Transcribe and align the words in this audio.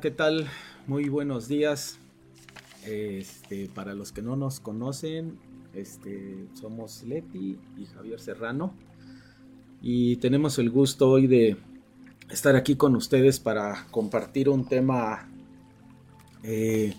¿Qué 0.00 0.10
tal? 0.10 0.46
Muy 0.86 1.08
buenos 1.08 1.48
días. 1.48 1.98
Este, 2.86 3.68
para 3.68 3.94
los 3.94 4.10
que 4.10 4.22
no 4.22 4.36
nos 4.36 4.58
conocen, 4.58 5.38
este, 5.74 6.46
somos 6.54 7.02
Leti 7.02 7.58
y 7.76 7.84
Javier 7.86 8.18
Serrano 8.18 8.72
y 9.82 10.16
tenemos 10.16 10.58
el 10.58 10.70
gusto 10.70 11.10
hoy 11.10 11.26
de 11.26 11.56
estar 12.30 12.56
aquí 12.56 12.74
con 12.74 12.96
ustedes 12.96 13.38
para 13.38 13.86
compartir 13.90 14.48
un 14.48 14.66
tema 14.66 15.28
eh, 16.42 16.94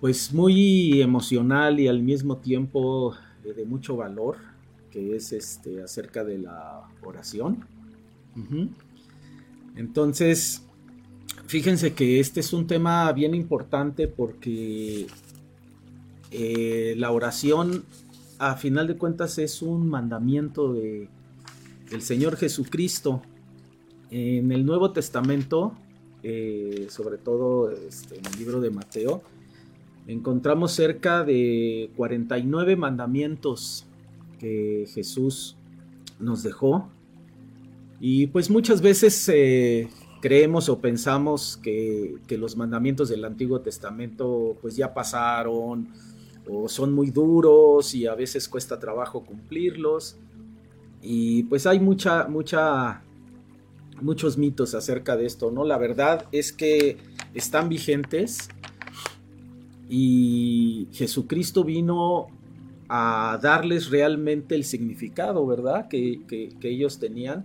pues 0.00 0.32
muy 0.32 1.02
emocional 1.02 1.80
y 1.80 1.88
al 1.88 2.02
mismo 2.02 2.36
tiempo 2.36 3.14
eh, 3.44 3.52
de 3.54 3.64
mucho 3.64 3.96
valor 3.96 4.36
que 4.90 5.16
es 5.16 5.32
este 5.32 5.82
acerca 5.82 6.22
de 6.22 6.38
la 6.38 6.88
oración. 7.02 7.66
Entonces, 9.76 10.63
Fíjense 11.46 11.92
que 11.92 12.20
este 12.20 12.40
es 12.40 12.52
un 12.52 12.66
tema 12.66 13.12
bien 13.12 13.34
importante 13.34 14.08
porque 14.08 15.06
eh, 16.30 16.94
la 16.96 17.12
oración, 17.12 17.84
a 18.38 18.56
final 18.56 18.88
de 18.88 18.96
cuentas, 18.96 19.38
es 19.38 19.62
un 19.62 19.88
mandamiento 19.88 20.72
de, 20.72 21.08
del 21.90 22.02
Señor 22.02 22.36
Jesucristo. 22.36 23.22
En 24.10 24.52
el 24.52 24.64
Nuevo 24.64 24.92
Testamento, 24.92 25.74
eh, 26.22 26.86
sobre 26.88 27.18
todo 27.18 27.70
este, 27.70 28.18
en 28.18 28.26
el 28.26 28.38
libro 28.38 28.60
de 28.60 28.70
Mateo, 28.70 29.22
encontramos 30.06 30.72
cerca 30.72 31.24
de 31.24 31.90
49 31.96 32.76
mandamientos 32.76 33.86
que 34.38 34.86
Jesús 34.92 35.56
nos 36.18 36.42
dejó. 36.42 36.88
Y 38.00 38.26
pues 38.28 38.50
muchas 38.50 38.80
veces 38.82 39.28
eh, 39.32 39.88
creemos 40.24 40.70
o 40.70 40.78
pensamos 40.78 41.58
que, 41.62 42.16
los 42.30 42.56
mandamientos 42.56 43.10
del 43.10 43.26
Antiguo 43.26 43.60
Testamento 43.60 44.56
pues 44.62 44.74
ya 44.74 44.94
pasaron 44.94 45.88
o 46.48 46.66
son 46.66 46.94
muy 46.94 47.10
duros 47.10 47.94
y 47.94 48.06
a 48.06 48.14
veces 48.14 48.48
cuesta 48.48 48.78
trabajo 48.78 49.22
cumplirlos. 49.22 50.16
Y 51.02 51.42
pues 51.42 51.66
hay 51.66 51.78
mucha, 51.78 52.26
mucha, 52.26 53.02
muchos 54.00 54.38
mitos 54.38 54.74
acerca 54.74 55.14
de 55.14 55.26
esto, 55.26 55.50
¿no? 55.50 55.62
La 55.62 55.76
verdad 55.76 56.24
es 56.32 56.54
que 56.54 56.96
están 57.34 57.68
vigentes 57.68 58.48
y 59.90 60.88
Jesucristo 60.92 61.64
vino 61.64 62.28
a 62.88 63.38
darles 63.42 63.90
realmente 63.90 64.54
el 64.54 64.64
significado, 64.64 65.46
¿verdad? 65.46 65.86
Que, 65.86 66.22
que 66.26 66.70
ellos 66.70 66.98
tenían. 66.98 67.44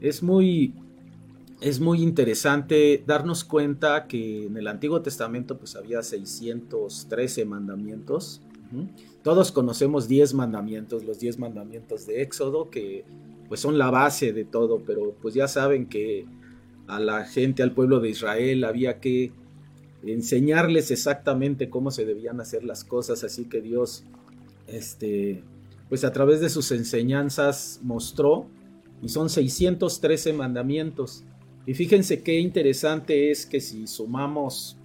Es 0.00 0.24
muy, 0.24 0.74
es 1.60 1.80
muy 1.80 2.02
interesante 2.02 3.02
darnos 3.06 3.44
cuenta 3.44 4.06
que 4.06 4.46
en 4.46 4.56
el 4.56 4.66
Antiguo 4.66 5.02
Testamento 5.02 5.58
pues 5.58 5.76
había 5.76 6.02
613 6.02 7.44
mandamientos. 7.44 8.40
Todos 9.22 9.52
conocemos 9.52 10.08
10 10.08 10.34
mandamientos, 10.34 11.04
los 11.04 11.18
10 11.18 11.38
mandamientos 11.38 12.06
de 12.06 12.22
Éxodo, 12.22 12.70
que 12.70 13.04
pues 13.48 13.60
son 13.60 13.78
la 13.78 13.90
base 13.90 14.32
de 14.32 14.44
todo, 14.44 14.82
pero 14.86 15.12
pues 15.20 15.34
ya 15.34 15.48
saben 15.48 15.86
que 15.86 16.24
a 16.86 17.00
la 17.00 17.24
gente, 17.24 17.62
al 17.62 17.72
pueblo 17.72 18.00
de 18.00 18.10
Israel, 18.10 18.64
había 18.64 19.00
que 19.00 19.32
enseñarles 20.04 20.90
exactamente 20.90 21.68
cómo 21.68 21.90
se 21.90 22.04
debían 22.06 22.40
hacer 22.40 22.64
las 22.64 22.84
cosas, 22.84 23.22
así 23.24 23.46
que 23.46 23.60
Dios, 23.60 24.04
este, 24.66 25.42
pues 25.88 26.04
a 26.04 26.12
través 26.12 26.40
de 26.40 26.48
sus 26.48 26.70
enseñanzas 26.72 27.80
mostró, 27.82 28.46
y 29.02 29.08
son 29.08 29.28
613 29.28 30.32
mandamientos. 30.32 31.24
Y 31.70 31.74
fíjense 31.74 32.20
qué 32.24 32.40
interesante 32.40 33.30
es 33.30 33.46
que 33.46 33.60
si 33.60 33.86
sumamos 33.86 34.76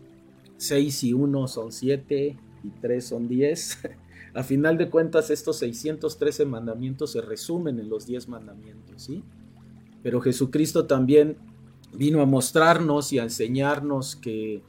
6 0.57 1.05
y 1.05 1.13
1 1.13 1.47
son 1.47 1.71
7 1.71 2.37
y 2.63 2.69
3 2.79 3.03
son 3.03 3.27
10, 3.27 3.79
a 4.35 4.43
final 4.43 4.77
de 4.77 4.91
cuentas 4.91 5.31
estos 5.31 5.57
613 5.57 6.45
mandamientos 6.45 7.13
se 7.13 7.21
resumen 7.21 7.79
en 7.79 7.89
los 7.89 8.05
10 8.05 8.27
mandamientos, 8.27 9.01
¿sí? 9.01 9.23
Pero 10.03 10.21
Jesucristo 10.21 10.85
también 10.85 11.37
vino 11.91 12.21
a 12.21 12.27
mostrarnos 12.27 13.11
y 13.13 13.17
a 13.17 13.23
enseñarnos 13.23 14.15
que 14.15 14.61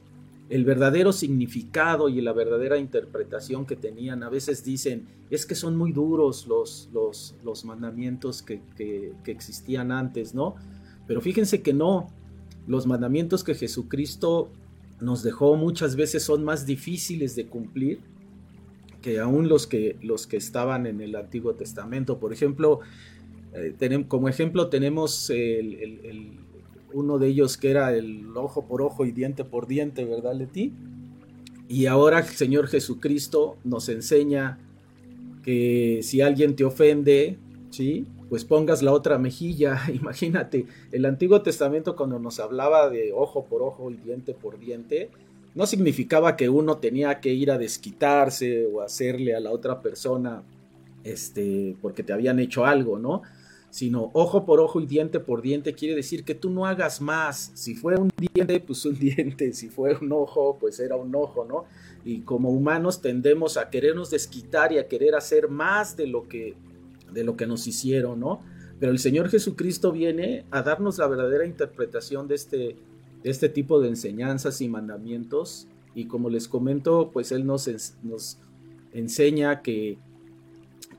el 0.49 0.65
verdadero 0.65 1.13
significado 1.13 2.09
y 2.09 2.23
la 2.23 2.33
verdadera 2.33 2.79
interpretación 2.79 3.67
que 3.67 3.77
tenían, 3.77 4.23
a 4.23 4.31
veces 4.31 4.65
dicen, 4.65 5.07
es 5.29 5.45
que 5.45 5.55
son 5.55 5.77
muy 5.77 5.93
duros 5.93 6.47
los, 6.47 6.89
los, 6.95 7.35
los 7.45 7.67
mandamientos 7.67 8.41
que, 8.41 8.63
que, 8.75 9.13
que 9.23 9.33
existían 9.33 9.93
antes, 9.93 10.35
¿no? 10.35 10.55
Pero 11.07 11.21
fíjense 11.21 11.63
que 11.63 11.73
no, 11.73 12.09
los 12.67 12.87
mandamientos 12.87 13.45
que 13.45 13.55
Jesucristo 13.55 14.51
nos 15.01 15.23
dejó 15.23 15.57
muchas 15.57 15.97
veces 15.97 16.23
son 16.23 16.45
más 16.45 16.67
difíciles 16.67 17.37
de 17.37 17.47
cumplir 17.47 18.01
que 19.03 19.21
aún 19.21 19.49
los 19.49 19.67
que, 19.67 19.97
los 20.03 20.27
que 20.27 20.37
estaban 20.37 20.87
en 20.87 21.01
el 21.01 21.15
Antiguo 21.15 21.55
Testamento. 21.55 22.19
Por 22.19 22.33
ejemplo, 22.33 22.81
eh, 23.55 24.05
como 24.09 24.29
ejemplo 24.29 24.69
tenemos 24.69 25.31
uno 26.93 27.19
de 27.19 27.29
ellos 27.29 27.57
que 27.57 27.71
era 27.71 27.95
el 27.95 28.37
ojo 28.37 28.67
por 28.67 28.83
ojo 28.83 29.05
y 29.05 29.13
diente 29.13 29.45
por 29.45 29.67
diente, 29.67 30.05
¿verdad, 30.05 30.35
Leti? 30.35 30.73
Y 31.69 31.87
ahora 31.87 32.21
el 32.21 32.27
Señor 32.27 32.69
Jesucristo 32.69 33.59
nos 33.65 33.89
enseña 33.89 34.59
que 35.43 36.01
si 36.03 36.21
alguien 36.21 36.57
te 36.57 36.65
ofende, 36.65 37.39
¿sí? 37.71 38.07
Pues 38.29 38.45
pongas 38.45 38.83
la 38.83 38.93
otra 38.93 39.19
mejilla. 39.19 39.81
Imagínate, 39.93 40.67
el 40.93 41.05
Antiguo 41.05 41.43
Testamento 41.43 41.97
cuando 41.97 42.19
nos 42.19 42.41
hablaba 42.41 42.89
de 42.91 43.13
ojo 43.13 43.45
por 43.45 43.63
ojo 43.63 43.91
y 43.91 43.97
diente 43.97 44.35
por 44.35 44.59
diente, 44.59 45.11
no 45.55 45.67
significaba 45.67 46.37
que 46.37 46.49
uno 46.49 46.79
tenía 46.79 47.21
que 47.21 47.33
ir 47.33 47.51
a 47.51 47.59
desquitarse 47.59 48.67
o 48.67 48.83
hacerle 48.83 49.35
a 49.35 49.41
la 49.41 49.53
otra 49.53 49.81
persona 49.81 50.43
este 51.03 51.77
porque 51.81 52.03
te 52.03 52.13
habían 52.13 52.39
hecho 52.41 52.67
algo, 52.67 52.99
¿no? 52.99 53.23
Sino 53.71 54.11
ojo 54.13 54.45
por 54.45 54.61
ojo 54.61 54.81
y 54.81 54.87
diente 54.87 55.21
por 55.21 55.43
diente 55.43 55.75
quiere 55.75 55.95
decir 55.95 56.25
que 56.25 56.35
tú 56.35 56.51
no 56.51 56.67
hagas 56.67 57.01
más. 57.01 57.53
Si 57.55 57.75
fue 57.75 57.97
un 57.97 58.11
diente, 58.35 58.61
pues 58.61 58.85
un 58.85 58.99
diente. 58.99 59.53
Si 59.53 59.69
fue 59.69 59.97
un 59.97 60.13
ojo, 60.13 60.57
pues 60.61 60.81
era 60.81 60.97
un 60.97 61.15
ojo, 61.15 61.45
¿no? 61.45 61.65
Y 62.05 62.21
como 62.21 62.51
humanos 62.51 63.01
tendemos 63.01 63.57
a 63.57 63.71
querernos 63.71 64.11
desquitar 64.11 64.73
y 64.73 64.79
a 64.79 64.89
querer 64.89 65.15
hacer 65.15 65.49
más 65.49 65.97
de 65.97 66.07
lo 66.07 66.29
que 66.29 66.55
de 67.13 67.25
lo 67.25 67.37
que 67.37 67.47
nos 67.47 67.67
hicieron, 67.67 68.21
¿no? 68.21 68.41
Pero 68.79 68.93
el 68.93 68.99
Señor 68.99 69.29
Jesucristo 69.29 69.93
viene 69.93 70.45
a 70.51 70.63
darnos 70.63 70.99
la 70.99 71.07
verdadera 71.07 71.47
interpretación 71.47 72.29
de 72.29 72.35
este, 72.35 72.77
de 73.23 73.31
este 73.31 73.49
tipo 73.49 73.81
de 73.81 73.89
enseñanzas 73.89 74.61
y 74.61 74.69
mandamientos. 74.69 75.67
Y 75.95 76.07
como 76.07 76.29
les 76.29 76.47
comento, 76.47 77.11
pues 77.13 77.33
Él 77.33 77.47
nos, 77.47 77.69
enseña 78.93 79.63
que, 79.63 79.99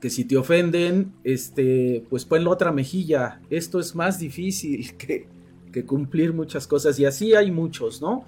que 0.00 0.10
si 0.10 0.24
te 0.24 0.36
ofenden, 0.36 1.12
este, 1.22 2.04
pues 2.10 2.24
pon 2.24 2.44
la 2.44 2.50
otra 2.50 2.72
mejilla. 2.72 3.40
Esto 3.48 3.78
es 3.78 3.94
más 3.94 4.18
difícil 4.18 4.96
que, 4.98 5.28
que 5.72 5.84
cumplir 5.84 6.32
muchas 6.32 6.66
cosas. 6.66 6.98
Y 6.98 7.04
así 7.04 7.34
hay 7.34 7.52
muchos, 7.52 8.02
¿no? 8.02 8.24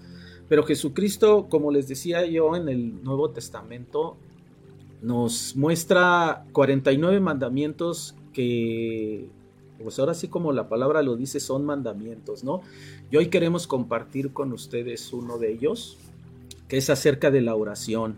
Pero 0.49 0.65
Jesucristo, 0.65 1.49
como 1.49 1.71
les 1.71 1.89
decía 1.89 2.25
yo 2.27 2.55
en 2.57 2.69
el 2.69 3.03
Nuevo 3.03 3.31
Testamento, 3.31 4.17
nos 5.03 5.57
muestra 5.57 6.45
49 6.53 7.21
mandamientos 7.21 8.15
que, 8.33 9.29
pues 9.83 9.99
ahora 9.99 10.15
sí 10.15 10.29
como 10.29 10.53
la 10.53 10.69
palabra 10.69 11.03
lo 11.03 11.17
dice, 11.17 11.41
son 11.41 11.65
mandamientos, 11.65 12.45
¿no? 12.45 12.61
Y 13.11 13.17
hoy 13.17 13.29
queremos 13.29 13.67
compartir 13.67 14.33
con 14.33 14.53
ustedes 14.53 15.13
uno 15.13 15.39
de 15.39 15.53
ellos, 15.53 15.99
que 16.69 16.77
es 16.77 16.91
acerca 16.91 17.31
de 17.31 17.41
la 17.41 17.55
oración. 17.55 18.17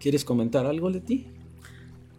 ¿Quieres 0.00 0.24
comentar 0.24 0.66
algo, 0.66 0.90
Leti? 0.90 1.26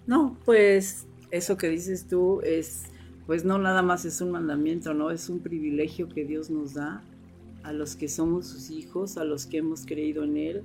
No, 0.05 0.37
pues 0.45 1.05
eso 1.31 1.57
que 1.57 1.69
dices 1.69 2.07
tú 2.07 2.41
es, 2.41 2.83
pues 3.25 3.45
no 3.45 3.57
nada 3.57 3.81
más 3.81 4.05
es 4.05 4.21
un 4.21 4.31
mandamiento, 4.31 4.93
¿no? 4.93 5.11
Es 5.11 5.29
un 5.29 5.39
privilegio 5.39 6.09
que 6.09 6.25
Dios 6.25 6.49
nos 6.49 6.73
da 6.73 7.03
a 7.63 7.73
los 7.73 7.95
que 7.95 8.07
somos 8.07 8.47
sus 8.47 8.69
hijos, 8.69 9.17
a 9.17 9.23
los 9.23 9.45
que 9.45 9.57
hemos 9.57 9.85
creído 9.85 10.23
en 10.23 10.37
Él, 10.37 10.63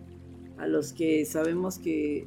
a 0.59 0.67
los 0.67 0.93
que 0.93 1.25
sabemos 1.25 1.79
que 1.79 2.27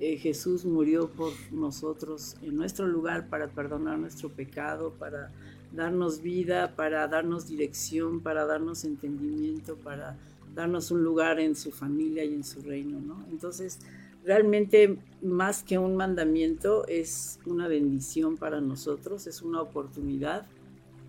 eh, 0.00 0.16
Jesús 0.16 0.64
murió 0.64 1.08
por 1.10 1.32
nosotros 1.52 2.36
en 2.42 2.56
nuestro 2.56 2.86
lugar 2.86 3.28
para 3.28 3.48
perdonar 3.48 3.98
nuestro 3.98 4.30
pecado, 4.30 4.94
para 4.98 5.30
darnos 5.72 6.22
vida, 6.22 6.74
para 6.74 7.06
darnos 7.06 7.46
dirección, 7.46 8.20
para 8.20 8.46
darnos 8.46 8.84
entendimiento, 8.84 9.76
para 9.76 10.16
darnos 10.54 10.90
un 10.90 11.04
lugar 11.04 11.38
en 11.38 11.54
su 11.54 11.70
familia 11.70 12.24
y 12.24 12.34
en 12.34 12.44
su 12.44 12.60
reino, 12.62 12.98
¿no? 13.00 13.24
Entonces, 13.30 13.78
realmente 14.24 14.98
más 15.22 15.62
que 15.62 15.78
un 15.78 15.96
mandamiento 15.96 16.86
es 16.88 17.38
una 17.46 17.68
bendición 17.68 18.36
para 18.36 18.60
nosotros, 18.60 19.26
es 19.26 19.42
una 19.42 19.60
oportunidad 19.60 20.46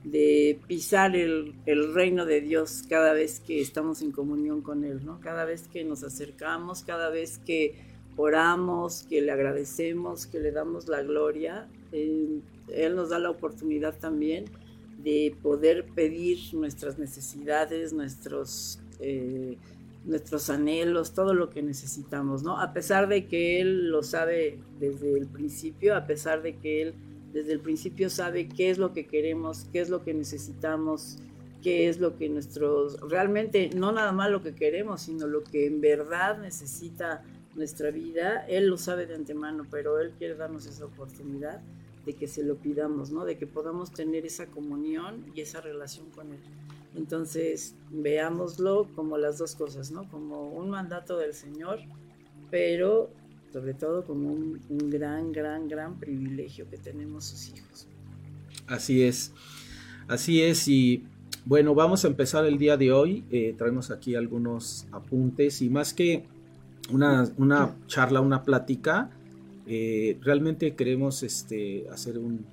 de 0.04 0.60
pisar 0.68 1.16
el, 1.16 1.54
reino 1.94 2.26
de 2.26 2.42
Dios 2.42 2.84
cada 2.90 3.14
vez 3.14 3.40
que 3.40 3.62
estamos 3.62 4.02
en 4.02 4.12
comunión 4.12 4.62
con 4.62 4.84
Él, 4.84 5.06
¿no? 5.06 5.20
Cada 5.22 5.46
vez 5.46 5.68
que 5.68 5.84
nos 5.84 6.04
acercamos, 6.04 6.84
cada 6.84 7.10
vez 7.10 7.38
que 7.38 7.76
oramos, 8.18 9.04
que 9.04 9.22
le 9.22 9.32
agradecemos, 9.32 10.26
que 10.26 10.40
le 10.40 10.52
damos 10.52 10.88
la 10.88 11.04
gloria, 11.04 11.68
eh, 11.92 12.40
Él 12.74 12.96
nos 12.96 13.10
da 13.10 13.20
la 13.20 13.30
oportunidad 13.30 13.98
también 14.00 14.46
de 15.04 15.36
poder 15.42 15.86
pedir 15.96 16.40
nuestras 16.54 16.98
necesidades, 16.98 17.94
nuestros, 17.94 18.80
eh, 19.00 19.58
nuestros 20.06 20.50
anhelos, 20.50 21.14
todo 21.14 21.34
lo 21.34 21.50
que 21.50 21.62
necesitamos, 21.62 22.42
¿no? 22.44 22.60
A 22.60 22.74
pesar 22.74 23.08
de 23.08 23.28
que 23.28 23.62
Él 23.62 23.90
lo 23.90 24.02
sabe 24.02 24.58
desde 24.80 25.16
el 25.18 25.28
principio, 25.28 25.96
a 25.96 26.08
pesar 26.08 26.42
de 26.42 26.58
que 26.58 26.82
Él 26.82 26.96
desde 27.34 27.54
el 27.54 27.60
principio 27.60 28.10
sabe 28.10 28.48
qué 28.48 28.70
es 28.70 28.78
lo 28.78 28.94
que 28.94 29.06
queremos, 29.06 29.68
qué 29.72 29.82
es 29.82 29.90
lo 29.90 30.04
que 30.04 30.14
necesitamos, 30.14 31.18
qué 31.62 31.88
es 31.88 32.00
lo 32.00 32.18
que 32.18 32.30
nuestros, 32.30 33.00
realmente 33.02 33.70
no 33.76 33.92
nada 33.92 34.12
más 34.12 34.32
lo 34.32 34.42
que 34.42 34.56
queremos, 34.56 35.04
sino 35.04 35.28
lo 35.28 35.44
que 35.44 35.68
en 35.68 35.82
verdad 35.82 36.40
necesita 36.40 37.24
nuestra 37.56 37.92
vida, 37.92 38.46
Él 38.48 38.68
lo 38.68 38.78
sabe 38.78 39.06
de 39.06 39.16
antemano, 39.16 39.66
pero 39.70 40.00
Él 40.00 40.12
quiere 40.18 40.36
darnos 40.36 40.66
esa 40.66 40.86
oportunidad 40.86 41.62
de 42.06 42.14
que 42.14 42.28
se 42.28 42.44
lo 42.44 42.56
pidamos, 42.56 43.12
¿no? 43.12 43.26
De 43.26 43.38
que 43.38 43.46
podamos 43.46 43.92
tener 43.92 44.26
esa 44.26 44.48
comunión 44.48 45.26
y 45.36 45.42
esa 45.42 45.62
relación 45.62 46.10
con 46.12 46.32
Él. 46.32 46.40
Entonces, 46.96 47.76
veámoslo 47.90 48.88
como 48.96 49.18
las 49.18 49.38
dos 49.38 49.56
cosas, 49.56 49.92
¿no? 49.92 50.10
Como 50.10 50.50
un 50.50 50.70
mandato 50.70 51.18
del 51.18 51.34
Señor, 51.34 51.80
pero 52.50 53.10
sobre 53.52 53.74
todo 53.74 54.06
como 54.06 54.32
un, 54.32 54.60
gran, 54.90 55.32
gran, 55.32 55.68
gran 55.68 56.00
privilegio 56.00 56.70
que 56.70 56.78
tenemos 56.78 57.26
sus 57.26 57.50
hijos. 57.50 57.88
Así 58.68 59.04
es, 59.04 59.34
así 60.08 60.42
es 60.42 60.68
y 60.68 61.04
bueno, 61.46 61.74
vamos 61.74 62.06
a 62.06 62.08
empezar 62.08 62.46
el 62.46 62.58
día 62.58 62.78
de 62.78 62.92
hoy. 62.92 63.24
Eh, 63.32 63.56
traemos 63.58 63.92
aquí 63.92 64.16
algunos 64.16 64.86
apuntes 64.92 65.62
y 65.62 65.70
más 65.70 65.94
que 65.94 66.26
una, 66.92 67.30
una 67.38 67.76
charla, 67.88 68.22
una 68.22 68.44
plática, 68.44 69.10
eh, 69.68 70.18
realmente 70.22 70.76
queremos 70.76 71.24
este, 71.24 71.88
hacer 71.90 72.18
un, 72.18 72.46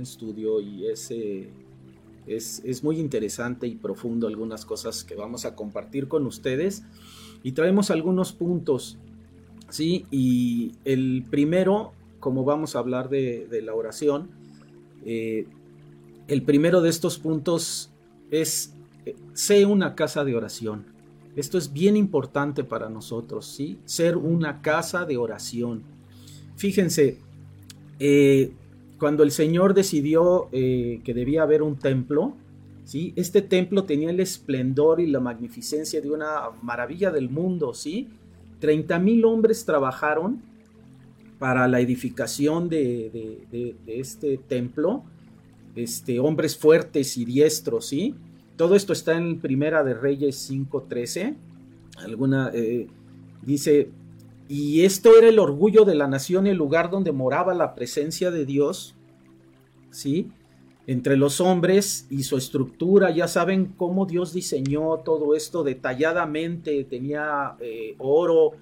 estudio 0.00 0.60
y 0.60 0.86
ese 0.86 1.48
es, 2.26 2.62
es, 2.64 2.82
muy 2.82 2.98
interesante 2.98 3.66
y 3.66 3.76
profundo 3.76 4.26
algunas 4.26 4.64
cosas 4.64 5.04
que 5.04 5.14
vamos 5.14 5.44
a 5.44 5.54
compartir 5.54 6.08
con 6.08 6.26
ustedes 6.26 6.82
y 7.42 7.52
traemos 7.52 7.90
algunos 7.90 8.32
puntos 8.32 8.98
¿sí? 9.70 10.06
Y 10.10 10.72
el 10.84 11.24
primero, 11.30 11.92
como 12.20 12.44
vamos 12.44 12.76
a 12.76 12.78
hablar 12.78 13.08
de, 13.08 13.60
la 13.62 13.74
oración, 13.74 14.28
eh, 15.04 15.46
el 16.28 16.42
primero 16.42 16.80
de 16.80 16.90
estos 16.90 17.18
puntos 17.18 17.90
es, 18.30 18.74
eh, 19.04 19.14
sé 19.34 19.66
una 19.66 19.94
casa 19.94 20.24
de 20.24 20.34
oración. 20.34 20.86
Esto 21.36 21.58
es 21.58 21.72
bien 21.72 21.96
importante 21.96 22.62
para 22.62 22.88
nosotros, 22.88 23.46
¿sí? 23.46 23.78
Ser 23.84 24.16
una 24.16 24.62
casa 24.62 25.04
de 25.04 25.16
oración. 25.16 25.82
Fíjense, 26.56 27.18
eh, 27.98 28.52
cuando 28.98 29.24
el 29.24 29.32
Señor 29.32 29.74
decidió 29.74 30.48
que 30.52 31.12
debía 31.14 31.42
haber 31.42 31.62
un 31.62 31.76
templo, 31.76 32.36
¿sí? 32.84 33.12
Este 33.16 33.42
templo 33.42 33.84
tenía 33.84 34.10
el 34.10 34.20
esplendor 34.20 35.00
y 35.00 35.08
la 35.08 35.20
magnificencia 35.20 36.00
de 36.00 36.10
una 36.10 36.50
maravilla 36.62 37.10
del 37.10 37.28
mundo, 37.28 37.74
¿sí? 37.74 38.08
30 38.60 38.98
mil 38.98 39.24
hombres 39.24 39.64
trabajaron 39.64 40.42
para 41.38 41.68
la 41.68 41.80
edificación 41.80 42.68
de, 42.68 43.76
este 43.86 44.38
templo, 44.38 45.04
este, 45.74 46.20
hombres 46.20 46.56
fuertes 46.56 47.16
y 47.16 47.24
diestros, 47.24 47.86
¿sí? 47.86 48.14
Todo 48.56 48.76
esto 48.76 48.92
está 48.92 49.16
en 49.16 49.40
Primera 49.40 49.82
de 49.82 49.94
Reyes 49.94 50.50
5.13. 50.50 51.34
Alguna 51.98 52.50
eh, 52.54 52.86
dice, 53.42 53.90
y 54.48 54.82
esto 54.82 55.18
era 55.18 55.28
el 55.28 55.38
orgullo 55.38 55.84
de 55.84 55.94
la 55.94 56.06
nación, 56.06 56.46
el 56.46 56.56
lugar 56.56 56.90
donde 56.90 57.12
moraba 57.12 57.54
la 57.54 57.74
presencia 57.74 58.30
de 58.30 58.46
Dios, 58.46 58.94
¿sí? 59.90 60.30
Entre 60.86 61.16
los 61.16 61.40
hombres 61.40 62.06
y 62.10 62.24
su 62.24 62.36
estructura, 62.36 63.10
ya 63.10 63.26
saben 63.26 63.72
cómo 63.76 64.04
Dios 64.04 64.34
diseñó 64.34 64.98
todo 64.98 65.34
esto 65.34 65.64
detalladamente, 65.64 66.84
tenía 66.84 67.56
eh, 67.60 67.94
oro, 67.98 68.52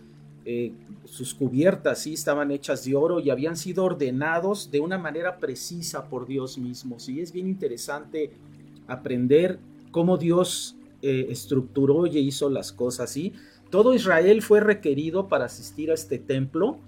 eh, 0.45 0.73
sus 1.05 1.35
cubiertas 1.35 2.01
sí 2.01 2.15
estaban 2.15 2.51
hechas 2.51 2.85
de 2.85 2.97
oro 2.97 3.21
y 3.21 3.31
habían 3.31 3.57
sido 3.57 3.85
ordenados 3.85 4.71
de 4.71 4.81
una 4.81 4.99
manera 4.99 5.39
precisa 5.39 6.09
por 6.09 6.27
Dios 6.27 6.59
mismo. 6.59 6.99
Sí, 6.99 7.21
es 7.21 7.33
bien 7.33 7.49
interesante 7.49 8.31
aprender 8.87 9.59
cómo 9.91 10.17
Dios 10.17 10.77
eh, 11.03 11.27
estructuró 11.31 12.07
y 12.07 12.19
hizo 12.19 12.51
las 12.51 12.73
cosas. 12.73 13.11
¿sí? 13.11 13.33
Todo 13.71 13.95
Israel 13.95 14.43
fue 14.43 14.61
requerido 14.61 15.29
para 15.29 15.47
asistir 15.47 15.91
a 15.91 15.95
este 15.95 16.19
templo 16.19 16.79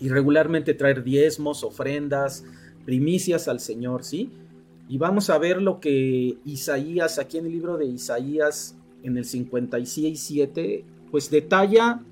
y 0.00 0.08
regularmente 0.08 0.74
traer 0.74 1.04
diezmos, 1.04 1.62
ofrendas, 1.62 2.44
primicias 2.84 3.48
al 3.48 3.60
Señor, 3.60 4.02
¿sí? 4.02 4.30
Y 4.92 4.98
vamos 4.98 5.30
a 5.30 5.38
ver 5.38 5.62
lo 5.62 5.80
que 5.80 6.36
Isaías, 6.44 7.18
aquí 7.18 7.38
en 7.38 7.46
el 7.46 7.52
libro 7.52 7.78
de 7.78 7.86
Isaías, 7.86 8.76
en 9.02 9.16
el 9.16 9.24
56.7, 9.24 10.84
pues 11.10 11.30
detalla 11.30 12.02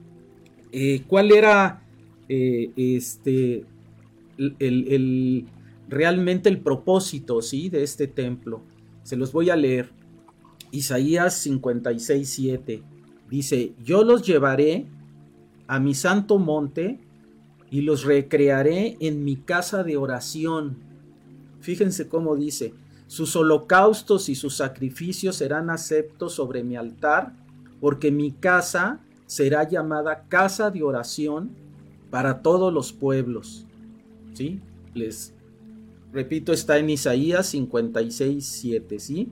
eh, 0.73 1.03
cuál 1.07 1.31
era 1.31 1.87
eh, 2.31 2.71
este, 2.77 3.67
realmente 5.91 6.49
el 6.49 6.61
propósito 6.61 7.43
¿sí? 7.43 7.69
de 7.69 7.83
este 7.83 8.07
templo. 8.07 8.63
Se 9.03 9.15
los 9.15 9.31
voy 9.31 9.51
a 9.51 9.57
leer. 9.57 9.91
Isaías 10.71 11.47
56.7 11.47 12.81
dice, 13.29 13.75
yo 13.85 14.05
los 14.05 14.27
llevaré 14.27 14.87
a 15.67 15.79
mi 15.81 15.93
santo 15.93 16.39
monte 16.39 16.99
y 17.71 17.83
los 17.83 18.05
recrearé 18.05 18.97
en 19.01 19.23
mi 19.23 19.37
casa 19.37 19.85
de 19.85 19.99
oración 19.99 20.89
Fíjense 21.61 22.09
cómo 22.09 22.37
dice, 22.37 22.75
sus 23.07 23.35
holocaustos 23.37 24.29
y 24.29 24.35
sus 24.35 24.57
sacrificios 24.57 25.37
serán 25.37 25.71
aceptos 25.71 26.35
sobre 26.35 26.63
mi 26.63 26.77
altar, 26.77 27.33
porque 27.81 28.11
mi 28.11 28.33
casa 28.33 29.01
será 29.27 29.69
llamada 29.69 30.25
casa 30.29 30.71
de 30.71 30.83
oración 30.83 31.51
para 32.11 32.43
todos 32.43 32.73
los 32.73 32.93
pueblos. 32.93 33.67
¿Sí? 34.35 34.61
Les 34.95 35.33
repito, 36.13 36.53
está 36.53 36.79
en 36.79 36.91
Isaías 36.91 37.47
56, 37.47 38.45
7, 38.45 38.99
¿sí? 38.99 39.29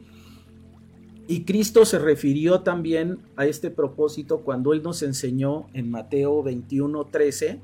Y 1.26 1.44
Cristo 1.44 1.84
se 1.84 1.98
refirió 1.98 2.60
también 2.60 3.18
a 3.36 3.44
este 3.46 3.70
propósito 3.70 4.38
cuando 4.40 4.72
Él 4.72 4.82
nos 4.82 5.02
enseñó 5.02 5.66
en 5.74 5.90
Mateo 5.90 6.42
21, 6.42 7.04
13. 7.04 7.60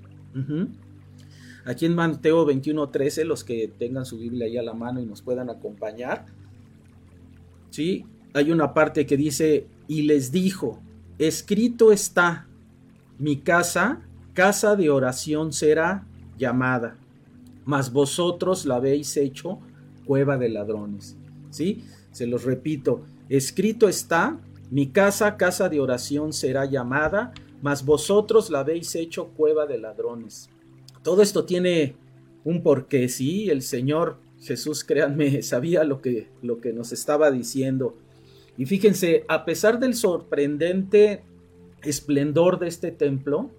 Aquí 1.66 1.86
en 1.86 1.94
Mateo 1.94 2.44
21:13, 2.44 3.24
los 3.24 3.44
que 3.44 3.68
tengan 3.68 4.04
su 4.04 4.18
Biblia 4.18 4.46
ahí 4.46 4.58
a 4.58 4.62
la 4.62 4.74
mano 4.74 5.00
y 5.00 5.06
nos 5.06 5.22
puedan 5.22 5.48
acompañar, 5.48 6.26
¿sí? 7.70 8.04
Hay 8.34 8.50
una 8.50 8.74
parte 8.74 9.06
que 9.06 9.16
dice, 9.16 9.66
y 9.88 10.02
les 10.02 10.32
dijo, 10.32 10.80
escrito 11.18 11.92
está, 11.92 12.46
mi 13.18 13.36
casa, 13.36 14.02
casa 14.34 14.76
de 14.76 14.90
oración 14.90 15.52
será 15.52 16.06
llamada, 16.36 16.96
mas 17.64 17.92
vosotros 17.92 18.66
la 18.66 18.76
habéis 18.76 19.16
hecho 19.16 19.60
cueva 20.04 20.36
de 20.36 20.48
ladrones. 20.48 21.16
¿Sí? 21.50 21.84
Se 22.10 22.26
los 22.26 22.44
repito, 22.44 23.02
escrito 23.28 23.88
está, 23.88 24.38
mi 24.70 24.88
casa, 24.88 25.36
casa 25.36 25.68
de 25.68 25.80
oración 25.80 26.32
será 26.32 26.64
llamada, 26.64 27.32
mas 27.62 27.84
vosotros 27.84 28.50
la 28.50 28.60
habéis 28.60 28.94
hecho 28.96 29.28
cueva 29.28 29.66
de 29.66 29.78
ladrones. 29.78 30.50
Todo 31.04 31.22
esto 31.22 31.44
tiene 31.44 31.94
un 32.44 32.64
porqué, 32.64 33.08
sí, 33.08 33.48
el 33.50 33.62
Señor 33.62 34.16
Jesús, 34.40 34.82
créanme, 34.82 35.42
sabía 35.42 35.84
lo 35.84 36.00
que, 36.00 36.26
lo 36.42 36.60
que 36.60 36.72
nos 36.72 36.92
estaba 36.92 37.30
diciendo. 37.30 37.94
Y 38.56 38.66
fíjense, 38.66 39.24
a 39.28 39.44
pesar 39.44 39.78
del 39.78 39.94
sorprendente 39.94 41.22
esplendor 41.82 42.58
de 42.58 42.68
este 42.68 42.90
templo, 42.90 43.50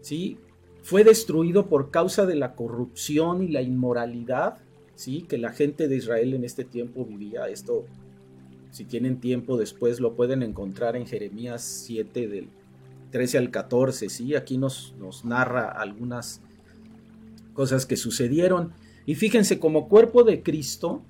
¿sí? 0.00 0.38
fue 0.82 1.02
destruido 1.02 1.66
por 1.66 1.90
causa 1.90 2.26
de 2.26 2.34
la 2.34 2.54
corrupción 2.54 3.42
y 3.42 3.48
la 3.48 3.62
inmoralidad 3.62 4.58
¿sí? 4.94 5.22
que 5.22 5.38
la 5.38 5.50
gente 5.50 5.88
de 5.88 5.96
Israel 5.96 6.34
en 6.34 6.44
este 6.44 6.64
tiempo 6.64 7.06
vivía. 7.06 7.48
Esto, 7.48 7.86
si 8.70 8.84
tienen 8.84 9.20
tiempo 9.20 9.56
después, 9.56 10.00
lo 10.00 10.14
pueden 10.14 10.42
encontrar 10.42 10.96
en 10.96 11.06
Jeremías 11.06 11.62
7 11.62 12.28
del 12.28 12.48
13 13.12 13.38
al 13.38 13.50
14, 13.50 14.08
¿sí? 14.08 14.34
Aquí 14.34 14.58
nos, 14.58 14.92
nos 14.98 15.24
narra 15.24 15.70
algunas 15.70 16.40
cosas 17.54 17.86
que 17.86 17.96
sucedieron. 17.96 18.72
Y 19.06 19.14
fíjense, 19.14 19.58
como 19.58 19.88
cuerpo 19.88 20.24
de 20.24 20.42
Cristo, 20.42 21.02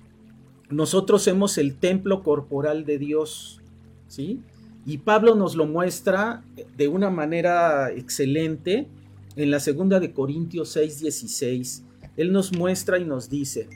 nosotros 0.69 1.23
somos 1.23 1.57
el 1.57 1.75
templo 1.75 2.23
corporal 2.23 2.85
de 2.85 2.97
Dios, 2.97 3.61
¿sí? 4.07 4.39
Y 4.85 4.99
Pablo 4.99 5.35
nos 5.35 5.55
lo 5.55 5.65
muestra 5.65 6.43
de 6.77 6.87
una 6.87 7.09
manera 7.09 7.91
excelente 7.91 8.87
en 9.35 9.51
la 9.51 9.59
segunda 9.59 9.99
de 9.99 10.13
Corintios 10.13 10.69
6, 10.69 10.99
16. 11.01 11.83
Él 12.17 12.31
nos 12.31 12.53
muestra 12.53 12.99
y 12.99 13.05
nos 13.05 13.29
dice, 13.29 13.67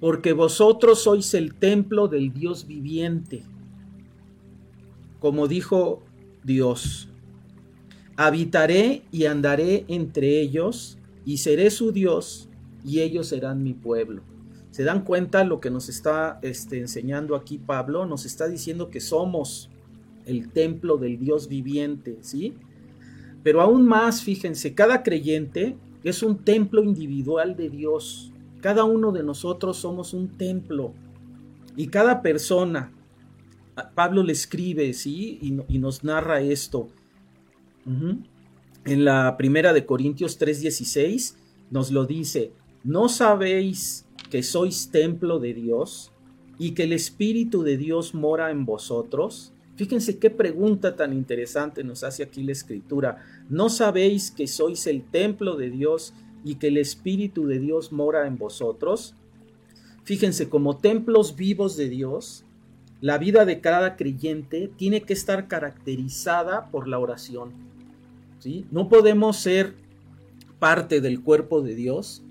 porque 0.00 0.32
vosotros 0.32 1.02
sois 1.02 1.32
el 1.34 1.54
templo 1.54 2.08
del 2.08 2.32
Dios 2.32 2.66
viviente, 2.66 3.42
como 5.20 5.48
dijo 5.48 6.02
Dios, 6.42 7.08
habitaré 8.16 9.02
y 9.10 9.24
andaré 9.24 9.84
entre 9.88 10.40
ellos, 10.40 10.98
y 11.24 11.38
seré 11.38 11.70
su 11.70 11.92
Dios, 11.92 12.48
y 12.84 13.00
ellos 13.00 13.28
serán 13.28 13.62
mi 13.62 13.72
pueblo. 13.72 14.22
¿Se 14.70 14.84
dan 14.84 15.04
cuenta 15.04 15.44
lo 15.44 15.60
que 15.60 15.70
nos 15.70 15.88
está 15.88 16.38
este, 16.42 16.80
enseñando 16.80 17.36
aquí 17.36 17.58
Pablo? 17.58 18.06
Nos 18.06 18.26
está 18.26 18.48
diciendo 18.48 18.90
que 18.90 19.00
somos 19.00 19.70
el 20.26 20.50
templo 20.50 20.96
del 20.96 21.18
Dios 21.18 21.48
viviente, 21.48 22.18
¿sí? 22.20 22.54
Pero 23.42 23.60
aún 23.60 23.86
más, 23.86 24.22
fíjense, 24.22 24.74
cada 24.74 25.02
creyente 25.02 25.76
es 26.02 26.22
un 26.22 26.38
templo 26.38 26.82
individual 26.82 27.56
de 27.56 27.70
Dios. 27.70 28.32
Cada 28.60 28.84
uno 28.84 29.12
de 29.12 29.22
nosotros 29.22 29.76
somos 29.76 30.12
un 30.12 30.28
templo. 30.28 30.92
Y 31.76 31.88
cada 31.88 32.22
persona, 32.22 32.90
Pablo 33.94 34.22
le 34.22 34.32
escribe, 34.32 34.92
¿sí? 34.92 35.38
Y, 35.40 35.78
nos 35.78 36.04
narra 36.04 36.40
esto. 36.40 36.88
En 38.86 39.06
la 39.06 39.36
primera 39.38 39.72
de 39.72 39.86
Corintios 39.86 40.38
3:16 40.38 41.36
nos 41.70 41.90
lo 41.90 42.04
dice, 42.04 42.52
¿no 42.82 43.08
sabéis 43.08 44.04
que 44.30 44.42
sois 44.42 44.90
templo 44.90 45.38
de 45.38 45.54
Dios 45.54 46.12
y 46.58 46.72
que 46.72 46.82
el 46.82 46.92
Espíritu 46.92 47.62
de 47.62 47.78
Dios 47.78 48.14
mora 48.14 48.50
en 48.50 48.66
vosotros? 48.66 49.54
Fíjense 49.76 50.18
qué 50.18 50.28
pregunta 50.28 50.96
tan 50.96 51.14
interesante 51.14 51.82
nos 51.82 52.04
hace 52.04 52.22
aquí 52.22 52.42
la 52.42 52.52
escritura. 52.52 53.24
¿No 53.48 53.70
sabéis 53.70 54.30
que 54.30 54.46
sois 54.46 54.86
el 54.86 55.02
templo 55.02 55.56
de 55.56 55.70
Dios 55.70 56.12
y 56.44 56.56
que 56.56 56.68
el 56.68 56.76
Espíritu 56.76 57.46
de 57.46 57.58
Dios 57.58 57.90
mora 57.90 58.26
en 58.26 58.36
vosotros? 58.36 59.14
Fíjense, 60.04 60.50
como 60.50 60.76
templos 60.76 61.36
vivos 61.36 61.78
de 61.78 61.88
Dios, 61.88 62.44
la 63.00 63.16
vida 63.16 63.46
de 63.46 63.62
cada 63.62 63.96
creyente 63.96 64.70
tiene 64.76 65.00
que 65.00 65.14
estar 65.14 65.48
caracterizada 65.48 66.70
por 66.70 66.86
la 66.86 66.98
oración. 66.98 67.73
No 68.70 68.88
podemos 68.88 69.36
ser 69.36 69.74
parte 70.58 71.00
del 71.00 71.22
cuerpo 71.22 71.62
de 71.62 71.74
Dios 71.74 72.22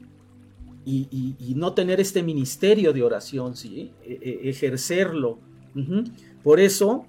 y, 0.86 1.54
no 1.56 1.74
tener 1.74 2.00
este 2.00 2.24
ministerio 2.24 2.94
de 2.94 3.04
oración, 3.04 3.56
¿sí? 3.56 3.92
E, 4.04 4.20
e, 4.22 4.50
ejercerlo. 4.50 5.40
Por 6.44 6.60
eso 6.60 7.06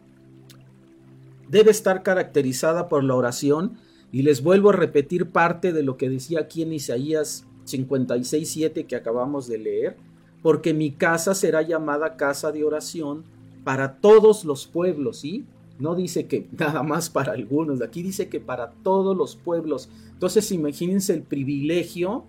debe 1.48 1.70
estar 1.70 2.02
caracterizada 2.02 2.88
por 2.88 3.04
la 3.04 3.14
oración 3.14 3.78
y 4.12 4.22
les 4.22 4.42
vuelvo 4.42 4.70
a 4.70 4.74
repetir 4.74 5.26
parte 5.30 5.72
de 5.72 5.82
lo 5.82 5.96
que 5.96 6.08
decía 6.08 6.40
aquí 6.40 6.62
en 6.62 6.72
Isaías 6.72 7.46
56.7 7.66 8.86
que 8.86 8.96
acabamos 8.96 9.48
de 9.48 9.58
leer, 9.58 9.96
porque 10.42 10.72
mi 10.72 10.92
casa 10.92 11.34
será 11.34 11.62
llamada 11.62 12.16
casa 12.16 12.52
de 12.52 12.64
oración 12.64 13.24
para 13.64 13.96
todos 13.96 14.44
los 14.44 14.66
pueblos, 14.66 15.18
¿sí? 15.18 15.44
No 15.78 15.94
dice 15.94 16.26
que 16.26 16.48
nada 16.58 16.82
más 16.82 17.10
para 17.10 17.32
algunos, 17.32 17.82
aquí 17.82 18.02
dice 18.02 18.28
que 18.28 18.40
para 18.40 18.70
todos 18.70 19.16
los 19.16 19.36
pueblos. 19.36 19.88
Entonces 20.12 20.50
imagínense 20.52 21.12
el 21.14 21.22
privilegio 21.22 22.24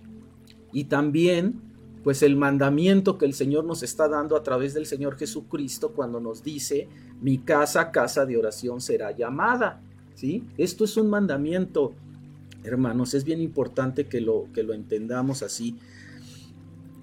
y 0.71 0.85
también 0.85 1.61
pues 2.03 2.21
el 2.21 2.35
mandamiento 2.35 3.17
que 3.17 3.25
el 3.25 3.33
Señor 3.33 3.65
nos 3.65 3.81
está 3.81 4.07
dando 4.07 4.35
a 4.35 4.43
través 4.43 4.75
del 4.75 4.85
Señor 4.85 5.17
Jesucristo 5.17 5.93
cuando 5.93 6.19
nos 6.19 6.43
dice, 6.43 6.87
mi 7.19 7.39
casa, 7.39 7.89
casa 7.89 8.27
de 8.27 8.37
oración 8.37 8.79
será 8.79 9.11
llamada. 9.11 9.81
¿Sí? 10.13 10.43
Esto 10.57 10.85
es 10.85 10.97
un 10.97 11.09
mandamiento, 11.09 11.93
hermanos, 12.63 13.15
es 13.15 13.23
bien 13.23 13.41
importante 13.41 14.05
que 14.05 14.21
lo, 14.21 14.45
que 14.53 14.61
lo 14.61 14.73
entendamos 14.75 15.41
así. 15.41 15.77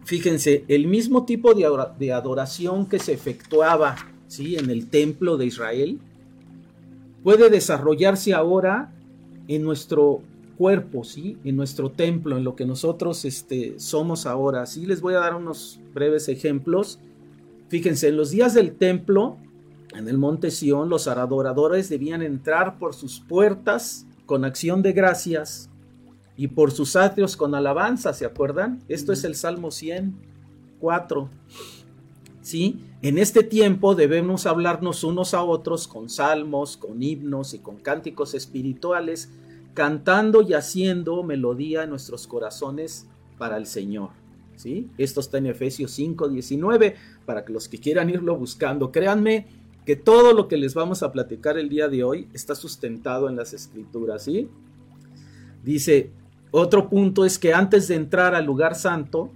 Fíjense, 0.04 0.64
el 0.68 0.87
mismo 0.87 1.25
tipo 1.25 1.52
de, 1.54 2.12
adoración 2.12 2.87
que 2.87 3.00
se 3.00 3.12
efectuaba 3.12 3.96
¿sí? 4.28 4.54
en 4.56 4.70
el 4.70 4.88
templo 4.88 5.37
de 5.37 5.46
Israel 5.46 5.99
puede 7.23 7.50
desarrollarse 7.50 8.35
ahora 8.35 8.93
en 9.49 9.62
nuestro 9.62 10.23
cuerpo, 10.57 11.05
¿sí? 11.05 11.38
En 11.45 11.57
nuestro 11.57 11.91
templo, 11.91 12.37
en 12.37 12.45
lo 12.45 12.55
que 12.55 12.64
nosotros 12.67 13.25
este, 13.25 13.79
somos 13.79 14.26
ahora. 14.26 14.67
Sí, 14.67 14.87
les 14.87 15.00
voy 15.00 15.14
a 15.14 15.19
dar 15.19 15.35
unos 15.35 15.81
breves 15.95 16.29
ejemplos. 16.29 16.99
Fíjense, 17.69 18.09
en 18.09 18.17
los 18.17 18.31
días 18.31 18.55
del 18.55 18.75
templo, 18.75 19.37
en 19.95 20.09
el 20.09 20.19
monte 20.19 20.50
Sión, 20.50 20.88
los 20.88 21.09
adoradores 21.09 21.88
debían 21.88 22.23
entrar 22.23 22.79
por 22.79 22.95
sus 22.95 23.21
puertas 23.21 24.07
con 24.26 24.45
acción 24.45 24.83
de 24.83 24.93
gracias 24.93 25.69
y 26.37 26.49
por 26.49 26.71
sus 26.71 26.97
atrios 26.97 27.37
con 27.37 27.55
alabanza, 27.55 28.12
¿se 28.12 28.25
acuerdan? 28.25 28.81
Esto 28.88 29.12
es 29.12 29.25
el 29.25 29.35
Salmo 29.35 29.71
104. 29.71 31.29
¿Sí? 32.42 32.80
En 33.02 33.18
este 33.18 33.44
tiempo 33.44 33.94
debemos 33.94 34.46
hablarnos 34.46 35.04
unos 35.04 35.32
a 35.32 35.42
otros 35.42 35.87
con 35.87 36.11
salmos, 36.11 36.76
con 36.76 37.02
himnos 37.02 37.54
y 37.54 37.61
con 37.61 37.76
cánticos 37.76 38.34
espirituales 38.34 39.30
cantando 39.75 40.42
y 40.42 40.54
haciendo 40.54 41.22
melodía 41.22 41.84
en 41.84 41.90
nuestros 41.90 42.26
corazones 42.26 43.06
para 43.38 43.56
el 43.56 43.66
Señor. 43.66 44.11
¿sí? 44.56 44.90
Esto 44.99 45.20
está 45.20 45.38
en 45.38 45.46
Efesios 45.46 45.90
5, 45.92 46.28
19, 46.28 46.96
para 47.25 47.44
que 47.44 47.52
los 47.52 47.68
que 47.68 47.78
quieran 47.78 48.11
irlo 48.11 48.37
buscando, 48.37 48.92
créanme 48.92 49.46
que 49.87 49.96
todo 49.96 50.32
lo 50.32 50.46
que 50.46 50.56
les 50.56 50.75
vamos 50.75 51.02
a 51.02 51.11
platicar 51.11 51.58
el 51.58 51.68
día 51.68 51.88
de 51.88 52.04
hoy 52.04 52.28
está 52.32 52.54
sustentado 52.54 53.28
en 53.28 53.37
las 53.37 53.52
escrituras. 53.52 54.25
¿sí? 54.25 54.49
Dice, 55.64 56.11
otro 56.50 56.88
punto 56.88 57.25
es 57.25 57.38
que 57.38 57.54
antes 57.54 57.88
de 57.88 57.96
entrar 57.96 58.34
al 58.34 58.44
lugar 58.44 58.75
santo, 58.75 59.30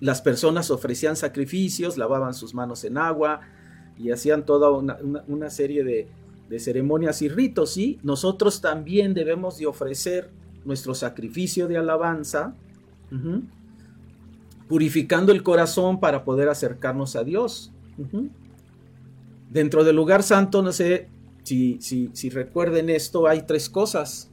las 0.00 0.20
personas 0.20 0.70
ofrecían 0.70 1.16
sacrificios, 1.16 1.96
lavaban 1.96 2.34
sus 2.34 2.54
manos 2.54 2.84
en 2.84 2.98
agua 2.98 3.40
y 3.96 4.10
hacían 4.10 4.44
toda 4.44 4.70
una 4.70 5.50
serie 5.50 5.84
de, 5.84 6.08
ceremonias 6.58 7.20
y 7.22 7.28
ritos, 7.28 7.72
¿sí? 7.72 7.98
Nosotros 8.04 8.60
también 8.60 9.12
debemos 9.12 9.58
de 9.58 9.66
ofrecer 9.66 10.30
nuestro 10.64 10.94
sacrificio 10.94 11.66
de 11.66 11.76
alabanza, 11.76 12.54
purificando 14.68 15.32
el 15.32 15.42
corazón 15.42 16.00
para 16.00 16.24
poder 16.24 16.48
acercarnos 16.48 17.16
a 17.16 17.24
Dios. 17.24 17.72
Dentro 19.50 19.84
del 19.84 19.96
lugar 19.96 20.22
santo, 20.22 20.62
no 20.62 20.72
sé 20.72 21.08
si, 21.44 21.78
si, 21.80 22.30
recuerden 22.30 22.90
esto, 22.90 23.28
hay 23.28 23.42
tres 23.42 23.68
cosas. 23.68 24.30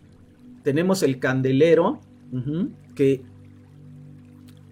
Tenemos 0.64 1.04
el 1.04 1.20
candelero, 1.20 2.00
que, 2.96 3.24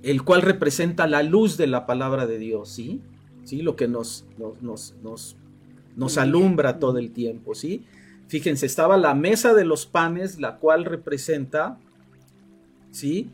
el 0.04 0.24
cual 0.24 0.42
representa 0.42 1.08
la 1.08 1.24
luz 1.24 1.58
de 1.58 1.68
la 1.68 1.86
palabra 1.86 2.28
de 2.28 2.38
Dios, 2.38 2.70
¿sí? 2.70 3.02
¿Sí? 3.44 3.62
Lo 3.62 3.76
que 3.76 3.88
nos, 3.88 4.26
nos, 4.62 4.96
nos 5.02 5.36
nos 6.00 6.18
alumbra 6.18 6.80
todo 6.80 6.98
el 6.98 7.12
tiempo, 7.12 7.54
¿sí? 7.54 7.84
Fíjense, 8.28 8.66
estaba 8.66 8.98
la 8.98 9.14
mesa 9.14 9.54
de 9.54 9.66
los 9.66 9.86
panes, 9.86 10.40
la 10.40 10.58
cual 10.58 10.86
representa, 10.86 11.78
¿sí? 12.90 13.30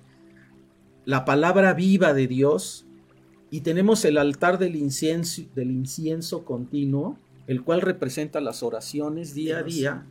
La 1.06 1.26
palabra 1.26 1.74
viva 1.74 2.14
de 2.14 2.28
Dios. 2.28 2.88
Y 3.52 3.62
tenemos 3.62 4.04
el 4.04 4.18
altar 4.18 4.58
del 4.58 4.76
incienso, 4.76 5.44
del 5.54 5.70
incienso 5.70 6.44
continuo, 6.44 7.20
el 7.46 7.62
cual 7.62 7.82
representa 7.82 8.42
las 8.42 8.64
oraciones 8.64 9.36
día 9.36 9.60
a 9.60 9.64
día. 9.64 10.06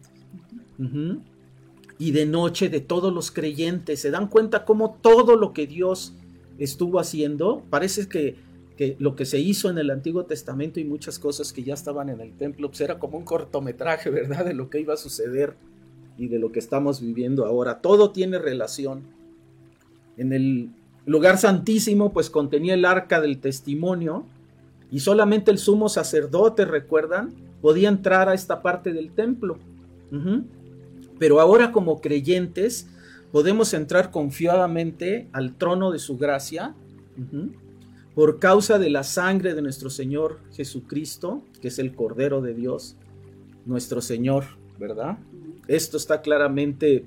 Y 1.99 2.13
de 2.13 2.27
noche 2.27 2.69
de 2.69 2.81
todos 2.81 3.13
los 3.13 3.33
creyentes. 3.33 4.01
¿Se 4.01 4.13
dan 4.13 4.29
cuenta 4.29 4.65
cómo 4.65 4.97
todo 5.01 5.37
lo 5.37 5.53
que 5.53 5.67
Dios 5.67 6.15
estuvo 6.59 7.01
haciendo? 7.01 7.63
Parece 7.71 8.09
que 8.09 8.37
que 8.77 8.97
lo 8.99 9.15
que 9.15 9.25
se 9.25 9.39
hizo 9.39 9.71
en 9.71 9.79
el 9.79 9.91
Antiguo 9.91 10.25
Testamento 10.25 10.81
y 10.81 10.85
muchas 10.85 11.19
cosas 11.19 11.53
que 11.53 11.63
ya 11.63 11.75
estaban 11.75 12.09
en 12.09 12.21
el 12.21 12.33
templo, 12.33 12.69
pues 12.69 12.81
era 12.81 12.99
como 12.99 13.19
un 13.19 13.25
cortometraje, 13.25 14.11
¿verdad? 14.11 14.45
De 14.45 14.55
lo 14.55 14.69
que 14.69 14.81
iba 14.81 14.95
a 14.95 14.99
suceder 14.99 15.55
y 16.19 16.29
de 16.29 16.39
lo 16.39 16.51
que 16.53 16.59
estamos 16.59 17.01
viviendo 17.01 17.47
ahora. 17.47 17.81
Todo 17.81 18.11
tiene 18.11 18.39
relación. 18.39 19.03
En 20.17 20.33
el 20.33 20.71
lugar 21.07 21.39
santísimo, 21.39 22.13
pues 22.13 22.31
contenía 22.31 22.75
el 22.75 22.85
arca 22.85 23.21
del 23.21 23.39
testimonio 23.39 24.27
y 24.91 25.01
solamente 25.01 25.51
el 25.51 25.59
sumo 25.59 25.89
sacerdote, 25.89 26.65
recuerdan, 26.65 27.33
podía 27.61 27.89
entrar 27.89 28.29
a 28.29 28.35
esta 28.35 28.63
parte 28.63 28.93
del 28.93 29.13
templo. 29.13 29.59
Pero 31.19 31.41
ahora 31.41 31.73
como 31.73 32.01
creyentes 32.01 32.89
podemos 33.35 33.75
entrar 33.75 34.13
confiadamente 34.13 35.27
al 35.33 35.57
trono 35.57 35.91
de 35.91 35.99
su 35.99 36.17
gracia 36.17 36.73
por 38.15 38.39
causa 38.39 38.79
de 38.79 38.91
la 38.91 39.03
sangre 39.03 39.55
de 39.55 39.61
nuestro 39.61 39.91
Señor 39.91 40.39
Jesucristo, 40.53 41.43
que 41.61 41.67
es 41.67 41.81
el 41.81 41.97
Cordero 41.97 42.43
de 42.43 42.55
Dios, 42.55 42.97
nuestro 43.67 44.01
Señor. 44.01 44.45
¿verdad? 44.79 45.19
Esto 45.67 45.97
está 45.97 46.23
claramente 46.23 47.07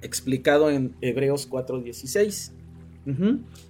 explicado 0.00 0.70
en 0.70 0.94
Hebreos 1.02 1.46
4:16. 1.46 2.52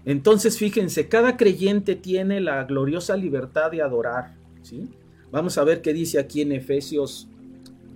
Entonces, 0.05 0.59
fíjense, 0.59 1.09
cada 1.09 1.37
creyente 1.37 1.97
tiene 1.97 2.41
la 2.41 2.63
gloriosa 2.67 3.17
libertad 3.17 3.73
de 3.73 3.83
adorar. 3.83 4.37
¿sí? 4.63 4.91
Vamos 5.33 5.59
a 5.59 5.65
ver 5.65 5.83
qué 5.83 5.93
dice 5.93 6.21
aquí 6.21 6.41
en 6.43 6.53
Efesios 6.53 7.27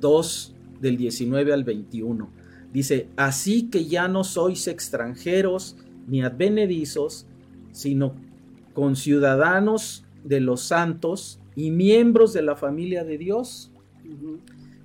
2, 0.00 0.56
del 0.80 0.96
19 0.96 1.52
al 1.52 1.62
21. 1.62 2.39
Dice, 2.72 3.08
así 3.16 3.68
que 3.68 3.86
ya 3.86 4.06
no 4.08 4.22
sois 4.22 4.68
extranjeros 4.68 5.76
ni 6.06 6.22
advenedizos, 6.22 7.26
sino 7.72 8.14
conciudadanos 8.74 10.04
de 10.24 10.40
los 10.40 10.62
santos 10.62 11.40
y 11.56 11.70
miembros 11.70 12.32
de 12.32 12.42
la 12.42 12.56
familia 12.56 13.04
de 13.04 13.18
Dios, 13.18 13.70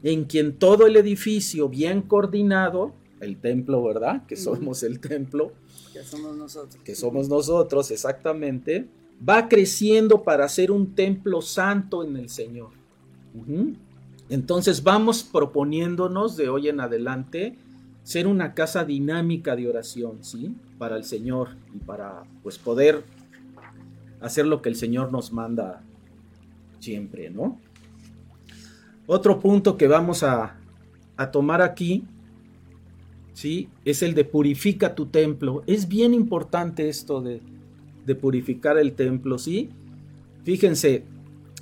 en 0.04 0.26
quien 0.26 0.58
todo 0.58 0.88
el 0.88 0.96
edificio 0.96 1.70
bien 1.70 2.02
coordinado, 2.02 2.94
el 3.20 3.38
templo, 3.38 3.84
¿verdad? 3.84 4.26
Que 4.26 4.36
somos 4.36 4.84
el 4.84 5.00
templo, 5.00 5.54
que 5.94 6.04
somos 6.04 6.36
nosotros. 6.36 6.84
Que 6.84 6.96
somos 6.96 7.30
nosotros, 7.30 7.92
exactamente. 7.92 8.88
Va 9.28 9.48
creciendo 9.48 10.24
para 10.24 10.50
ser 10.50 10.72
un 10.72 10.94
templo 10.94 11.42
santo 11.42 12.04
en 12.04 12.18
el 12.18 12.30
Señor. 12.30 12.72
Entonces 14.30 14.84
vamos 14.84 15.24
proponiéndonos 15.24 16.36
de 16.36 16.50
hoy 16.50 16.68
en 16.68 16.82
adelante 16.82 17.58
ser 18.06 18.26
una 18.26 18.54
casa 18.54 18.86
dinámica 18.86 19.58
de 19.58 19.68
oración, 19.68 20.24
¿sí? 20.24 20.56
Para 20.78 20.96
el 20.96 21.04
Señor 21.04 21.58
y 21.76 21.80
para 21.80 22.24
pues 22.42 22.58
poder 22.58 23.04
hacer 24.22 24.46
lo 24.46 24.62
que 24.62 24.70
el 24.70 24.78
Señor 24.78 25.12
nos 25.12 25.34
manda 25.34 25.82
siempre, 26.80 27.30
¿no? 27.30 27.60
Otro 29.06 29.42
punto 29.42 29.76
que 29.76 29.90
vamos 29.90 30.24
a, 30.24 30.56
a 31.18 31.32
tomar 31.32 31.62
aquí 31.62 32.06
¿sí? 33.36 33.70
Es 33.84 34.02
el 34.02 34.16
de 34.16 34.26
purifica 34.26 34.96
tu 34.96 35.08
templo. 35.08 35.64
Es 35.68 35.88
bien 35.88 36.14
importante 36.14 36.90
esto 36.90 37.22
de, 37.22 37.42
de 38.06 38.16
purificar 38.16 38.78
el 38.80 38.94
templo, 38.94 39.38
¿sí? 39.38 39.70
Fíjense, 40.44 41.04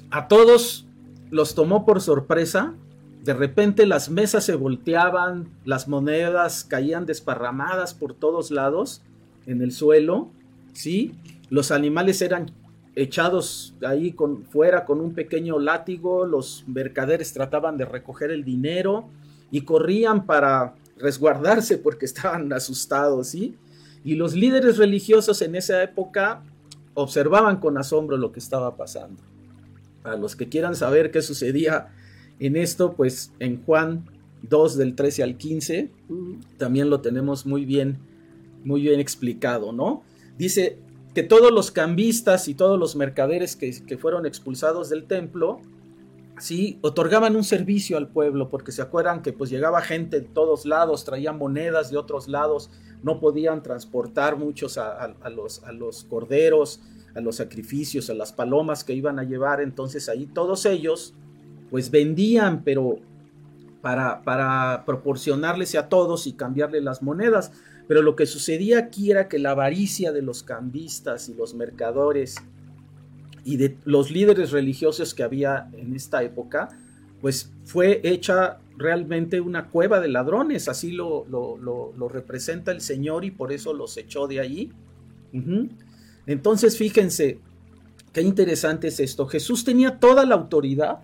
a 0.10 0.28
todos 0.28 0.86
los 1.32 1.56
tomó 1.56 1.86
por 1.86 2.00
sorpresa. 2.00 2.76
De 3.24 3.34
repente 3.34 3.86
las 3.86 4.10
mesas 4.10 4.44
se 4.44 4.56
volteaban, 4.56 5.48
las 5.64 5.88
monedas 5.88 6.66
caían 6.66 7.06
desparramadas 7.06 7.94
por 7.94 8.14
todos 8.14 8.52
lados 8.52 9.02
en 9.46 9.62
el 9.62 9.72
suelo, 9.72 10.30
¿sí? 10.74 11.16
Los 11.50 11.72
animales 11.72 12.22
eran 12.22 12.52
echados 12.96 13.76
ahí 13.88 14.12
con, 14.12 14.44
fuera 14.44 14.84
con 14.84 15.00
un 15.00 15.14
pequeño 15.14 15.58
látigo, 15.58 16.26
los 16.26 16.66
mercaderes 16.68 17.32
trataban 17.32 17.78
de 17.78 17.86
recoger 17.86 18.30
el 18.30 18.44
dinero 18.44 19.08
y 19.52 19.62
corrían 19.62 20.26
para 20.26 20.76
resguardarse 20.98 21.78
porque 21.78 22.06
estaban 22.12 22.52
asustados, 22.52 23.28
¿sí? 23.28 23.56
Y 24.04 24.16
los 24.16 24.34
líderes 24.34 24.78
religiosos 24.78 25.42
en 25.42 25.56
esa 25.56 25.82
época 25.82 26.44
observaban 26.94 27.62
con 27.62 27.78
asombro 27.78 28.18
lo 28.18 28.34
que 28.34 28.40
estaba 28.40 28.76
pasando. 28.76 29.22
A 30.04 30.18
los 30.18 30.36
que 30.36 30.50
quieran 30.50 30.76
saber 30.76 31.10
qué 31.10 31.22
sucedía 31.22 31.88
en 32.48 32.56
esto, 32.56 32.94
pues 32.94 33.32
en 33.40 33.64
Juan 33.64 34.06
2 34.44 34.78
del 34.78 34.96
13 34.96 35.24
al 35.24 35.38
15 35.38 35.90
también 36.58 36.90
lo 36.90 37.02
tenemos 37.02 37.46
muy 37.46 37.66
bien, 37.66 37.98
muy 38.64 38.82
bien 38.82 39.00
explicado, 39.00 39.72
¿no? 39.72 40.04
Dice 40.38 40.78
que 41.14 41.24
todos 41.24 41.52
los 41.52 41.72
cambistas 41.72 42.48
y 42.48 42.56
todos 42.56 42.80
los 42.80 42.96
mercaderes 42.96 43.56
que, 43.56 43.72
que 43.86 43.98
fueron 43.98 44.26
expulsados 44.26 44.90
del 44.90 45.06
templo 45.06 45.62
¿sí? 46.40 46.80
Otorgaban 46.82 47.36
un 47.36 47.44
servicio 47.44 47.98
al 47.98 48.10
pueblo, 48.10 48.50
porque 48.50 48.72
se 48.72 48.82
acuerdan 48.82 49.22
que 49.22 49.34
pues 49.34 49.50
llegaba 49.50 49.82
gente 49.82 50.22
de 50.22 50.28
todos 50.28 50.66
lados, 50.66 51.06
traían 51.06 51.38
monedas 51.38 51.90
de 51.92 51.98
otros 51.98 52.28
lados, 52.28 52.70
no 53.02 53.20
podían 53.20 53.64
transportar 53.64 54.38
muchos 54.38 54.78
a, 54.78 55.14
los, 55.30 55.64
a 55.64 55.72
los 55.72 56.04
corderos, 56.06 56.82
a 57.16 57.22
los 57.22 57.36
sacrificios, 57.38 58.10
a 58.10 58.14
las 58.14 58.32
palomas 58.32 58.84
que 58.84 58.94
iban 58.94 59.20
a 59.20 59.24
llevar, 59.24 59.62
entonces 59.62 60.10
ahí 60.10 60.26
todos 60.26 60.66
ellos 60.66 61.14
pues 61.74 61.90
vendían, 61.90 62.64
pero 62.64 63.00
para, 63.82 64.22
para 64.22 64.84
proporcionarles 64.86 65.74
a 65.74 65.90
todos 65.90 66.28
y 66.28 66.34
cambiarle 66.34 66.82
las 66.82 67.02
monedas. 67.02 67.52
Pero 67.88 68.04
lo 68.04 68.16
que 68.16 68.28
sucedía 68.28 68.78
aquí 68.78 69.10
era 69.10 69.28
que 69.28 69.40
la 69.40 69.52
avaricia 69.54 70.12
de 70.12 70.22
los 70.22 70.44
cambistas 70.44 71.30
y 71.30 71.34
los 71.34 71.56
mercadores 71.56 72.36
y 73.44 73.58
de 73.58 73.76
los 73.86 74.12
líderes 74.12 74.52
religiosos 74.52 75.16
que 75.16 75.24
había 75.24 75.68
en 75.74 75.96
esta 75.96 76.22
época, 76.22 76.70
pues 77.22 77.52
fue 77.66 78.02
hecha 78.04 78.60
realmente 78.78 79.42
una 79.42 79.70
cueva 79.70 80.00
de 80.00 80.10
ladrones, 80.10 80.68
así 80.68 80.92
lo, 80.92 81.26
lo, 81.28 82.08
representa 82.08 82.72
el 82.72 82.82
Señor 82.82 83.26
y 83.26 83.32
por 83.32 83.52
eso 83.52 83.74
los 83.74 83.98
echó 83.98 84.28
de 84.28 84.40
allí. 84.42 84.72
Entonces 86.28 86.78
fíjense, 86.78 87.40
qué 88.14 88.22
interesante 88.22 88.90
es 88.90 89.00
esto. 89.00 89.26
Jesús 89.26 89.64
tenía 89.64 89.98
toda 89.98 90.24
la 90.28 90.36
autoridad 90.36 91.00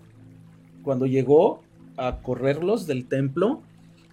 cuando 0.84 1.06
llegó 1.06 1.62
a 1.98 2.20
correrlos 2.22 2.88
del 2.88 3.06
templo. 3.06 3.62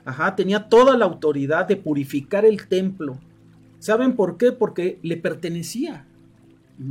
Ajá, 0.04 0.36
tenía 0.36 0.68
toda 0.68 0.96
la 0.96 1.04
autoridad 1.04 1.66
de 1.66 1.76
purificar 1.76 2.44
el 2.44 2.66
templo. 2.68 3.18
¿Saben 3.78 4.14
por 4.14 4.36
qué? 4.36 4.52
Porque 4.52 4.98
le 5.02 5.16
pertenecía. 5.16 6.06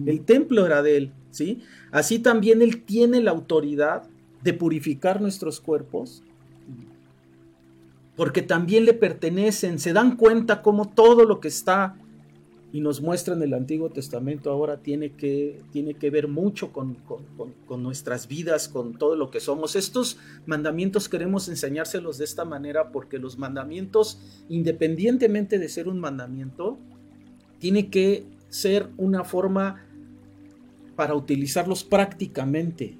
El 0.05 0.21
templo 0.21 0.65
era 0.65 0.81
de 0.81 0.97
él. 0.97 1.11
Así 1.91 2.19
también 2.19 2.61
Él 2.61 2.83
tiene 2.83 3.21
la 3.21 3.31
autoridad 3.31 4.03
de 4.43 4.53
purificar 4.53 5.21
nuestros 5.21 5.59
cuerpos, 5.59 6.23
porque 8.15 8.41
también 8.41 8.85
le 8.85 8.93
pertenecen, 8.93 9.79
se 9.79 9.91
dan 9.91 10.15
cuenta 10.15 10.61
cómo 10.61 10.87
todo 10.87 11.25
lo 11.25 11.39
que 11.39 11.47
está 11.47 11.95
y 12.75 12.81
nos 12.81 12.99
muestra 12.99 13.35
en 13.35 13.41
el 13.41 13.53
Antiguo 13.53 13.89
Testamento 13.89 14.51
ahora 14.51 14.81
tiene 14.81 15.13
que, 15.13 15.61
tiene 15.71 15.93
que 15.93 16.09
ver 16.09 16.27
mucho 16.27 16.73
con, 16.73 16.97
con, 17.67 17.81
nuestras 17.81 18.27
vidas, 18.27 18.67
con 18.67 18.95
todo 18.95 19.15
lo 19.15 19.31
que 19.31 19.39
somos. 19.39 19.77
Estos 19.77 20.17
mandamientos 20.45 21.07
queremos 21.07 21.47
enseñárselos 21.47 22.17
de 22.17 22.25
esta 22.25 22.43
manera 22.43 22.91
porque 22.91 23.17
los 23.17 23.37
mandamientos, 23.37 24.19
independientemente 24.49 25.57
de 25.57 25.69
ser 25.69 25.87
un 25.87 26.01
mandamiento, 26.01 26.77
tiene 27.59 27.89
que 27.89 28.25
ser 28.49 28.89
una 28.97 29.23
forma 29.23 29.81
para 30.97 31.15
utilizarlos 31.15 31.85
prácticamente. 31.85 32.97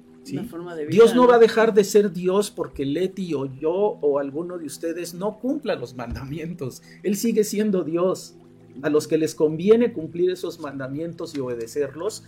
Dios 0.88 1.14
no, 1.14 1.26
va 1.26 1.34
a 1.34 1.38
dejar 1.38 1.74
de 1.74 1.84
ser 1.84 2.14
Dios 2.14 2.50
porque 2.50 2.86
Leti 2.86 3.34
o 3.34 3.44
yo 3.44 3.74
o 3.74 4.18
alguno 4.18 4.56
de 4.56 4.64
ustedes 4.64 5.12
no 5.12 5.38
cumpla 5.38 5.74
los 5.74 5.94
mandamientos. 5.94 6.82
Él 7.02 7.14
sigue 7.14 7.44
siendo 7.44 7.84
Dios. 7.84 8.36
A 8.82 8.90
los 8.90 9.06
que 9.06 9.18
les 9.18 9.34
conviene 9.34 9.92
cumplir 9.92 10.30
esos 10.30 10.60
mandamientos 10.60 11.34
y 11.34 11.40
obedecerlos, 11.40 12.24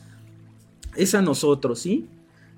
es 0.97 1.15
a 1.15 1.23
nosotros, 1.23 1.81
¿sí? 1.81 2.07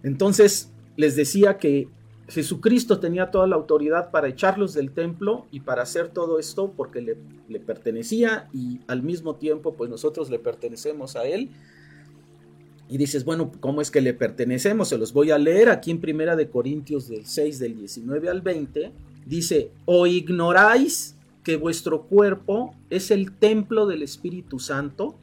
Entonces, 0.03 0.71
les 0.97 1.17
decía 1.17 1.59
que 1.59 1.89
Jesucristo 2.29 3.01
tenía 3.01 3.31
toda 3.31 3.47
la 3.47 3.57
autoridad 3.57 4.11
para 4.11 4.29
echarlos 4.29 4.73
del 4.73 4.93
templo 4.93 5.47
y 5.51 5.61
para 5.61 5.83
hacer 5.83 6.09
todo 6.09 6.39
esto 6.39 6.73
porque 6.77 7.01
le, 7.01 7.17
le 7.49 7.59
pertenecía 7.59 8.49
y 8.53 8.81
al 8.87 9.03
mismo 9.03 9.35
tiempo 9.35 9.75
pues 9.75 9.91
nosotros 9.91 10.31
le 10.31 10.39
pertenecemos 10.39 11.17
a 11.17 11.25
Él 11.25 11.51
y 12.91 12.99
dices, 12.99 13.25
bueno, 13.25 13.53
¿cómo 13.61 13.81
es 13.81 13.91
que 13.91 14.01
le 14.01 14.15
pertenecemos? 14.15 14.89
Se 14.89 14.99
los 14.99 15.13
voy 15.13 15.31
a 15.31 15.39
leer 15.39 15.69
aquí 15.69 15.93
en 15.93 16.01
Primera 16.01 16.35
de 16.35 16.49
Corintios 16.49 17.09
del 17.09 17.25
6 17.25 17.61
del 17.61 17.77
19 17.77 18.29
al 18.29 18.41
20. 18.41 18.91
Dice, 19.27 19.71
¿o 19.85 20.09
ignoráis 20.09 21.15
que 21.43 21.57
vuestro 21.57 22.03
cuerpo 22.03 22.75
es 22.91 23.11
el 23.11 23.33
templo 23.33 23.87
del 23.87 24.03
Espíritu 24.03 24.59
Santo, 24.59 25.17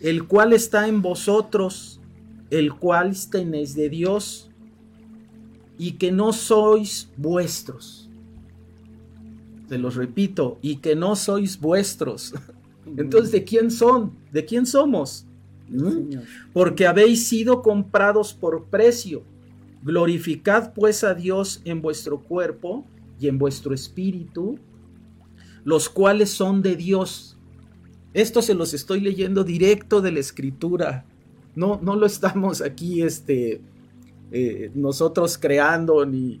el 0.00 0.26
cual 0.26 0.52
está 0.52 0.88
en 0.88 1.00
vosotros, 1.00 2.00
el 2.50 2.74
cual 2.74 3.14
tenéis 3.30 3.74
de 3.74 3.88
Dios, 3.88 4.50
y 5.78 5.92
que 5.92 6.12
no 6.12 6.32
sois 6.32 7.08
vuestros? 7.16 8.08
Se 9.68 9.78
los 9.78 9.94
repito, 9.94 10.58
y 10.60 10.76
que 10.76 10.94
no 10.94 11.16
sois 11.16 11.58
vuestros. 11.58 12.34
Entonces, 12.96 13.32
¿de 13.32 13.44
quién 13.44 13.70
son? 13.70 14.12
¿De 14.30 14.44
quién 14.44 14.66
somos? 14.66 15.26
Porque 16.52 16.86
habéis 16.86 17.26
sido 17.26 17.62
comprados 17.62 18.34
por 18.34 18.66
precio. 18.66 19.22
Glorificad 19.82 20.72
pues 20.74 21.04
a 21.04 21.14
Dios 21.14 21.60
en 21.64 21.80
vuestro 21.80 22.20
cuerpo 22.20 22.84
y 23.18 23.28
en 23.28 23.38
vuestro 23.38 23.74
espíritu, 23.74 24.58
los 25.64 25.88
cuales 25.88 26.30
son 26.30 26.62
de 26.62 26.76
Dios. 26.76 27.36
Esto 28.12 28.42
se 28.42 28.54
los 28.54 28.74
estoy 28.74 29.00
leyendo 29.00 29.44
directo 29.44 30.00
de 30.00 30.12
la 30.12 30.20
escritura. 30.20 31.04
No, 31.56 31.80
no 31.82 31.96
lo 31.96 32.06
estamos 32.06 32.60
aquí 32.60 33.02
este, 33.02 33.60
eh, 34.32 34.70
nosotros 34.74 35.38
creando 35.38 36.04
ni... 36.06 36.40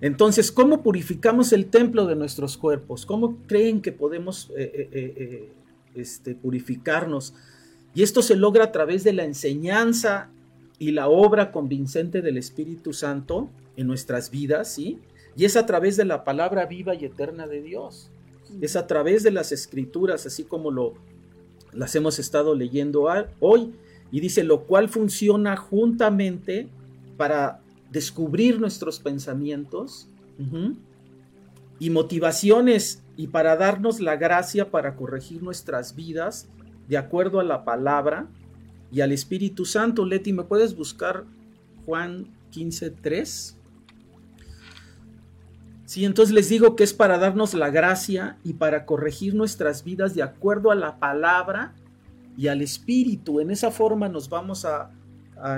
Entonces, 0.00 0.52
¿cómo 0.52 0.82
purificamos 0.82 1.52
el 1.52 1.66
templo 1.66 2.06
de 2.06 2.14
nuestros 2.14 2.56
cuerpos? 2.56 3.06
¿Cómo 3.06 3.38
creen 3.46 3.80
que 3.80 3.90
podemos 3.90 4.50
eh, 4.56 4.88
eh, 4.92 5.48
este, 5.94 6.34
purificarnos. 6.34 7.34
Y 7.94 8.02
esto 8.02 8.22
se 8.22 8.36
logra 8.36 8.64
a 8.64 8.72
través 8.72 9.04
de 9.04 9.12
la 9.12 9.24
enseñanza 9.24 10.28
y 10.78 10.90
la 10.90 11.08
obra 11.08 11.52
convincente 11.52 12.20
del 12.20 12.36
Espíritu 12.36 12.92
Santo 12.92 13.48
en 13.76 13.86
nuestras 13.86 14.30
vidas, 14.30 14.72
¿sí? 14.72 14.98
Y 15.36 15.44
es 15.44 15.56
a 15.56 15.66
través 15.66 15.96
de 15.96 16.04
la 16.04 16.24
palabra 16.24 16.66
viva 16.66 16.94
y 16.94 17.04
eterna 17.04 17.46
de 17.46 17.62
Dios. 17.62 18.10
Es 18.60 18.76
a 18.76 18.86
través 18.86 19.22
de 19.22 19.30
las 19.30 19.52
escrituras, 19.52 20.26
así 20.26 20.44
como 20.44 20.70
lo, 20.70 20.94
las 21.72 21.94
hemos 21.94 22.18
estado 22.18 22.54
leyendo 22.54 23.06
hoy. 23.40 23.74
Y 24.12 24.20
dice, 24.20 24.44
lo 24.44 24.62
cual 24.62 24.88
funciona 24.88 25.56
juntamente 25.56 26.68
para 27.16 27.60
descubrir 27.90 28.60
nuestros 28.60 29.00
pensamientos 29.00 30.08
y 31.78 31.90
motivaciones 31.90 33.02
y 33.16 33.28
para 33.28 33.56
darnos 33.56 34.00
la 34.00 34.16
gracia 34.16 34.70
para 34.70 34.96
corregir 34.96 35.42
nuestras 35.42 35.94
vidas 35.94 36.48
de 36.88 36.96
acuerdo 36.96 37.40
a 37.40 37.44
la 37.44 37.64
palabra 37.64 38.26
y 38.92 39.00
al 39.00 39.12
Espíritu 39.12 39.64
Santo. 39.64 40.04
Leti, 40.04 40.32
¿me 40.32 40.44
puedes 40.44 40.76
buscar 40.76 41.24
Juan 41.86 42.26
15.3? 42.52 43.54
Sí, 45.86 46.04
entonces 46.04 46.34
les 46.34 46.48
digo 46.48 46.76
que 46.76 46.84
es 46.84 46.94
para 46.94 47.18
darnos 47.18 47.52
la 47.52 47.70
gracia 47.70 48.38
y 48.42 48.54
para 48.54 48.86
corregir 48.86 49.34
nuestras 49.34 49.84
vidas 49.84 50.14
de 50.14 50.22
acuerdo 50.22 50.70
a 50.70 50.74
la 50.74 50.98
palabra 50.98 51.74
y 52.36 52.48
al 52.48 52.62
Espíritu. 52.62 53.40
En 53.40 53.50
esa 53.50 53.70
forma 53.70 54.08
nos 54.08 54.28
vamos 54.30 54.64
a, 54.64 54.90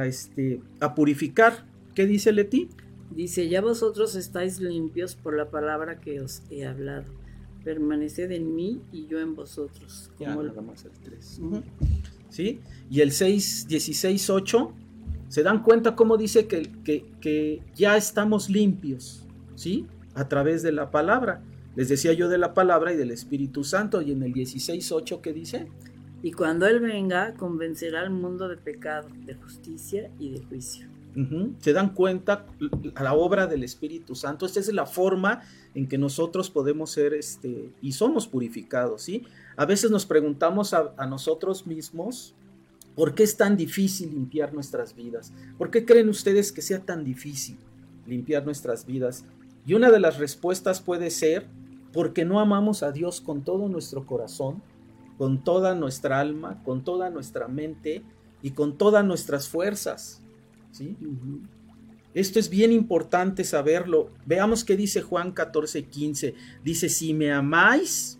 este, 0.04 0.60
a 0.80 0.94
purificar. 0.94 1.64
¿Qué 1.94 2.06
dice 2.06 2.32
Leti? 2.32 2.68
Dice, 3.14 3.48
ya 3.48 3.60
vosotros 3.60 4.16
estáis 4.16 4.58
limpios 4.60 5.14
por 5.14 5.36
la 5.36 5.48
palabra 5.48 6.00
que 6.00 6.20
os 6.20 6.42
he 6.50 6.66
hablado. 6.66 7.04
Permaneced 7.64 8.30
en 8.32 8.54
mí 8.54 8.82
y 8.92 9.06
yo 9.06 9.20
en 9.20 9.36
vosotros. 9.36 10.10
Como 10.18 10.40
el... 10.40 10.48
el 10.48 10.54
3. 11.04 11.40
¿Sí? 12.30 12.60
Y 12.90 13.00
el 13.00 13.12
6, 13.12 13.68
16, 13.68 14.28
8, 14.28 14.72
¿se 15.28 15.42
dan 15.44 15.62
cuenta 15.62 15.94
cómo 15.94 16.16
dice 16.16 16.48
que, 16.48 16.62
que, 16.84 17.06
que 17.20 17.62
ya 17.76 17.96
estamos 17.96 18.50
limpios? 18.50 19.24
¿Sí? 19.54 19.86
A 20.16 20.28
través 20.28 20.62
de 20.62 20.72
la 20.72 20.90
palabra. 20.90 21.42
Les 21.76 21.88
decía 21.88 22.12
yo 22.14 22.28
de 22.28 22.38
la 22.38 22.54
palabra 22.54 22.92
y 22.92 22.96
del 22.96 23.10
Espíritu 23.10 23.62
Santo. 23.62 24.00
Y 24.02 24.10
en 24.12 24.22
el 24.22 24.32
16.8, 24.32 25.20
¿qué 25.20 25.32
dice? 25.32 25.68
Y 26.22 26.32
cuando 26.32 26.66
Él 26.66 26.80
venga, 26.80 27.34
convencerá 27.34 28.00
al 28.00 28.10
mundo 28.10 28.48
de 28.48 28.56
pecado, 28.56 29.08
de 29.26 29.34
justicia 29.34 30.10
y 30.18 30.30
de 30.30 30.44
juicio. 30.46 30.88
¿Se 31.60 31.72
dan 31.72 31.94
cuenta 31.94 32.44
a 32.94 33.02
la 33.02 33.14
obra 33.14 33.46
del 33.46 33.64
Espíritu 33.64 34.14
Santo? 34.14 34.44
Esta 34.44 34.60
es 34.60 34.70
la 34.70 34.84
forma 34.84 35.40
en 35.74 35.88
que 35.88 35.96
nosotros 35.96 36.50
podemos 36.50 36.90
ser 36.90 37.14
este, 37.14 37.70
y 37.80 37.92
somos 37.92 38.26
purificados, 38.26 39.00
¿sí? 39.00 39.24
A 39.56 39.64
veces 39.64 39.90
nos 39.90 40.04
preguntamos 40.04 40.74
a, 40.74 40.92
a 40.98 41.06
nosotros 41.06 41.66
mismos, 41.66 42.34
¿por 42.94 43.14
qué 43.14 43.22
es 43.22 43.34
tan 43.38 43.56
difícil 43.56 44.10
limpiar 44.10 44.52
nuestras 44.52 44.94
vidas? 44.94 45.32
¿Por 45.56 45.70
qué 45.70 45.86
creen 45.86 46.10
ustedes 46.10 46.52
que 46.52 46.60
sea 46.60 46.80
tan 46.80 47.02
difícil 47.02 47.56
limpiar 48.06 48.44
nuestras 48.44 48.84
vidas? 48.84 49.24
Y 49.66 49.74
una 49.74 49.90
de 49.90 50.00
las 50.00 50.18
respuestas 50.18 50.80
puede 50.80 51.10
ser 51.10 51.46
porque 51.92 52.24
no 52.24 52.40
amamos 52.40 52.82
a 52.82 52.92
Dios 52.92 53.20
con 53.20 53.42
todo 53.42 53.68
nuestro 53.68 54.06
corazón, 54.06 54.62
con 55.18 55.42
toda 55.42 55.74
nuestra 55.74 56.20
alma, 56.20 56.62
con 56.62 56.84
toda 56.84 57.10
nuestra 57.10 57.48
mente 57.48 58.02
y 58.42 58.52
con 58.52 58.78
todas 58.78 59.04
nuestras 59.04 59.48
fuerzas. 59.48 60.22
¿sí? 60.70 60.96
Esto 62.14 62.38
es 62.38 62.48
bien 62.48 62.70
importante 62.72 63.44
saberlo. 63.44 64.10
Veamos 64.24 64.64
qué 64.64 64.76
dice 64.76 65.02
Juan 65.02 65.32
14, 65.32 65.84
15. 65.84 66.34
Dice, 66.62 66.88
si 66.88 67.12
me 67.12 67.32
amáis, 67.32 68.18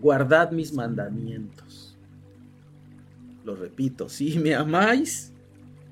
guardad 0.00 0.52
mis 0.52 0.72
mandamientos. 0.72 1.96
Lo 3.44 3.56
repito, 3.56 4.08
si 4.08 4.38
me 4.38 4.54
amáis, 4.54 5.32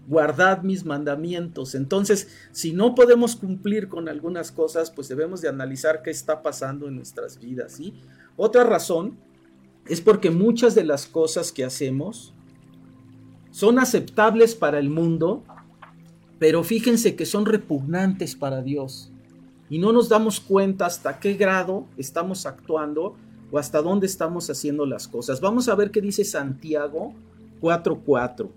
guardad 0.07 0.63
mis 0.63 0.85
mandamientos. 0.85 1.75
Entonces, 1.75 2.29
si 2.53 2.73
no 2.73 2.95
podemos 2.95 3.37
cumplir 3.37 3.89
con 3.89 4.09
algunas 4.09 4.53
cosas, 4.53 4.91
pues 4.91 5.09
debemos 5.09 5.41
de 5.41 5.49
analizar 5.49 6.03
qué 6.03 6.11
está 6.11 6.43
pasando 6.43 6.89
en 6.89 6.97
nuestras 6.97 7.39
vidas, 7.39 7.73
¿sí? 7.73 7.95
Otra 8.37 8.65
razón 8.65 9.17
es 9.87 10.01
porque 10.01 10.31
muchas 10.31 10.75
de 10.75 10.85
las 10.85 11.07
cosas 11.07 11.53
que 11.53 11.65
hacemos 11.65 12.33
son 13.51 13.79
aceptables 13.79 14.55
para 14.55 14.79
el 14.79 14.91
mundo, 14.91 15.43
pero 16.39 16.65
fíjense 16.65 17.15
que 17.15 17.27
son 17.27 17.47
repugnantes 17.47 18.35
para 18.35 18.63
Dios. 18.63 19.11
Y 19.71 19.79
no 19.79 19.93
nos 19.93 20.09
damos 20.09 20.41
cuenta 20.41 20.87
hasta 20.87 21.21
qué 21.21 21.35
grado 21.35 21.87
estamos 21.97 22.47
actuando 22.47 23.17
o 23.51 23.59
hasta 23.59 23.81
dónde 23.81 24.07
estamos 24.07 24.51
haciendo 24.51 24.85
las 24.87 25.09
cosas. 25.09 25.41
Vamos 25.41 25.69
a 25.69 25.75
ver 25.75 25.91
qué 25.91 26.01
dice 26.01 26.25
Santiago 26.25 27.15
4:4. 27.61 28.51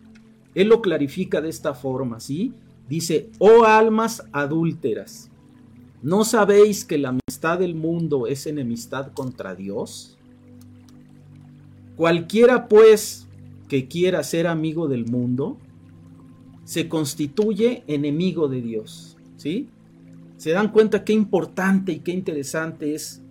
Él 0.58 0.70
lo 0.70 0.82
clarifica 0.82 1.40
de 1.40 1.50
esta 1.50 1.76
forma, 1.76 2.20
¿sí? 2.20 2.52
Dice, 2.90 3.30
oh 3.38 3.66
almas 3.66 4.24
adúlteras, 4.32 5.30
¿no 6.02 6.24
sabéis 6.24 6.84
que 6.84 6.98
la 6.98 7.10
amistad 7.10 7.60
del 7.60 7.76
mundo 7.76 8.26
es 8.26 8.48
enemistad 8.48 9.12
contra 9.14 9.54
Dios? 9.54 10.18
Cualquiera 11.96 12.68
pues 12.68 13.28
que 13.68 13.88
quiera 13.88 14.24
ser 14.24 14.48
amigo 14.48 14.88
del 14.88 15.06
mundo, 15.06 15.58
se 16.64 16.90
constituye 16.90 17.84
enemigo 17.86 18.48
de 18.48 18.62
Dios, 18.64 19.16
¿sí? 19.36 19.70
Se 20.38 20.54
dan 20.54 20.72
cuenta 20.72 21.04
qué 21.04 21.14
importante 21.14 21.92
y 21.92 22.00
qué 22.00 22.14
interesante 22.14 22.96
es 22.96 23.22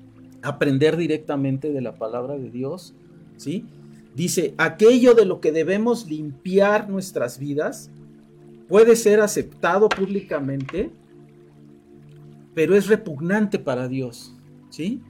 aprender 0.42 0.96
directamente 0.96 1.72
de 1.72 1.80
la 1.80 1.98
palabra 1.98 2.38
de 2.38 2.52
Dios, 2.52 2.94
¿sí? 3.36 3.64
Dice, 4.16 4.54
aquello 4.56 5.12
de 5.12 5.26
lo 5.26 5.42
que 5.42 5.52
debemos 5.52 6.06
limpiar 6.06 6.88
nuestras 6.88 7.38
vidas 7.38 7.90
puede 8.66 8.96
ser 8.96 9.20
aceptado 9.20 9.90
públicamente, 9.90 10.90
pero 12.54 12.74
es 12.74 12.86
repugnante 12.86 13.58
para 13.58 13.88
Dios. 13.88 14.34
¿Sí? 14.70 15.02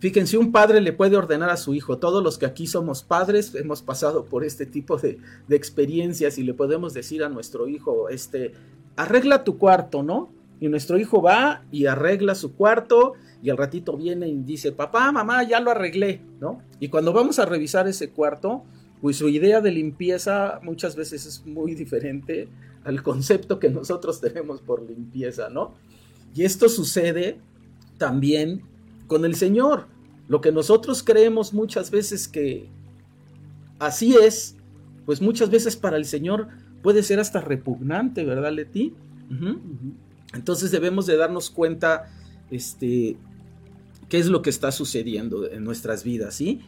Fíjense, 0.00 0.36
un 0.36 0.50
padre 0.50 0.80
le 0.80 0.92
puede 0.92 1.16
ordenar 1.16 1.50
a 1.50 1.56
su 1.56 1.72
hijo, 1.72 1.98
todos 1.98 2.22
los 2.22 2.36
que 2.36 2.46
aquí 2.46 2.66
somos 2.66 3.04
padres 3.04 3.54
hemos 3.54 3.80
pasado 3.80 4.24
por 4.24 4.44
este 4.44 4.66
tipo 4.66 4.96
de, 4.96 5.18
de 5.46 5.56
experiencias 5.56 6.36
y 6.36 6.42
le 6.42 6.52
podemos 6.52 6.94
decir 6.94 7.22
a 7.22 7.28
nuestro 7.28 7.68
hijo, 7.68 8.08
este, 8.08 8.54
arregla 8.96 9.44
tu 9.44 9.56
cuarto, 9.56 10.02
¿no? 10.02 10.32
Y 10.58 10.68
nuestro 10.68 10.98
hijo 10.98 11.22
va 11.22 11.62
y 11.70 11.86
arregla 11.86 12.34
su 12.34 12.54
cuarto 12.54 13.14
y 13.44 13.50
al 13.50 13.58
ratito 13.58 13.94
viene 13.94 14.26
y 14.26 14.38
dice, 14.38 14.72
papá, 14.72 15.12
mamá, 15.12 15.42
ya 15.46 15.60
lo 15.60 15.70
arreglé, 15.70 16.22
¿no? 16.40 16.62
Y 16.80 16.88
cuando 16.88 17.12
vamos 17.12 17.38
a 17.38 17.44
revisar 17.44 17.86
ese 17.86 18.08
cuarto, 18.08 18.64
pues 19.02 19.18
su 19.18 19.28
idea 19.28 19.60
de 19.60 19.70
limpieza 19.70 20.60
muchas 20.62 20.96
veces 20.96 21.26
es 21.26 21.44
muy 21.44 21.74
diferente 21.74 22.48
al 22.84 23.02
concepto 23.02 23.58
que 23.58 23.68
nosotros 23.68 24.22
tenemos 24.22 24.62
por 24.62 24.80
limpieza, 24.88 25.50
¿no? 25.50 25.74
Y 26.34 26.44
esto 26.44 26.70
sucede 26.70 27.38
también 27.98 28.62
con 29.08 29.26
el 29.26 29.34
Señor. 29.34 29.88
Lo 30.26 30.40
que 30.40 30.50
nosotros 30.50 31.02
creemos 31.02 31.52
muchas 31.52 31.90
veces 31.90 32.28
que 32.28 32.70
así 33.78 34.16
es, 34.16 34.56
pues 35.04 35.20
muchas 35.20 35.50
veces 35.50 35.76
para 35.76 35.98
el 35.98 36.06
Señor 36.06 36.48
puede 36.82 37.02
ser 37.02 37.20
hasta 37.20 37.42
repugnante, 37.42 38.24
¿verdad, 38.24 38.52
Leti? 38.52 38.94
Entonces 40.32 40.70
debemos 40.70 41.04
de 41.04 41.18
darnos 41.18 41.50
cuenta 41.50 42.10
este, 42.50 43.18
qué 44.14 44.20
es 44.20 44.28
lo 44.28 44.42
que 44.42 44.50
está 44.50 44.70
sucediendo 44.70 45.50
en 45.50 45.64
nuestras 45.64 46.04
vidas, 46.04 46.36
¿sí? 46.36 46.60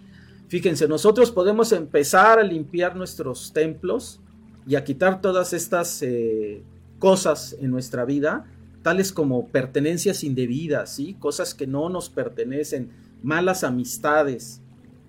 Fíjense, 0.49 0.89
nosotros 0.89 1.31
podemos 1.31 1.71
empezar 1.71 2.41
a 2.41 2.43
limpiar 2.43 2.97
nuestros 2.97 3.53
templos 3.53 4.19
y 4.67 4.75
a 4.75 4.83
quitar 4.83 5.21
todas 5.21 5.53
estas 5.53 6.03
eh, 6.03 6.65
cosas 6.99 7.57
en 7.61 7.71
nuestra 7.71 8.05
vida, 8.05 8.47
tales 8.83 9.13
como 9.13 9.47
pertenencias 9.47 10.25
indebidas, 10.25 10.93
¿sí? 10.97 11.15
Cosas 11.21 11.55
que 11.55 11.69
no 11.69 11.89
nos 11.89 12.09
pertenecen, 12.09 12.91
malas 13.23 13.63
amistades, 13.63 14.61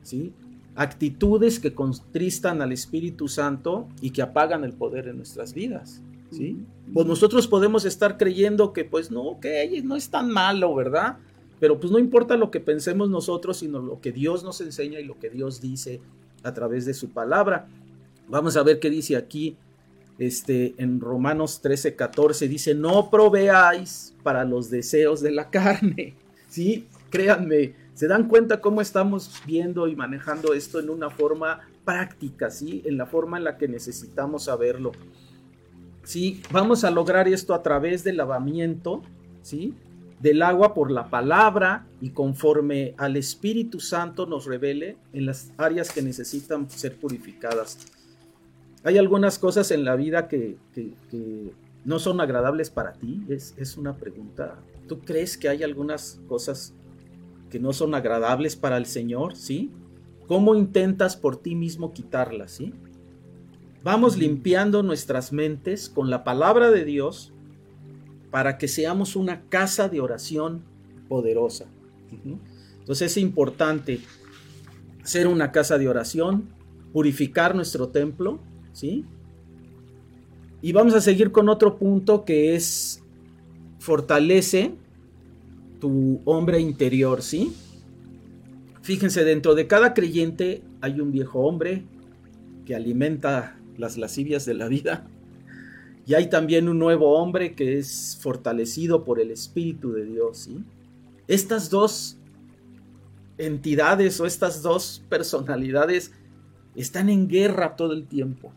¿sí? 0.04 0.32
Actitudes 0.76 1.60
que 1.60 1.74
contristan 1.74 2.62
al 2.62 2.72
Espíritu 2.72 3.28
Santo 3.28 3.88
y 4.00 4.12
que 4.12 4.22
apagan 4.22 4.64
el 4.64 4.74
poder 4.74 5.08
en 5.08 5.18
nuestras 5.18 5.56
vidas, 5.56 6.04
¿sí? 6.30 6.56
Pues 6.94 7.08
nosotros 7.08 7.48
podemos 7.48 7.84
estar 7.84 8.16
creyendo 8.16 8.74
que 8.74 8.86
pues 8.86 9.10
no, 9.10 9.40
que 9.42 9.82
no 9.84 9.96
es 9.96 10.12
tan 10.12 10.30
malo, 10.30 10.76
¿verdad? 10.76 11.18
Pero 11.60 11.80
pues 11.80 11.92
no 11.92 12.00
importa 12.00 12.38
lo 12.38 12.52
que 12.52 12.60
pensemos 12.60 13.10
nosotros, 13.10 13.58
sino 13.58 13.80
lo 13.80 14.00
que 14.00 14.12
Dios 14.12 14.44
nos 14.44 14.62
enseña 14.62 15.00
y 15.00 15.06
lo 15.06 15.18
que 15.20 15.30
Dios 15.30 15.62
dice 15.62 16.02
a 16.44 16.54
través 16.54 16.86
de 16.86 16.94
su 16.94 17.10
palabra. 17.10 17.68
Vamos 18.28 18.58
a 18.58 18.64
ver 18.64 18.80
qué 18.80 18.90
dice 18.90 19.16
aquí 19.16 19.58
este, 20.20 20.76
en 20.78 21.00
Romanos 21.00 21.62
13, 21.62 21.96
14. 21.96 22.48
Dice, 22.48 22.76
no 22.76 23.10
proveáis 23.10 24.16
para 24.24 24.46
los 24.46 24.70
deseos 24.70 25.22
de 25.22 25.32
la 25.32 25.50
carne. 25.52 26.16
Sí, 26.48 26.88
créanme, 27.10 27.74
se 27.94 28.08
dan 28.08 28.28
cuenta 28.28 28.62
cómo 28.62 28.82
estamos 28.82 29.42
viendo 29.46 29.88
y 29.88 29.96
manejando 29.96 30.54
esto 30.54 30.80
en 30.80 30.90
una 30.90 31.10
forma 31.10 31.62
práctica, 31.84 32.52
¿sí? 32.52 32.82
En 32.86 32.98
la 32.98 33.06
forma 33.06 33.38
en 33.38 33.44
la 33.44 33.58
que 33.58 33.68
necesitamos 33.68 34.44
saberlo. 34.44 34.92
Sí, 36.04 36.42
vamos 36.52 36.84
a 36.84 36.92
lograr 36.92 37.28
esto 37.28 37.54
a 37.54 37.64
través 37.64 38.04
del 38.04 38.18
lavamiento, 38.18 39.02
¿sí? 39.42 39.74
Del 40.20 40.42
agua 40.42 40.74
por 40.74 40.92
la 40.92 41.10
palabra 41.10 41.86
y 42.02 42.10
conforme 42.10 42.96
al 42.98 43.18
Espíritu 43.18 43.80
Santo 43.80 44.26
nos 44.26 44.46
revele 44.46 44.98
en 45.14 45.26
las 45.26 45.52
áreas 45.58 45.92
que 45.92 46.02
necesitan 46.02 46.70
ser 46.70 46.96
purificadas. 46.96 47.78
Hay 48.84 48.98
algunas 48.98 49.38
cosas 49.38 49.70
en 49.72 49.84
la 49.84 49.96
vida 49.96 50.28
que, 50.28 50.58
no 51.86 52.00
son 52.00 52.20
agradables 52.20 52.70
para 52.70 52.94
ti? 52.94 53.24
Es, 53.30 53.54
es 53.58 53.78
una 53.78 53.96
pregunta. 53.96 54.60
¿Tú 54.88 55.00
crees 55.00 55.38
que 55.38 55.48
hay 55.48 55.64
algunas 55.64 56.20
cosas 56.28 56.74
que 57.50 57.60
no 57.60 57.72
son 57.72 57.96
agradables 57.96 58.56
para 58.56 58.78
el 58.78 58.86
Señor? 58.86 59.36
¿Sí? 59.36 59.72
¿Cómo 60.28 60.56
intentas 60.56 61.16
por 61.16 61.38
ti 61.38 61.56
mismo 61.56 61.94
quitarlas? 61.94 62.52
¿Sí? 62.52 62.74
Vamos 63.84 64.18
limpiando 64.18 64.84
nuestras 64.84 65.32
mentes 65.32 65.88
con 65.88 66.10
la 66.10 66.26
palabra 66.26 66.72
de 66.72 66.84
Dios 66.84 67.32
para 68.32 68.58
que 68.58 68.68
seamos 68.68 69.16
una 69.16 69.42
casa 69.50 69.90
de 69.90 70.02
oración 70.02 70.64
poderosa. 71.08 71.66
Entonces 72.80 73.12
es 73.12 73.18
importante 73.18 74.00
ser 75.04 75.28
una 75.28 75.52
casa 75.52 75.78
de 75.78 75.88
oración, 75.88 76.50
purificar 76.94 77.56
nuestro 77.56 77.90
templo, 77.90 78.40
¿sí? 78.74 79.06
Y 80.62 80.72
vamos 80.72 80.94
a 80.94 81.02
seguir 81.02 81.32
con 81.32 81.50
otro 81.50 81.78
punto 81.78 82.26
que 82.26 82.56
es 82.56 83.04
fortalece 83.80 84.74
tu 85.80 86.22
hombre 86.26 86.60
interior, 86.60 87.22
¿sí? 87.22 87.54
Fíjense, 88.82 89.24
dentro 89.24 89.54
de 89.54 89.68
cada 89.68 89.94
creyente 89.94 90.62
hay 90.82 91.00
un 91.00 91.12
viejo 91.12 91.40
hombre 91.40 91.84
que 92.66 92.76
alimenta 92.76 93.58
las 93.78 93.98
lascivias 93.98 94.46
de 94.46 94.54
la 94.54 94.68
vida. 94.68 95.08
Y 96.08 96.14
hay 96.14 96.30
también 96.30 96.70
un 96.70 96.80
nuevo 96.80 97.18
hombre 97.18 97.54
que 97.54 97.78
es 97.78 98.18
fortalecido 98.22 99.04
por 99.04 99.20
el 99.20 99.30
Espíritu 99.30 99.92
de 99.92 100.06
Dios, 100.06 100.38
¿sí? 100.38 100.64
Estas 101.28 101.70
dos 101.70 102.18
entidades 103.38 104.20
o 104.22 104.26
estas 104.26 104.62
dos 104.62 105.04
personalidades 105.10 106.14
están 106.76 107.10
en 107.10 107.28
guerra 107.28 107.76
todo 107.76 107.92
el 107.92 108.08
tiempo. 108.08 108.54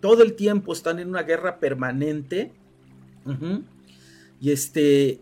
Todo 0.00 0.24
el 0.24 0.34
tiempo 0.34 0.72
están 0.72 0.98
en 0.98 1.08
una 1.08 1.22
guerra 1.22 1.60
permanente. 1.60 2.50
Y 4.40 4.50
este. 4.50 5.20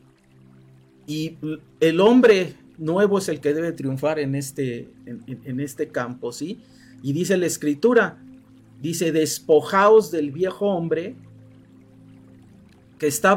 Y 1.07 1.37
el 1.81 2.01
hombre 2.01 2.55
nuevo 2.79 3.19
es 3.19 3.29
el 3.29 3.41
que 3.41 3.53
debe 3.53 3.73
triunfar 3.73 4.19
en 4.19 4.35
este, 4.35 4.89
en, 5.05 5.61
este 5.61 5.89
campo, 5.89 6.33
¿sí? 6.33 6.63
Y 7.03 7.13
dice 7.13 7.37
la 7.37 7.47
escritura, 7.47 8.22
dice, 8.83 9.13
despojaos 9.13 10.11
del 10.11 10.33
viejo 10.33 10.67
hombre 10.67 11.15
que 12.99 13.07
está 13.07 13.37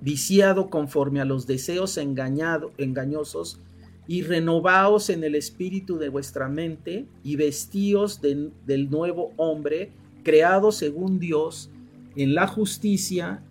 viciado 0.00 0.70
conforme 0.70 1.20
a 1.20 1.24
los 1.24 1.46
deseos 1.46 1.96
engañado, 1.98 2.72
engañosos 2.78 3.60
y 4.06 4.22
renovaos 4.22 5.10
en 5.10 5.22
el 5.22 5.34
espíritu 5.34 5.98
de 5.98 6.08
vuestra 6.08 6.48
mente 6.48 7.06
y 7.22 7.36
vestíos 7.36 8.20
del 8.20 8.90
nuevo 8.90 9.32
hombre, 9.36 9.92
creado 10.22 10.72
según 10.72 11.18
Dios 11.18 11.70
en 12.16 12.34
la 12.34 12.46
justicia 12.46 13.42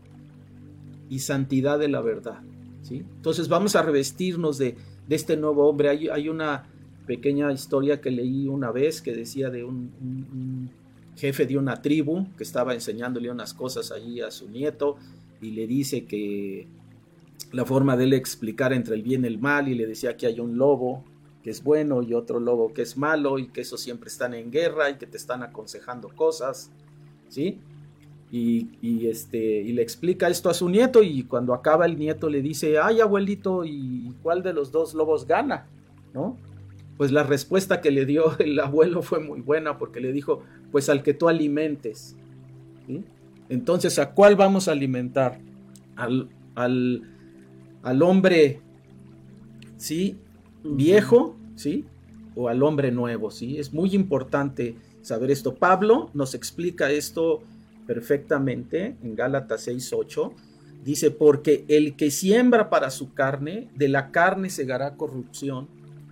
y 1.09 1.19
santidad 1.19 1.77
de 1.77 1.89
la 1.89 2.01
verdad. 2.01 2.41
¿sí? 2.81 3.05
Entonces 3.15 3.47
vamos 3.47 3.75
a 3.75 3.83
revestirnos 3.83 4.57
de, 4.57 4.75
este 5.09 5.37
nuevo 5.37 5.69
hombre. 5.69 5.89
Hay, 5.89 6.09
hay, 6.09 6.27
una 6.27 6.67
pequeña 7.05 7.53
historia 7.53 8.01
que 8.01 8.11
leí 8.11 8.47
una 8.47 8.71
vez 8.71 9.01
que 9.01 9.13
decía 9.13 9.49
de 9.49 9.63
un 9.63 10.69
jefe 11.17 11.45
de 11.45 11.57
una 11.57 11.81
tribu 11.81 12.27
que 12.37 12.43
estaba 12.43 12.73
enseñándole 12.73 13.31
unas 13.31 13.53
cosas 13.53 13.91
allí 13.91 14.21
a 14.21 14.31
su 14.31 14.47
nieto 14.49 14.97
y 15.41 15.51
le 15.51 15.67
dice 15.67 16.05
que 16.05 16.67
la 17.51 17.65
forma 17.65 17.97
de 17.97 18.05
él 18.05 18.13
explicar 18.13 18.73
entre 18.73 18.95
el 18.95 19.03
bien 19.03 19.23
y 19.23 19.27
el 19.27 19.39
mal 19.39 19.67
y 19.67 19.75
le 19.75 19.87
decía 19.87 20.15
que 20.15 20.27
hay 20.27 20.39
un 20.39 20.57
lobo 20.57 21.03
que 21.43 21.49
es 21.49 21.63
bueno 21.63 22.03
y 22.03 22.13
otro 22.13 22.39
lobo 22.39 22.73
que 22.73 22.81
es 22.81 22.97
malo 22.97 23.39
y 23.39 23.47
que 23.47 23.61
esos 23.61 23.81
siempre 23.81 24.09
están 24.09 24.33
en 24.33 24.51
guerra 24.51 24.89
y 24.89 24.97
que 24.97 25.07
te 25.07 25.17
están 25.17 25.43
aconsejando 25.43 26.09
cosas, 26.09 26.69
¿sí? 27.29 27.59
Y, 28.29 29.07
este, 29.07 29.37
y 29.37 29.71
le 29.71 29.81
explica 29.81 30.27
esto 30.27 30.49
a 30.49 30.53
su 30.53 30.67
nieto 30.67 31.01
y 31.01 31.23
cuando 31.23 31.53
acaba 31.53 31.85
el 31.85 31.97
nieto 31.97 32.29
le 32.29 32.41
dice, 32.41 32.77
ay 32.77 32.99
abuelito, 32.99 33.63
¿y 33.63 34.13
cuál 34.21 34.43
de 34.43 34.51
los 34.51 34.71
dos 34.71 34.93
lobos 34.93 35.25
gana? 35.25 35.65
¿No? 36.13 36.37
Pues 36.97 37.11
la 37.11 37.23
respuesta 37.23 37.79
que 37.79 37.91
le 37.91 38.05
dio 38.05 38.37
el 38.39 38.59
abuelo 38.59 39.01
fue 39.01 39.19
muy 39.19 39.41
buena 39.41 39.77
porque 39.77 39.99
le 39.99 40.11
dijo, 40.11 40.43
pues 40.71 40.89
al 40.89 41.03
que 41.03 41.13
tú 41.13 41.29
alimentes. 41.29 42.15
Entonces, 43.49 43.99
¿a 43.99 44.11
cuál 44.11 44.35
vamos 44.35 44.67
a 44.67 44.71
alimentar? 44.71 45.39
Al, 45.95 46.29
al, 46.55 47.03
al 47.83 48.01
hombre, 48.01 48.61
¿sí? 49.77 50.17
Viejo, 50.63 51.35
¿sí? 51.55 51.85
O 52.35 52.49
al 52.49 52.63
hombre 52.63 52.91
nuevo, 52.91 53.31
¿sí? 53.31 53.57
Es 53.57 53.73
muy 53.73 53.93
importante 53.93 54.75
saber 55.01 55.31
esto. 55.31 55.55
Pablo 55.55 56.09
nos 56.13 56.33
explica 56.33 56.91
esto 56.91 57.41
perfectamente 57.87 58.97
en 59.01 59.15
Gálatas 59.15 59.67
6:8. 59.67 60.33
Dice, 60.83 61.11
porque 61.11 61.65
el 61.67 61.95
que 61.95 62.11
siembra 62.11 62.69
para 62.69 62.91
su 62.91 63.13
carne, 63.13 63.69
de 63.75 63.89
la 63.89 64.11
carne 64.11 64.49
segará 64.49 64.95
corrupción, 64.95 65.67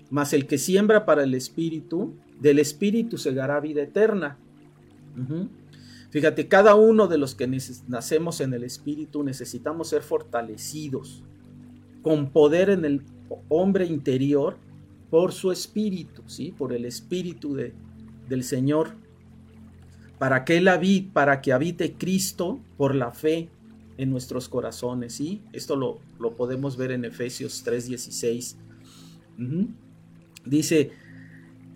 mas 0.09 0.33
el 0.33 0.47
que 0.47 0.57
siembra 0.57 1.05
para 1.05 1.23
el 1.23 1.33
espíritu, 1.33 2.13
del 2.39 2.59
espíritu 2.59 3.17
segará 3.17 3.59
vida 3.59 3.81
eterna. 3.81 4.37
Fíjate, 6.09 6.47
cada 6.47 6.75
uno 6.75 7.07
de 7.07 7.17
los 7.17 7.35
que 7.35 7.47
nacemos 7.87 8.41
en 8.41 8.53
el 8.53 8.63
espíritu 8.63 9.23
necesitamos 9.23 9.89
ser 9.89 10.01
fortalecidos 10.01 11.23
con 12.01 12.29
poder 12.29 12.69
en 12.69 12.85
el 12.85 13.01
hombre 13.49 13.85
interior 13.85 14.57
por 15.09 15.31
su 15.31 15.51
espíritu, 15.51 16.23
¿sí? 16.27 16.53
Por 16.57 16.73
el 16.73 16.85
espíritu 16.85 17.55
de, 17.55 17.73
del 18.29 18.43
Señor. 18.43 18.91
Para 20.19 20.45
que 20.45 20.57
él 20.57 20.67
habite, 20.67 21.09
para 21.11 21.41
que 21.41 21.51
habite 21.51 21.93
Cristo 21.93 22.59
por 22.77 22.95
la 22.95 23.11
fe 23.11 23.49
en 23.97 24.09
nuestros 24.09 24.47
corazones, 24.47 25.13
¿sí? 25.13 25.41
Esto 25.51 25.75
lo, 25.75 25.99
lo 26.19 26.35
podemos 26.35 26.77
ver 26.77 26.91
en 26.91 27.05
Efesios 27.05 27.65
3:16. 27.65 28.55
Dice, 30.45 30.91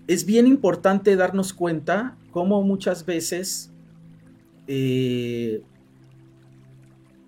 es 0.08 0.26
bien 0.26 0.48
importante 0.48 1.16
darnos 1.16 1.54
cuenta 1.54 2.18
cómo 2.32 2.62
muchas 2.64 3.06
veces 3.06 3.72
eh, 4.68 5.62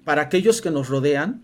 para 0.03 0.23
aquellos 0.23 0.61
que 0.61 0.71
nos 0.71 0.89
rodean, 0.89 1.43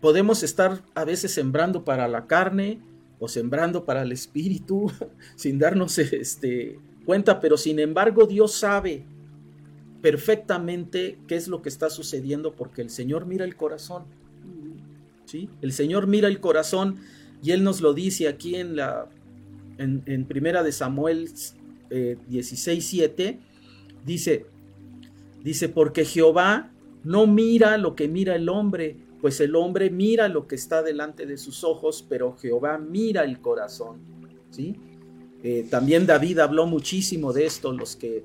podemos 0.00 0.42
estar 0.42 0.82
a 0.94 1.04
veces 1.04 1.32
sembrando 1.32 1.84
para 1.84 2.08
la 2.08 2.26
carne 2.26 2.80
o 3.18 3.28
sembrando 3.28 3.84
para 3.84 4.02
el 4.02 4.12
espíritu 4.12 4.90
sin 5.36 5.58
darnos 5.58 5.98
este, 5.98 6.78
cuenta, 7.04 7.40
pero 7.40 7.56
sin 7.56 7.78
embargo 7.78 8.26
Dios 8.26 8.52
sabe 8.52 9.04
perfectamente 10.02 11.18
qué 11.26 11.36
es 11.36 11.48
lo 11.48 11.62
que 11.62 11.68
está 11.68 11.90
sucediendo 11.90 12.54
porque 12.54 12.82
el 12.82 12.90
Señor 12.90 13.26
mira 13.26 13.44
el 13.44 13.56
corazón. 13.56 14.04
¿sí? 15.24 15.48
El 15.62 15.72
Señor 15.72 16.06
mira 16.06 16.28
el 16.28 16.40
corazón 16.40 16.96
y 17.42 17.50
Él 17.52 17.62
nos 17.62 17.80
lo 17.80 17.94
dice 17.94 18.28
aquí 18.28 18.56
en 18.56 18.76
la 18.76 19.08
en, 19.78 20.24
primera 20.24 20.62
de 20.62 20.72
Samuel 20.72 21.30
eh, 21.90 22.16
16:7 22.30 23.38
dice 24.04 24.46
dice 25.42 25.68
porque 25.68 26.04
Jehová 26.04 26.70
no 27.04 27.26
mira 27.26 27.76
lo 27.76 27.94
que 27.94 28.08
mira 28.08 28.34
el 28.34 28.48
hombre 28.48 28.96
pues 29.20 29.40
el 29.40 29.56
hombre 29.56 29.90
mira 29.90 30.28
lo 30.28 30.46
que 30.46 30.54
está 30.54 30.82
delante 30.82 31.26
de 31.26 31.36
sus 31.36 31.64
ojos, 31.64 32.04
pero 32.08 32.36
Jehová 32.36 32.78
mira 32.78 33.24
el 33.24 33.40
corazón. 33.40 33.98
¿sí? 34.50 34.76
Eh, 35.42 35.66
también 35.70 36.06
David 36.06 36.38
habló 36.38 36.66
muchísimo 36.66 37.32
de 37.32 37.46
esto, 37.46 37.72
los 37.72 37.96
que 37.96 38.24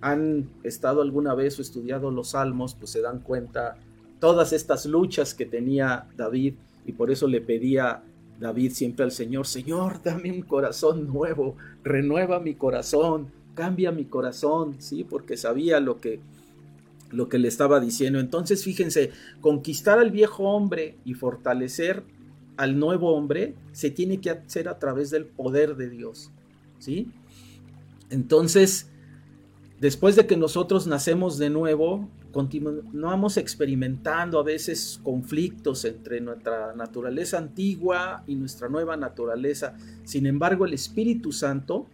han 0.00 0.50
estado 0.64 1.00
alguna 1.00 1.34
vez 1.34 1.58
o 1.58 1.62
estudiado 1.62 2.10
los 2.10 2.30
salmos, 2.30 2.74
pues 2.74 2.90
se 2.90 3.00
dan 3.00 3.20
cuenta 3.20 3.76
todas 4.18 4.52
estas 4.52 4.84
luchas 4.86 5.32
que 5.32 5.46
tenía 5.46 6.08
David 6.16 6.54
y 6.84 6.92
por 6.92 7.10
eso 7.10 7.28
le 7.28 7.40
pedía 7.40 8.02
David 8.42 8.72
siempre 8.72 9.04
al 9.04 9.12
Señor, 9.12 9.46
Señor, 9.46 10.02
dame 10.02 10.30
un 10.30 10.42
corazón 10.42 11.06
nuevo, 11.06 11.56
renueva 11.82 12.40
mi 12.40 12.54
corazón, 12.54 13.28
cambia 13.54 13.92
mi 13.92 14.04
corazón, 14.04 14.76
sí, 14.78 15.04
porque 15.04 15.36
sabía 15.36 15.80
lo 15.80 16.00
que 16.00 16.20
lo 17.10 17.28
que 17.28 17.38
le 17.38 17.48
estaba 17.48 17.78
diciendo. 17.78 18.18
Entonces, 18.18 18.64
fíjense, 18.64 19.10
conquistar 19.40 19.98
al 19.98 20.10
viejo 20.10 20.44
hombre 20.44 20.96
y 21.04 21.14
fortalecer 21.14 22.02
al 22.56 22.78
nuevo 22.78 23.14
hombre 23.14 23.54
se 23.72 23.90
tiene 23.90 24.18
que 24.18 24.30
hacer 24.30 24.68
a 24.68 24.78
través 24.78 25.10
del 25.10 25.26
poder 25.26 25.76
de 25.76 25.90
Dios. 25.90 26.30
¿Sí? 26.78 27.10
Entonces, 28.10 28.88
después 29.80 30.16
de 30.16 30.26
que 30.26 30.36
nosotros 30.36 30.86
nacemos 30.86 31.38
de 31.38 31.50
nuevo, 31.50 32.08
continuamos 32.32 33.36
experimentando 33.36 34.38
a 34.38 34.42
veces 34.42 34.98
conflictos 35.02 35.84
entre 35.84 36.20
nuestra 36.20 36.74
naturaleza 36.74 37.38
antigua 37.38 38.24
y 38.26 38.34
nuestra 38.34 38.68
nueva 38.68 38.96
naturaleza. 38.96 39.76
Sin 40.04 40.26
embargo, 40.26 40.64
el 40.64 40.72
Espíritu 40.72 41.32
Santo 41.32 41.86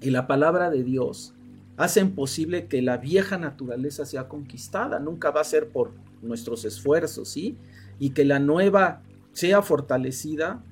y 0.00 0.10
la 0.10 0.26
palabra 0.26 0.70
de 0.70 0.84
Dios 0.84 1.34
hacen 1.76 2.14
posible 2.14 2.66
que 2.66 2.82
la 2.82 2.98
vieja 2.98 3.38
naturaleza 3.38 4.04
sea 4.04 4.28
conquistada. 4.28 5.00
Nunca 5.00 5.30
va 5.30 5.40
a 5.40 5.44
ser 5.44 5.68
por 5.68 5.92
nuestros 6.22 6.66
esfuerzos, 6.66 7.30
¿sí? 7.30 7.56
Y 7.98 8.10
que 8.10 8.26
la 8.26 8.38
nueva 8.38 9.00
sea 9.32 9.62
fortalecida 9.62 10.62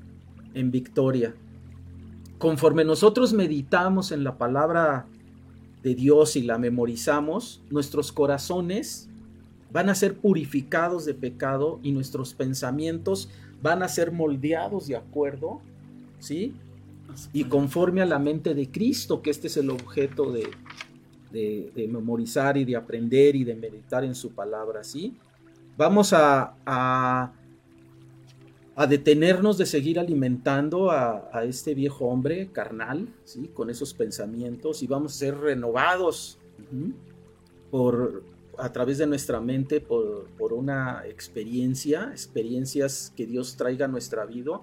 en 0.53 0.71
victoria. 0.71 1.35
Conforme 2.39 2.85
nosotros 2.85 3.33
meditamos 3.33 4.13
en 4.13 4.23
la 4.23 4.37
palabra 4.37 5.07
de 5.89 5.95
Dios 5.95 6.37
y 6.37 6.43
la 6.43 6.59
memorizamos, 6.59 7.63
nuestros 7.71 8.13
corazones 8.13 9.09
van 9.73 9.89
a 9.89 9.95
ser 9.95 10.19
purificados 10.19 11.07
de 11.07 11.15
pecado 11.15 11.81
y 11.83 11.93
nuestros 11.93 12.35
pensamientos 12.35 13.31
van 13.63 13.83
a 13.83 13.89
ser 13.89 14.13
moldeados 14.13 14.87
de 14.87 14.97
acuerdo, 14.97 15.61
¿sí? 16.19 16.55
Y 17.33 17.45
conforme 17.45 18.03
a 18.03 18.07
la 18.07 18.19
mente 18.19 18.55
de 18.55 18.71
Cristo, 18.71 19.23
que 19.23 19.31
este 19.31 19.47
es 19.47 19.57
el 19.57 19.71
objeto 19.71 20.31
de, 20.31 20.51
memorizar 21.89 22.59
y 22.59 22.67
de 22.67 22.77
aprender 22.77 23.35
y 23.35 23.45
de 23.45 23.55
meditar 23.55 24.05
en 24.05 24.15
su 24.15 24.33
palabra, 24.33 24.85
¿sí? 24.85 25.17
Vamos 25.79 26.13
a, 26.13 27.33
detenernos 28.87 29.59
de 29.59 29.67
seguir 29.67 29.99
alimentando 29.99 30.91
a, 30.91 31.45
este 31.45 31.75
viejo 31.75 32.07
hombre 32.07 32.49
carnal, 32.53 33.09
¿sí? 33.25 33.51
Con 33.53 33.71
esos 33.71 33.95
pensamientos 33.95 34.83
y 34.83 34.87
vamos 34.87 35.15
a 35.15 35.19
ser 35.19 35.39
renovados 35.39 36.39
por, 37.71 38.23
a 38.57 38.73
través 38.73 38.99
de 38.99 39.07
nuestra 39.07 39.41
mente 39.41 39.81
por, 39.81 40.27
por, 40.39 40.53
una 40.53 41.03
experiencia, 41.07 42.11
experiencias 42.13 43.13
que 43.17 43.27
Dios 43.27 43.57
traiga 43.57 43.87
a 43.87 43.89
nuestra 43.89 44.25
vida, 44.27 44.61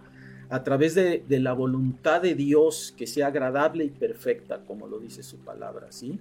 a 0.49 0.63
través 0.63 0.95
de, 0.95 1.23
de, 1.27 1.39
la 1.39 1.53
voluntad 1.53 2.21
de 2.21 2.35
Dios 2.35 2.93
que 2.95 3.07
sea 3.07 3.27
agradable 3.27 3.83
y 3.83 3.89
perfecta, 3.89 4.61
como 4.65 4.87
lo 4.87 4.99
dice 4.99 5.23
su 5.23 5.37
palabra, 5.37 5.87
¿sí? 5.91 6.19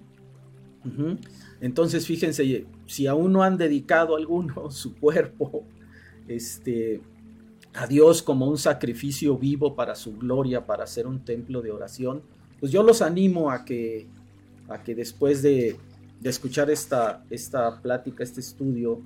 Entonces, 1.61 2.07
fíjense, 2.07 2.66
si 2.87 3.07
aún 3.07 3.33
no 3.33 3.42
han 3.42 3.57
dedicado 3.57 4.16
alguno 4.16 4.70
su 4.70 4.94
cuerpo 4.94 5.64
este, 6.28 7.00
a 7.74 7.87
Dios 7.87 8.22
como 8.22 8.46
un 8.46 8.58
sacrificio 8.58 9.37
vivo 9.37 9.74
para 9.74 9.94
su 9.94 10.16
gloria, 10.16 10.66
para 10.66 10.84
hacer 10.84 11.06
un 11.06 11.24
templo 11.24 11.60
de 11.60 11.70
oración, 11.70 12.22
pues 12.60 12.70
yo 12.72 12.82
los 12.82 13.02
animo 13.02 13.50
a 13.50 13.64
que, 13.64 14.06
a 14.68 14.82
que 14.82 14.94
después 14.94 15.42
de, 15.42 15.76
de 16.20 16.30
escuchar 16.30 16.70
esta, 16.70 17.24
esta 17.30 17.80
plática, 17.82 18.22
este 18.22 18.40
estudio, 18.40 19.00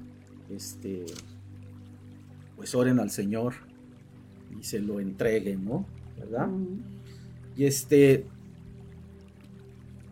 este, 0.50 1.07
pues 2.57 2.74
oren 2.74 2.98
al 3.00 3.11
Señor 3.11 3.54
y 4.59 4.62
se 4.62 4.81
lo 4.81 5.00
entreguen, 5.00 5.64
¿no? 5.64 5.87
¿Verdad? 6.18 6.48
Y 7.57 7.64
este, 7.64 8.26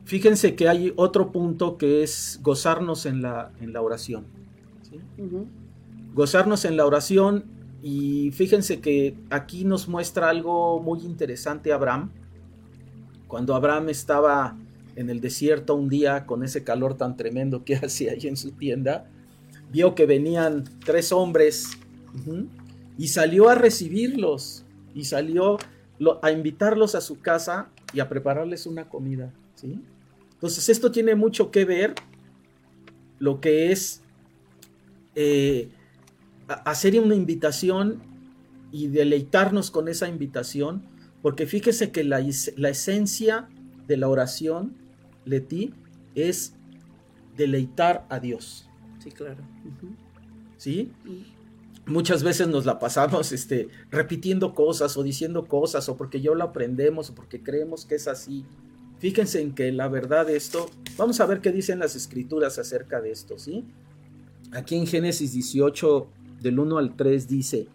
Fíjense 0.06 0.54
que 0.54 0.68
hay 0.68 0.92
otro 0.94 1.32
punto 1.32 1.76
que 1.76 2.04
es 2.04 2.38
gozarnos 2.40 3.06
en 3.06 3.22
la, 3.22 3.50
en 3.60 3.72
la 3.72 3.82
oración. 3.82 4.24
Gozarnos 6.14 6.64
en 6.64 6.76
la 6.76 6.86
oración 6.86 7.55
y 7.82 8.30
fíjense 8.32 8.80
que 8.80 9.16
aquí 9.30 9.64
nos 9.64 9.88
muestra 9.88 10.28
algo 10.28 10.80
muy 10.80 11.00
interesante 11.00 11.72
Abraham. 11.72 12.10
Cuando 13.28 13.54
Abraham 13.54 13.88
estaba 13.88 14.56
en 14.96 15.10
el 15.10 15.20
desierto 15.20 15.74
un 15.74 15.88
día 15.88 16.26
con 16.26 16.42
ese 16.42 16.64
calor 16.64 16.96
tan 16.96 17.16
tremendo 17.16 17.64
que 17.64 17.76
hacía 17.82 18.12
ahí 18.12 18.26
en 18.26 18.36
su 18.36 18.52
tienda, 18.52 19.08
vio 19.70 19.94
que 19.94 20.06
venían 20.06 20.64
tres 20.84 21.12
hombres 21.12 21.78
y 22.96 23.08
salió 23.08 23.48
a 23.50 23.54
recibirlos 23.54 24.64
y 24.94 25.04
salió 25.04 25.58
a 26.22 26.30
invitarlos 26.30 26.94
a 26.94 27.00
su 27.00 27.20
casa 27.20 27.68
y 27.92 28.00
a 28.00 28.08
prepararles 28.08 28.66
una 28.66 28.88
comida. 28.88 29.32
¿sí? 29.54 29.80
Entonces 30.32 30.68
esto 30.68 30.90
tiene 30.90 31.14
mucho 31.14 31.50
que 31.50 31.64
ver 31.64 31.94
lo 33.18 33.40
que 33.40 33.72
es 33.72 34.02
eh, 35.14 35.70
hacer 36.48 36.98
una 37.00 37.14
invitación 37.14 38.02
y 38.72 38.88
deleitarnos 38.88 39.70
con 39.70 39.88
esa 39.88 40.08
invitación, 40.08 40.82
porque 41.22 41.46
fíjese 41.46 41.90
que 41.90 42.04
la, 42.04 42.20
esencia 42.20 43.48
de 43.86 43.96
la 43.96 44.08
oración, 44.08 44.74
Leti, 45.24 45.74
es 46.14 46.54
deleitar 47.36 48.06
a 48.08 48.20
Dios. 48.20 48.68
Sí, 49.02 49.10
claro. 49.10 49.42
¿Sí? 50.56 50.92
Muchas 51.86 52.22
veces 52.22 52.48
nos 52.48 52.66
la 52.66 52.78
pasamos 52.78 53.32
este, 53.32 53.68
repitiendo 53.90 54.54
cosas 54.54 54.96
o 54.96 55.02
diciendo 55.02 55.46
cosas, 55.46 55.88
o 55.88 55.96
porque 55.96 56.20
yo 56.20 56.34
lo 56.34 56.44
aprendemos, 56.44 57.10
o 57.10 57.14
porque 57.14 57.42
creemos 57.42 57.86
que 57.86 57.94
es 57.96 58.08
así. 58.08 58.44
Fíjense 58.98 59.40
en 59.40 59.54
que 59.54 59.70
la 59.72 59.88
verdad 59.88 60.26
de 60.26 60.36
esto, 60.36 60.70
vamos 60.96 61.20
a 61.20 61.26
ver 61.26 61.40
qué 61.40 61.52
dicen 61.52 61.78
las 61.78 61.94
escrituras 61.94 62.58
acerca 62.58 63.00
de 63.00 63.10
esto, 63.10 63.38
¿sí? 63.38 63.64
Aquí 64.52 64.76
en 64.76 64.86
Génesis 64.86 65.32
18, 65.32 66.08
del 66.40 66.58
1 66.58 66.78
al 66.78 66.96
3 66.96 67.28
dice, 67.28 67.68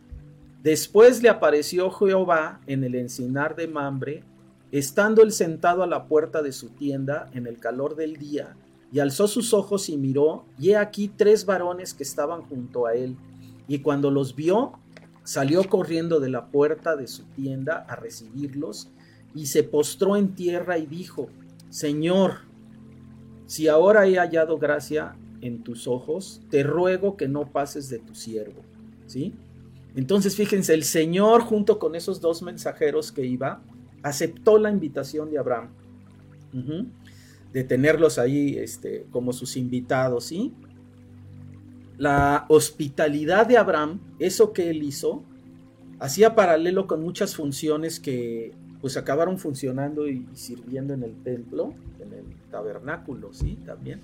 Después 0.64 1.24
le 1.24 1.30
apareció 1.30 1.90
Jehová 1.90 2.62
en 2.68 2.84
el 2.84 2.96
encinar 2.96 3.56
de 3.56 3.68
Mambre, 3.68 4.24
estando 4.72 5.24
él 5.24 5.32
sentado 5.32 5.84
a 5.84 5.88
la 5.88 6.06
puerta 6.06 6.42
de 6.42 6.52
su 6.52 6.70
tienda 6.70 7.30
en 7.34 7.48
el 7.48 7.58
calor 7.58 7.96
del 7.96 8.18
día, 8.18 8.56
y 8.94 9.00
alzó 9.00 9.28
sus 9.28 9.54
ojos 9.54 9.90
y 9.90 9.98
miró, 9.98 10.46
y 10.60 10.70
he 10.70 10.78
aquí 10.78 11.08
tres 11.08 11.46
varones 11.46 11.94
que 11.94 12.04
estaban 12.04 12.44
junto 12.44 12.86
a 12.86 12.94
él, 12.94 13.18
y 13.68 13.80
cuando 13.80 14.12
los 14.12 14.36
vio, 14.36 14.74
salió 15.24 15.64
corriendo 15.64 16.20
de 16.20 16.30
la 16.30 16.48
puerta 16.48 16.96
de 16.96 17.08
su 17.08 17.24
tienda 17.24 17.86
a 17.88 17.96
recibirlos, 17.96 18.90
y 19.34 19.48
se 19.48 19.64
postró 19.64 20.16
en 20.16 20.36
tierra 20.36 20.78
y 20.78 20.86
dijo, 20.86 21.30
Señor, 21.70 22.42
si 23.48 23.68
ahora 23.68 24.06
he 24.08 24.18
hallado 24.18 24.58
gracia 24.58 25.16
en 25.42 25.64
tus 25.64 25.88
ojos, 25.88 26.42
te 26.50 26.64
ruego 26.64 27.18
que 27.18 27.28
no 27.28 27.52
pases 27.52 27.90
de 27.90 28.00
tu 28.00 28.16
siervo. 28.16 28.62
¿Sí? 29.08 29.34
Entonces, 29.96 30.36
fíjense, 30.36 30.74
el 30.74 30.84
Señor 30.84 31.42
junto 31.42 31.80
con 31.80 31.96
esos 31.96 32.22
dos 32.22 32.42
mensajeros 32.42 33.12
que 33.12 33.26
iba, 33.26 33.62
aceptó 34.04 34.58
la 34.58 34.72
invitación 34.72 35.30
de 35.30 35.38
Abraham 35.38 35.70
de 37.54 37.64
tenerlos 37.64 38.18
ahí 38.18 38.58
este, 38.58 39.06
como 39.12 39.34
sus 39.34 39.58
invitados, 39.58 40.26
¿sí? 40.26 40.54
La 41.98 42.46
hospitalidad 42.50 43.46
de 43.46 43.58
Abraham, 43.58 44.00
eso 44.20 44.54
que 44.54 44.70
él 44.70 44.84
hizo, 44.84 45.24
hacía 46.00 46.36
paralelo 46.36 46.88
con 46.88 47.04
muchas 47.04 47.36
funciones 47.36 48.00
que 48.00 48.54
pues 48.80 48.98
acabaron 48.98 49.38
funcionando 49.38 50.08
y, 50.08 50.28
sirviendo 50.34 50.94
en 50.94 51.04
el 51.04 51.14
templo, 51.22 51.74
en 52.00 52.14
el 52.14 52.26
tabernáculo, 52.50 53.32
sí, 53.32 53.60
también. 53.66 54.02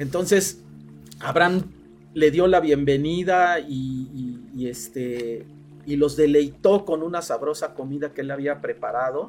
Entonces, 0.00 0.62
Abraham 1.18 1.64
le 2.14 2.30
dio 2.30 2.46
la 2.46 2.60
bienvenida 2.60 3.60
y, 3.60 4.66
este, 4.66 5.44
y 5.84 5.96
los 5.96 6.16
deleitó 6.16 6.86
con 6.86 7.02
una 7.02 7.20
sabrosa 7.20 7.74
comida 7.74 8.14
que 8.14 8.22
él 8.22 8.30
había 8.30 8.62
preparado. 8.62 9.28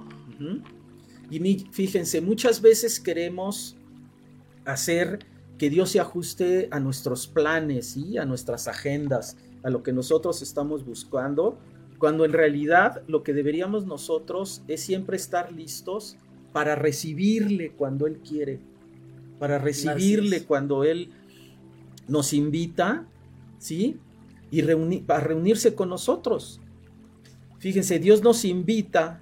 Y 1.30 1.40
fíjense, 1.72 2.22
muchas 2.22 2.62
veces 2.62 3.02
queremos 3.02 3.76
hacer 4.64 5.20
que 5.58 5.70
Dios 5.70 5.90
se 5.90 6.00
ajuste 6.00 6.70
a 6.72 6.80
nuestros 6.80 7.28
planes, 7.28 7.98
y 7.98 8.18
a 8.18 8.24
nuestras 8.24 8.70
agendas, 8.70 9.36
a 9.64 9.70
lo 9.70 9.84
que 9.84 9.92
nosotros 9.92 10.42
estamos 10.42 10.86
buscando, 10.86 11.60
cuando 11.98 12.24
en 12.24 12.32
realidad 12.32 13.04
lo 13.08 13.24
que 13.24 13.34
deberíamos 13.34 13.86
nosotros 13.86 14.64
es 14.70 14.80
siempre 14.80 15.18
estar 15.18 15.52
listos 15.52 16.16
para 16.54 16.76
recibirle 16.76 17.74
cuando 17.74 18.08
Él 18.08 18.20
quiere, 18.20 18.62
para 19.42 19.58
recibirle 19.58 20.44
cuando 20.44 20.84
Él 20.84 21.10
nos 22.08 22.32
invita, 22.32 23.08
¿sí? 23.58 23.98
Y 24.52 24.62
para 25.00 25.20
reunirse 25.22 25.74
con 25.74 25.90
nosotros. 25.90 26.62
Fíjense, 27.58 27.98
Dios 27.98 28.22
nos 28.22 28.46
invita 28.46 29.20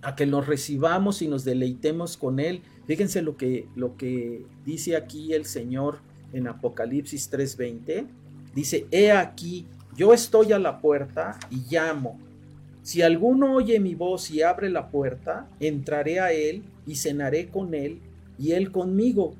a 0.00 0.14
que 0.14 0.26
nos 0.26 0.46
recibamos 0.46 1.22
y 1.22 1.26
nos 1.26 1.42
deleitemos 1.44 2.16
con 2.16 2.38
Él. 2.38 2.62
Fíjense 2.86 3.20
lo 3.20 3.36
que, 3.36 3.66
lo 3.74 3.96
que 3.96 4.46
dice 4.64 4.94
aquí 4.94 5.32
el 5.32 5.44
Señor 5.44 5.98
en 6.32 6.46
Apocalipsis 6.46 7.32
3:20. 7.32 8.06
Dice, 8.54 8.86
he 8.92 9.10
aquí, 9.10 9.66
yo 9.96 10.14
estoy 10.14 10.52
a 10.52 10.60
la 10.60 10.78
puerta 10.80 11.36
y 11.50 11.64
llamo. 11.68 12.16
Si 12.84 13.02
alguno 13.02 13.54
oye 13.54 13.80
mi 13.80 13.96
voz 13.96 14.30
y 14.30 14.42
abre 14.42 14.70
la 14.70 14.88
puerta, 14.88 15.48
entraré 15.58 16.20
a 16.20 16.30
él 16.30 16.62
y 16.86 16.94
cenaré 16.94 17.48
con 17.48 17.74
él 17.74 17.98
y 18.40 18.52
él 18.52 18.72
conmigo. 18.72 19.34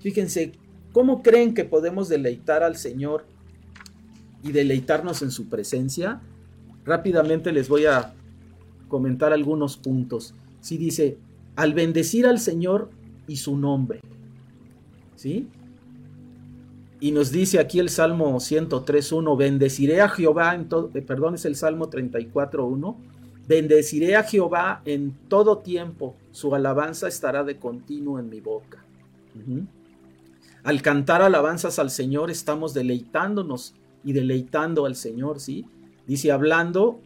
Fíjense, 0.00 0.52
¿cómo 0.92 1.22
creen 1.22 1.54
que 1.54 1.64
podemos 1.64 2.08
deleitar 2.08 2.62
al 2.62 2.76
Señor 2.76 3.24
y 4.42 4.52
deleitarnos 4.52 5.22
en 5.22 5.30
su 5.30 5.48
presencia? 5.48 6.20
Rápidamente 6.84 7.52
les 7.52 7.68
voy 7.68 7.86
a 7.86 8.12
comentar 8.88 9.32
algunos 9.32 9.76
puntos. 9.76 10.34
Si 10.60 10.76
dice, 10.76 11.16
al 11.54 11.74
bendecir 11.74 12.26
al 12.26 12.40
Señor 12.40 12.90
y 13.28 13.36
su 13.36 13.56
nombre. 13.56 14.00
¿Sí? 15.14 15.46
Y 16.98 17.12
nos 17.12 17.30
dice 17.30 17.60
aquí 17.60 17.78
el 17.78 17.88
Salmo 17.88 18.34
103.1, 18.34 19.36
bendeciré 19.36 20.00
a 20.00 20.08
Jehová 20.08 20.54
en 20.54 20.68
todo, 20.68 20.90
perdón, 20.90 21.34
es 21.34 21.44
el 21.46 21.56
Salmo 21.56 21.88
34.1, 21.88 22.96
bendeciré 23.50 24.14
a 24.14 24.22
Jehová 24.22 24.80
en 24.84 25.12
todo 25.26 25.58
tiempo, 25.58 26.14
su 26.30 26.54
alabanza 26.54 27.08
estará 27.08 27.42
de 27.42 27.58
continuo 27.58 28.20
en 28.20 28.28
mi 28.28 28.40
boca. 28.40 28.84
Al 30.62 30.82
cantar 30.82 31.20
alabanzas 31.20 31.80
al 31.80 31.90
Señor 31.90 32.30
estamos 32.30 32.74
deleitándonos 32.74 33.74
y 34.04 34.12
deleitando 34.12 34.86
al 34.86 34.94
Señor, 34.94 35.40
¿sí? 35.40 35.66
Dice, 36.06 36.30
hablando 36.30 37.00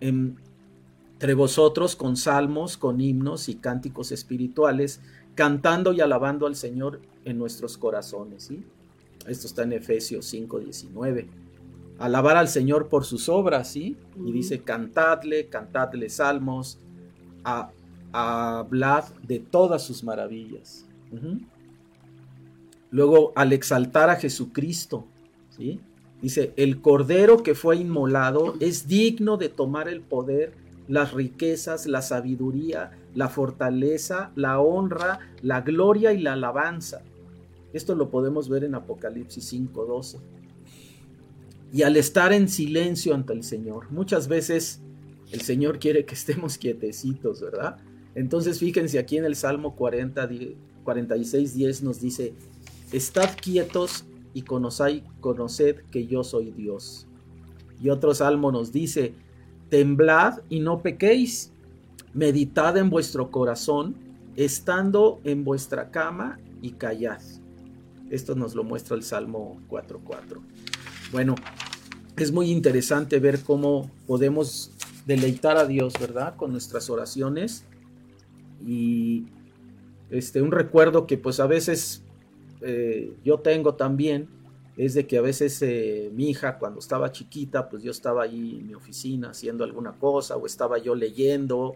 entre 0.00 1.34
vosotros 1.34 1.94
con 1.94 2.16
salmos, 2.16 2.78
con 2.78 2.98
himnos 3.02 3.50
y 3.50 3.56
cánticos 3.56 4.12
espirituales, 4.12 5.02
cantando 5.34 5.92
y 5.92 6.00
alabando 6.00 6.46
al 6.46 6.56
Señor 6.56 7.02
en 7.26 7.36
nuestros 7.36 7.76
corazones, 7.76 8.44
¿sí? 8.44 8.64
Esto 9.26 9.46
está 9.46 9.64
en 9.64 9.74
Efesios 9.74 10.24
5:19. 10.32 11.28
Alabar 12.00 12.38
al 12.38 12.48
Señor 12.48 12.88
por 12.88 13.04
sus 13.04 13.28
obras, 13.28 13.68
¿sí? 13.68 13.96
Y 14.24 14.32
dice, 14.32 14.60
cantadle, 14.60 15.48
cantadle 15.48 16.08
salmos, 16.08 16.78
a, 17.44 17.70
hablad 18.10 19.04
de 19.22 19.38
todas 19.38 19.82
sus 19.82 20.02
maravillas. 20.02 20.86
Luego, 22.90 23.32
al 23.36 23.52
exaltar 23.52 24.08
a 24.08 24.16
Jesucristo, 24.16 25.04
¿sí? 25.50 25.78
Dice, 26.22 26.54
el 26.56 26.80
cordero 26.80 27.42
que 27.42 27.54
fue 27.54 27.76
inmolado 27.76 28.54
es 28.60 28.88
digno 28.88 29.36
de 29.36 29.50
tomar 29.50 29.86
el 29.86 30.00
poder, 30.00 30.54
las 30.88 31.12
riquezas, 31.12 31.86
la 31.86 32.00
sabiduría, 32.00 32.92
la 33.14 33.28
fortaleza, 33.28 34.30
la 34.36 34.58
honra, 34.58 35.20
la 35.42 35.60
gloria 35.60 36.14
y 36.14 36.22
la 36.22 36.32
alabanza. 36.32 37.02
Esto 37.74 37.94
lo 37.94 38.08
podemos 38.08 38.48
ver 38.48 38.64
en 38.64 38.74
Apocalipsis 38.74 39.52
5:12. 39.52 40.18
Y 41.72 41.82
al 41.82 41.96
estar 41.96 42.32
en 42.32 42.48
silencio 42.48 43.14
ante 43.14 43.32
el 43.32 43.44
Señor, 43.44 43.90
muchas 43.90 44.26
veces 44.28 44.80
el 45.30 45.40
Señor 45.42 45.78
quiere 45.78 46.04
que 46.04 46.14
estemos 46.14 46.58
quietecitos, 46.58 47.40
¿verdad? 47.40 47.78
Entonces 48.14 48.58
fíjense 48.58 48.98
aquí 48.98 49.18
en 49.18 49.24
el 49.24 49.36
Salmo 49.36 49.76
40, 49.76 50.28
46, 50.82 51.54
10 51.54 51.82
nos 51.82 52.00
dice, 52.00 52.34
estad 52.92 53.30
quietos 53.40 54.04
y 54.34 54.42
conoced, 54.42 55.02
conoced 55.20 55.76
que 55.90 56.06
yo 56.06 56.24
soy 56.24 56.50
Dios. 56.50 57.06
Y 57.80 57.88
otro 57.90 58.14
salmo 58.14 58.52
nos 58.52 58.72
dice, 58.72 59.14
temblad 59.68 60.40
y 60.48 60.60
no 60.60 60.82
pequéis, 60.82 61.52
meditad 62.12 62.76
en 62.76 62.90
vuestro 62.90 63.30
corazón, 63.30 63.94
estando 64.36 65.20
en 65.24 65.44
vuestra 65.44 65.90
cama 65.90 66.38
y 66.60 66.72
callad. 66.72 67.20
Esto 68.10 68.34
nos 68.34 68.54
lo 68.54 68.64
muestra 68.64 68.96
el 68.96 69.04
Salmo 69.04 69.60
4.4. 69.68 70.40
Bueno, 71.12 71.34
es 72.16 72.30
muy 72.30 72.50
interesante 72.50 73.18
ver 73.18 73.40
cómo 73.40 73.90
podemos 74.06 74.70
deleitar 75.06 75.56
a 75.56 75.66
Dios, 75.66 75.94
¿verdad? 75.98 76.36
Con 76.36 76.52
nuestras 76.52 76.88
oraciones. 76.88 77.64
Y 78.64 79.26
este, 80.10 80.40
un 80.40 80.52
recuerdo 80.52 81.08
que 81.08 81.18
pues 81.18 81.40
a 81.40 81.46
veces 81.46 82.04
eh, 82.60 83.12
yo 83.24 83.40
tengo 83.40 83.74
también 83.74 84.28
es 84.76 84.94
de 84.94 85.06
que 85.06 85.18
a 85.18 85.20
veces 85.20 85.60
eh, 85.62 86.10
mi 86.14 86.30
hija 86.30 86.58
cuando 86.58 86.78
estaba 86.78 87.10
chiquita, 87.10 87.68
pues 87.68 87.82
yo 87.82 87.90
estaba 87.90 88.22
ahí 88.22 88.58
en 88.60 88.68
mi 88.68 88.74
oficina 88.74 89.30
haciendo 89.30 89.64
alguna 89.64 89.92
cosa 89.92 90.36
o 90.36 90.46
estaba 90.46 90.78
yo 90.78 90.94
leyendo 90.94 91.74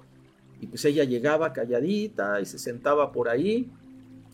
y 0.61 0.69
pues 0.69 0.85
ella 0.85 1.05
llegaba 1.05 1.53
calladita 1.53 2.41
y 2.41 2.47
se 2.47 2.59
sentaba 2.59 3.11
por 3.11 3.29
ahí, 3.29 3.69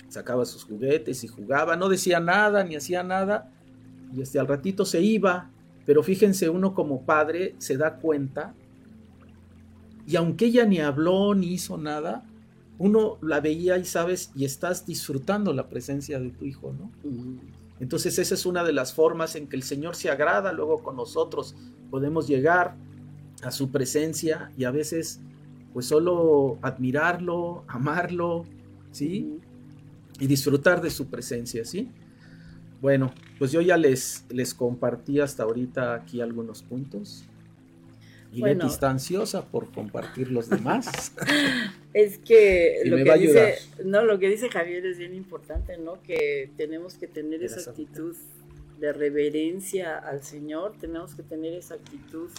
sacaba 0.09 0.45
sus 0.45 0.65
juguetes 0.65 1.25
y 1.25 1.29
jugaba, 1.29 1.77
no 1.77 1.89
decía 1.89 2.21
nada 2.21 2.63
ni 2.63 2.77
hacía 2.77 3.03
nada 3.03 3.51
y 4.15 4.23
este 4.23 4.39
al 4.39 4.49
ratito 4.49 4.85
se 4.85 5.01
iba, 5.01 5.51
pero 5.87 6.03
fíjense 6.03 6.49
uno 6.49 6.75
como 6.75 7.05
padre 7.05 7.55
se 7.59 7.77
da 7.77 7.97
cuenta 7.97 8.55
y 10.11 10.17
aunque 10.17 10.47
ella 10.47 10.65
ni 10.65 10.81
habló 10.81 11.37
ni 11.37 11.53
hizo 11.53 11.79
nada, 11.79 12.25
uno 12.79 13.19
la 13.23 13.41
veía 13.41 13.79
y 13.79 13.85
sabes, 13.85 14.33
y 14.35 14.45
estás 14.45 14.85
disfrutando 14.85 15.53
la 15.53 15.69
presencia 15.69 16.19
de 16.19 16.31
tu 16.31 16.47
hijo, 16.47 16.75
¿no? 16.77 16.91
Entonces 17.79 18.19
esa 18.19 18.35
es 18.35 18.45
una 18.45 18.65
de 18.65 18.73
las 18.73 18.93
formas 18.93 19.37
en 19.37 19.47
que 19.47 19.55
el 19.55 19.63
Señor 19.63 19.95
se 19.95 20.11
agrada 20.11 20.53
luego 20.53 20.83
con 20.83 20.97
nosotros. 20.97 21.55
Podemos 21.91 22.27
llegar 22.27 22.75
a 23.45 23.53
su 23.53 23.71
presencia 23.71 24.51
y 24.59 24.65
a 24.65 24.73
veces 24.73 25.21
pues 25.73 25.87
solo 25.87 26.59
admirarlo, 26.63 27.65
amarlo, 27.69 28.47
¿sí? 28.91 29.39
Y 30.19 30.27
disfrutar 30.27 30.83
de 30.83 30.91
su 30.91 31.07
presencia, 31.07 31.65
¿sí? 31.65 31.89
Bueno, 32.81 33.13
pues 33.39 33.53
yo 33.53 33.61
ya 33.61 33.77
les, 33.77 34.25
les 34.31 34.55
compartí 34.55 35.21
hasta 35.21 35.43
ahorita 35.43 35.95
aquí 35.95 36.21
algunos 36.21 36.63
puntos. 36.63 37.25
Y 38.33 38.41
bueno, 38.41 38.67
está 38.67 38.91
ansiosa 38.91 39.47
por 39.47 39.73
compartir 39.73 40.31
los 40.31 40.49
demás. 40.49 41.13
es 41.95 42.19
que 42.19 42.83
lo 42.85 42.97
que 42.97 43.19
dice, 43.19 43.55
no, 43.85 44.05
lo 44.05 44.19
que 44.21 44.29
dice 44.29 44.49
Javier 44.49 44.87
es 44.87 44.99
bien 44.99 45.15
importante, 45.15 45.77
¿no? 45.79 46.01
Que 46.03 46.51
tenemos 46.57 46.95
que 46.95 47.09
tener 47.09 47.43
esa 47.43 47.71
actitud 47.71 48.15
de 48.79 48.93
reverencia 48.93 49.99
al 49.99 50.23
Señor, 50.23 50.75
tenemos 50.81 51.15
que 51.15 51.23
tener 51.23 51.55
esa 51.55 51.75
actitud 51.75 52.31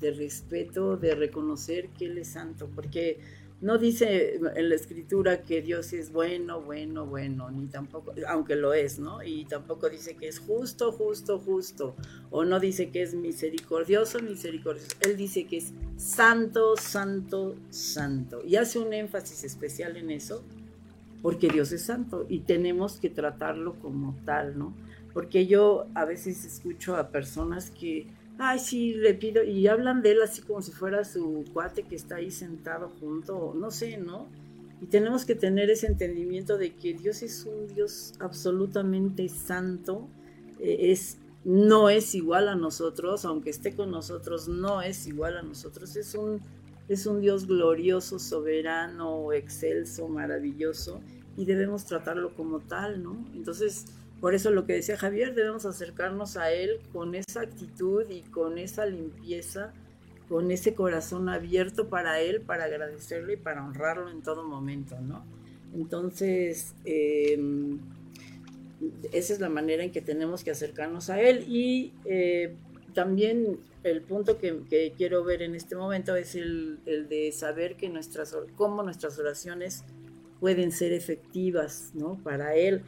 de 0.00 0.12
respeto, 0.12 0.96
de 0.96 1.14
reconocer 1.14 1.88
que 1.98 2.06
Él 2.06 2.18
es 2.18 2.28
santo, 2.28 2.68
porque 2.74 3.18
no 3.60 3.78
dice 3.78 4.40
en 4.56 4.68
la 4.68 4.74
escritura 4.74 5.42
que 5.42 5.62
Dios 5.62 5.92
es 5.92 6.12
bueno, 6.12 6.60
bueno, 6.60 7.06
bueno, 7.06 7.50
ni 7.50 7.66
tampoco, 7.66 8.12
aunque 8.28 8.56
lo 8.56 8.74
es, 8.74 8.98
¿no? 8.98 9.22
Y 9.22 9.46
tampoco 9.46 9.88
dice 9.88 10.16
que 10.16 10.28
es 10.28 10.38
justo, 10.40 10.92
justo, 10.92 11.38
justo, 11.38 11.94
o 12.30 12.44
no 12.44 12.60
dice 12.60 12.90
que 12.90 13.02
es 13.02 13.14
misericordioso, 13.14 14.18
misericordioso. 14.20 14.96
Él 15.00 15.16
dice 15.16 15.46
que 15.46 15.58
es 15.58 15.72
santo, 15.96 16.76
santo, 16.76 17.56
santo. 17.70 18.44
Y 18.44 18.56
hace 18.56 18.78
un 18.78 18.92
énfasis 18.92 19.44
especial 19.44 19.96
en 19.96 20.10
eso, 20.10 20.44
porque 21.22 21.48
Dios 21.48 21.72
es 21.72 21.82
santo 21.82 22.26
y 22.28 22.40
tenemos 22.40 23.00
que 23.00 23.08
tratarlo 23.08 23.74
como 23.80 24.14
tal, 24.26 24.58
¿no? 24.58 24.74
Porque 25.14 25.46
yo 25.46 25.86
a 25.94 26.04
veces 26.04 26.44
escucho 26.44 26.96
a 26.96 27.08
personas 27.08 27.70
que 27.70 28.08
ay, 28.38 28.58
sí, 28.58 28.94
le 28.94 29.14
pido, 29.14 29.42
y 29.44 29.66
hablan 29.66 30.02
de 30.02 30.12
él 30.12 30.22
así 30.22 30.42
como 30.42 30.62
si 30.62 30.72
fuera 30.72 31.04
su 31.04 31.44
cuate 31.52 31.84
que 31.84 31.96
está 31.96 32.16
ahí 32.16 32.30
sentado 32.30 32.90
junto, 33.00 33.54
no 33.54 33.70
sé, 33.70 33.96
¿no? 33.96 34.28
Y 34.80 34.86
tenemos 34.86 35.24
que 35.24 35.34
tener 35.34 35.70
ese 35.70 35.86
entendimiento 35.86 36.58
de 36.58 36.74
que 36.74 36.94
Dios 36.94 37.22
es 37.22 37.44
un 37.44 37.68
Dios 37.68 38.14
absolutamente 38.18 39.28
santo, 39.28 40.08
eh, 40.60 40.90
es, 40.90 41.18
no 41.44 41.88
es 41.88 42.14
igual 42.14 42.48
a 42.48 42.54
nosotros, 42.54 43.24
aunque 43.24 43.50
esté 43.50 43.74
con 43.74 43.90
nosotros, 43.90 44.48
no 44.48 44.82
es 44.82 45.06
igual 45.06 45.36
a 45.36 45.42
nosotros, 45.42 45.96
es 45.96 46.14
un, 46.14 46.40
es 46.88 47.06
un 47.06 47.20
Dios 47.20 47.46
glorioso, 47.46 48.18
soberano, 48.18 49.32
excelso, 49.32 50.08
maravilloso, 50.08 51.00
y 51.36 51.44
debemos 51.44 51.84
tratarlo 51.84 52.34
como 52.34 52.60
tal, 52.60 53.02
¿no? 53.02 53.24
Entonces, 53.34 53.86
por 54.24 54.34
eso 54.34 54.50
lo 54.50 54.64
que 54.64 54.72
decía 54.72 54.96
Javier, 54.96 55.34
debemos 55.34 55.66
acercarnos 55.66 56.38
a 56.38 56.50
Él 56.50 56.80
con 56.94 57.14
esa 57.14 57.42
actitud 57.42 58.08
y 58.08 58.22
con 58.22 58.56
esa 58.56 58.86
limpieza, 58.86 59.74
con 60.30 60.50
ese 60.50 60.74
corazón 60.74 61.28
abierto 61.28 61.90
para 61.90 62.22
Él, 62.22 62.40
para 62.40 62.64
agradecerlo 62.64 63.34
y 63.34 63.36
para 63.36 63.62
honrarlo 63.62 64.10
en 64.10 64.22
todo 64.22 64.42
momento, 64.42 64.98
¿no? 64.98 65.26
Entonces, 65.74 66.74
em, 66.86 67.80
esa 69.12 69.34
es 69.34 69.40
la 69.40 69.50
manera 69.50 69.84
en 69.84 69.92
que 69.92 70.00
tenemos 70.00 70.42
que 70.42 70.52
acercarnos 70.52 71.10
a 71.10 71.20
Él 71.20 71.44
y 71.46 71.92
eh, 72.06 72.54
también 72.94 73.58
el 73.82 74.00
punto 74.00 74.38
que, 74.38 74.94
quiero 74.96 75.22
ver 75.22 75.42
en 75.42 75.54
este 75.54 75.76
momento 75.76 76.16
es 76.16 76.34
el, 76.34 76.78
el, 76.86 77.10
de 77.10 77.30
saber 77.30 77.76
que 77.76 77.90
nuestras, 77.90 78.34
cómo 78.56 78.82
nuestras 78.82 79.18
oraciones 79.18 79.84
pueden 80.40 80.72
ser 80.72 80.94
efectivas, 80.94 81.90
¿no? 81.92 82.18
Para 82.24 82.56
Él. 82.56 82.84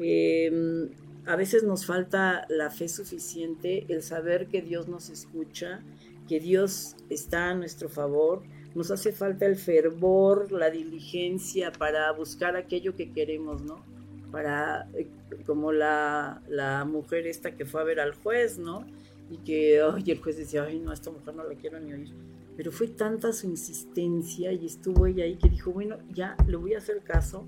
Em, 0.00 0.88
a 1.26 1.36
veces 1.36 1.62
nos 1.62 1.84
falta 1.84 2.46
la 2.48 2.70
fe 2.70 2.88
suficiente, 2.88 3.84
el 3.88 4.02
saber 4.02 4.46
que 4.46 4.62
Dios 4.62 4.88
nos 4.88 5.10
escucha, 5.10 5.80
que 6.28 6.40
Dios 6.40 6.96
está 7.10 7.50
a 7.50 7.54
nuestro 7.54 7.88
favor. 7.88 8.42
Nos 8.74 8.90
hace 8.90 9.12
falta 9.12 9.46
el 9.46 9.56
fervor, 9.56 10.50
la 10.52 10.70
diligencia 10.70 11.72
para 11.72 12.10
buscar 12.12 12.56
aquello 12.56 12.96
que 12.96 13.12
queremos, 13.12 13.62
¿no? 13.62 13.84
Para, 14.32 14.88
eh, 14.94 15.08
como 15.44 15.72
la, 15.72 16.40
la 16.48 16.84
mujer 16.84 17.26
esta 17.26 17.56
que 17.56 17.66
fue 17.66 17.80
a 17.80 17.84
ver 17.84 18.00
al 18.00 18.14
juez, 18.14 18.58
¿no? 18.58 18.86
Y 19.30 19.38
que, 19.38 19.82
ay, 19.82 20.04
el 20.10 20.20
juez 20.20 20.36
decía, 20.38 20.64
ay, 20.64 20.78
no, 20.78 20.92
esta 20.92 21.10
mujer 21.10 21.34
no 21.34 21.44
la 21.44 21.54
quiero 21.54 21.78
ni 21.80 21.92
oír. 21.92 22.12
Pero 22.56 22.72
fue 22.72 22.88
tanta 22.88 23.32
su 23.32 23.46
insistencia 23.46 24.52
y 24.52 24.66
estuvo 24.66 25.06
ella 25.06 25.24
ahí 25.24 25.36
que 25.36 25.48
dijo, 25.48 25.72
bueno, 25.72 25.98
ya 26.12 26.36
le 26.46 26.56
voy 26.56 26.74
a 26.74 26.78
hacer 26.78 27.00
caso 27.00 27.46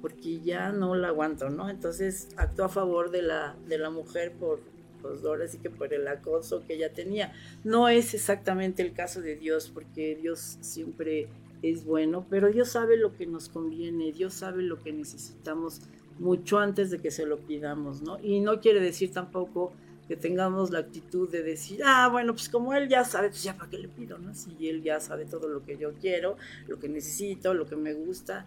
porque 0.00 0.40
ya 0.40 0.72
no 0.72 0.94
la 0.94 1.08
aguanto, 1.08 1.50
¿no? 1.50 1.68
Entonces 1.70 2.28
actuó 2.36 2.66
a 2.66 2.68
favor 2.68 3.10
de 3.10 3.22
la, 3.22 3.56
de 3.68 3.78
la 3.78 3.90
mujer 3.90 4.32
por, 4.32 4.60
pues 5.02 5.24
ahora 5.24 5.46
sí 5.48 5.58
que 5.58 5.70
por 5.70 5.92
el 5.92 6.06
acoso 6.08 6.64
que 6.66 6.74
ella 6.74 6.92
tenía. 6.92 7.32
No 7.64 7.88
es 7.88 8.14
exactamente 8.14 8.82
el 8.82 8.92
caso 8.92 9.20
de 9.20 9.36
Dios, 9.36 9.70
porque 9.72 10.16
Dios 10.16 10.58
siempre 10.60 11.28
es 11.62 11.84
bueno, 11.84 12.26
pero 12.30 12.50
Dios 12.50 12.70
sabe 12.70 12.96
lo 12.96 13.14
que 13.16 13.26
nos 13.26 13.48
conviene, 13.48 14.12
Dios 14.12 14.34
sabe 14.34 14.62
lo 14.62 14.82
que 14.82 14.92
necesitamos 14.92 15.82
mucho 16.18 16.58
antes 16.58 16.90
de 16.90 16.98
que 16.98 17.10
se 17.10 17.26
lo 17.26 17.38
pidamos, 17.38 18.02
¿no? 18.02 18.18
Y 18.22 18.40
no 18.40 18.60
quiere 18.60 18.80
decir 18.80 19.12
tampoco 19.12 19.72
que 20.06 20.16
tengamos 20.16 20.70
la 20.70 20.80
actitud 20.80 21.30
de 21.30 21.42
decir, 21.42 21.82
ah, 21.84 22.08
bueno, 22.10 22.32
pues 22.32 22.48
como 22.48 22.74
él 22.74 22.88
ya 22.88 23.04
sabe, 23.04 23.28
pues 23.28 23.42
ya 23.42 23.56
para 23.56 23.70
qué 23.70 23.78
le 23.78 23.88
pido, 23.88 24.18
¿no? 24.18 24.34
Si 24.34 24.68
él 24.68 24.82
ya 24.82 25.00
sabe 25.00 25.24
todo 25.24 25.48
lo 25.48 25.64
que 25.64 25.78
yo 25.78 25.92
quiero, 25.94 26.36
lo 26.66 26.78
que 26.78 26.88
necesito, 26.88 27.54
lo 27.54 27.66
que 27.66 27.76
me 27.76 27.94
gusta, 27.94 28.46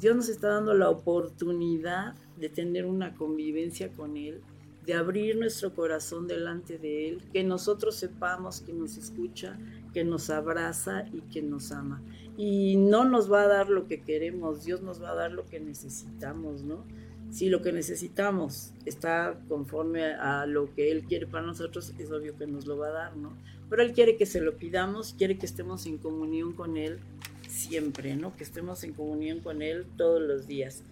Dios 0.00 0.14
nos 0.14 0.28
está 0.28 0.48
dando 0.48 0.74
la 0.74 0.90
oportunidad 0.90 2.14
de 2.38 2.50
tener 2.50 2.84
una 2.84 3.14
convivencia 3.14 3.90
con 3.92 4.16
Él, 4.18 4.42
de 4.84 4.94
abrir 4.94 5.36
nuestro 5.36 5.74
corazón 5.74 6.28
delante 6.28 6.78
de 6.78 7.08
Él, 7.08 7.22
que 7.32 7.42
nosotros 7.42 7.96
sepamos 7.96 8.60
que 8.60 8.74
nos 8.74 8.98
escucha, 8.98 9.58
que 9.94 10.04
nos 10.04 10.28
abraza 10.28 11.06
y 11.12 11.22
que 11.32 11.40
nos 11.40 11.72
ama. 11.72 12.02
Y 12.36 12.76
no 12.76 13.06
nos 13.06 13.32
va 13.32 13.42
a 13.42 13.48
dar 13.48 13.70
lo 13.70 13.88
que 13.88 14.02
queremos, 14.02 14.64
Dios 14.64 14.82
nos 14.82 15.02
va 15.02 15.10
a 15.10 15.14
dar 15.14 15.32
lo 15.32 15.46
que 15.46 15.60
necesitamos, 15.60 16.62
¿no? 16.62 16.84
Si 17.30 17.48
lo 17.48 17.62
que 17.62 17.72
necesitamos 17.72 18.72
está 18.84 19.40
conforme 19.48 20.04
a 20.04 20.46
lo 20.46 20.72
que 20.74 20.92
Él 20.92 21.04
quiere 21.04 21.26
para 21.26 21.46
nosotros, 21.46 21.94
es 21.98 22.10
obvio 22.12 22.36
que 22.36 22.46
nos 22.46 22.66
lo 22.66 22.76
va 22.76 22.88
a 22.88 22.92
dar, 22.92 23.16
¿no? 23.16 23.32
Pero 23.70 23.82
Él 23.82 23.92
quiere 23.94 24.16
que 24.16 24.26
se 24.26 24.42
lo 24.42 24.56
pidamos, 24.56 25.14
quiere 25.16 25.38
que 25.38 25.46
estemos 25.46 25.86
en 25.86 25.96
comunión 25.96 26.52
con 26.52 26.76
Él 26.76 27.00
siempre, 27.56 28.16
¿no? 28.16 28.36
Que 28.36 28.44
estemos 28.44 28.84
en 28.84 28.92
comunión 28.92 29.40
con 29.40 29.62
Él 29.62 29.86
todos 29.96 30.20
los 30.22 30.46
días. 30.46 30.82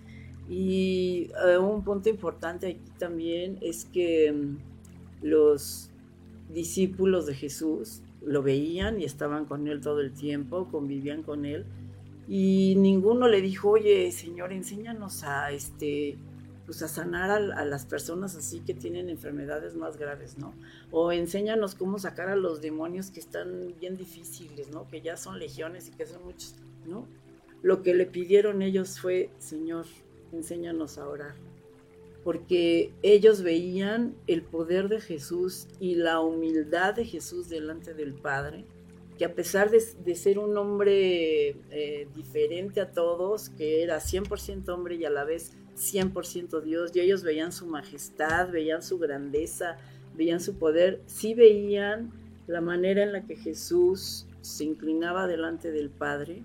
Y 0.49 1.31
eh, 1.47 1.59
un 1.59 1.85
punto 1.85 2.09
importante 2.09 2.67
aquí 2.67 2.91
también 2.99 3.59
es 3.61 3.85
que 3.87 4.33
mm, 4.33 4.57
los 5.23 5.91
discípulos 6.53 7.27
de 7.27 7.35
Jesús 7.35 8.03
lo 8.25 8.43
veían 8.43 9.01
y 9.01 9.05
estaban 9.05 9.45
con 9.45 9.69
Él 9.69 9.81
todo 9.81 10.01
el 10.01 10.13
tiempo, 10.13 10.69
convivían 10.71 11.23
con 11.23 11.45
Él. 11.45 11.65
Y 12.29 12.75
ninguno 12.77 13.29
le 13.29 13.41
dijo, 13.41 13.71
oye, 13.71 14.11
Señor, 14.13 14.53
enséñanos 14.53 15.25
a, 15.25 15.53
este, 15.53 16.17
pues 16.67 16.83
a 16.83 16.89
sanar 16.89 17.31
a, 17.31 17.65
las 17.65 17.85
personas 17.85 18.37
así 18.37 18.61
que 18.61 18.75
tienen 18.75 19.11
enfermedades 19.11 19.75
más 19.75 19.99
graves, 19.99 20.39
¿no? 20.39 20.55
O 20.91 21.13
enséñanos 21.13 21.75
cómo 21.75 21.99
sacar 21.99 22.29
a 22.29 22.37
los 22.37 22.63
demonios 22.63 23.11
que 23.11 23.21
están 23.21 23.75
bien 23.79 23.97
difíciles, 23.97 24.71
¿no? 24.71 24.89
Que 24.89 25.03
ya 25.03 25.17
son 25.17 25.39
legiones 25.39 25.89
y 25.89 25.91
que 25.91 26.07
son 26.07 26.25
muchos, 26.25 26.55
¿no? 26.87 27.07
Lo 27.63 27.83
que 27.83 27.95
le 27.95 28.07
pidieron 28.07 28.63
ellos 28.63 28.99
fue, 28.99 29.31
Señor, 29.39 29.87
enséñanos 30.33 30.99
a 30.99 31.09
orar. 31.09 31.35
Porque 32.23 32.93
ellos 33.03 33.43
veían 33.43 34.15
el 34.27 34.43
poder 34.43 34.89
de 34.89 35.01
Jesús 35.01 35.67
y 35.79 35.97
la 35.97 36.21
humildad 36.21 36.95
de 36.95 37.05
Jesús 37.05 37.51
delante 37.51 37.93
del 37.93 38.15
Padre, 38.15 38.65
que 39.19 39.27
a 39.27 39.35
pesar 39.35 39.71
de, 39.71 40.15
ser 40.15 40.39
un 40.39 40.57
hombre 40.57 41.57
eh, 41.71 42.09
diferente 42.15 42.81
a 42.81 42.91
todos, 42.91 43.51
que 43.51 43.83
era 43.83 43.99
100% 43.99 44.69
hombre 44.71 44.97
y 44.97 45.05
a 45.05 45.11
la 45.11 45.25
vez 45.25 45.53
100% 45.77 46.61
Dios, 46.63 46.91
y 46.95 47.01
ellos 47.01 47.23
veían 47.23 47.53
su 47.53 47.67
majestad, 47.67 48.51
veían 48.51 48.83
su 48.83 48.99
grandeza, 48.99 49.77
veían 50.17 50.41
su 50.41 50.59
poder, 50.59 51.01
sí 51.07 51.35
veían 51.35 52.13
la 52.47 52.61
manera 52.61 53.03
en 53.03 53.13
la 53.13 53.25
que 53.25 53.37
Jesús 53.37 54.27
se 54.41 54.65
inclinaba 54.65 55.27
delante 55.27 55.71
del 55.71 55.91
Padre 55.91 56.43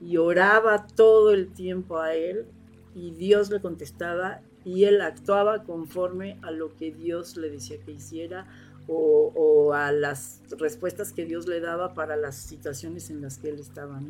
y 0.00 0.16
oraba 0.18 0.86
todo 0.86 1.32
el 1.32 1.52
tiempo 1.52 1.98
a 1.98 2.14
Él 2.14 2.46
y 2.94 3.10
Dios 3.10 3.50
le 3.50 3.60
contestaba 3.60 4.40
y 4.64 4.84
Él 4.84 5.00
actuaba 5.00 5.64
conforme 5.64 6.38
a 6.42 6.50
lo 6.50 6.74
que 6.76 6.92
Dios 6.92 7.36
le 7.36 7.50
decía 7.50 7.78
que 7.84 7.92
hiciera 7.92 8.46
o, 8.88 9.72
a 9.74 9.92
las 9.92 10.40
respuestas 10.58 11.12
que 11.12 11.24
Dios 11.24 11.46
le 11.46 11.60
daba 11.60 11.94
para 11.94 12.16
las 12.16 12.36
situaciones 12.36 13.10
en 13.10 13.20
las 13.20 13.38
que 13.38 13.48
Él 13.48 13.58
estaba. 13.58 14.00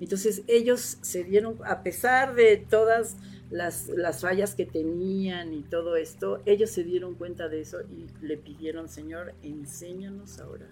Entonces 0.00 0.42
ellos 0.48 0.98
se 1.00 1.24
dieron, 1.24 1.58
a 1.64 1.82
pesar 1.82 2.34
de 2.34 2.56
todas 2.56 3.16
las, 3.50 3.86
fallas 4.20 4.54
que 4.54 4.66
tenían 4.66 5.52
y 5.52 5.62
todo 5.62 5.96
esto, 5.96 6.40
ellos 6.46 6.70
se 6.70 6.84
dieron 6.84 7.14
cuenta 7.14 7.48
de 7.48 7.60
eso 7.60 7.78
y 7.82 8.06
le 8.24 8.36
pidieron, 8.36 8.88
Señor, 8.88 9.34
enséñanos 9.42 10.38
ahora. 10.38 10.66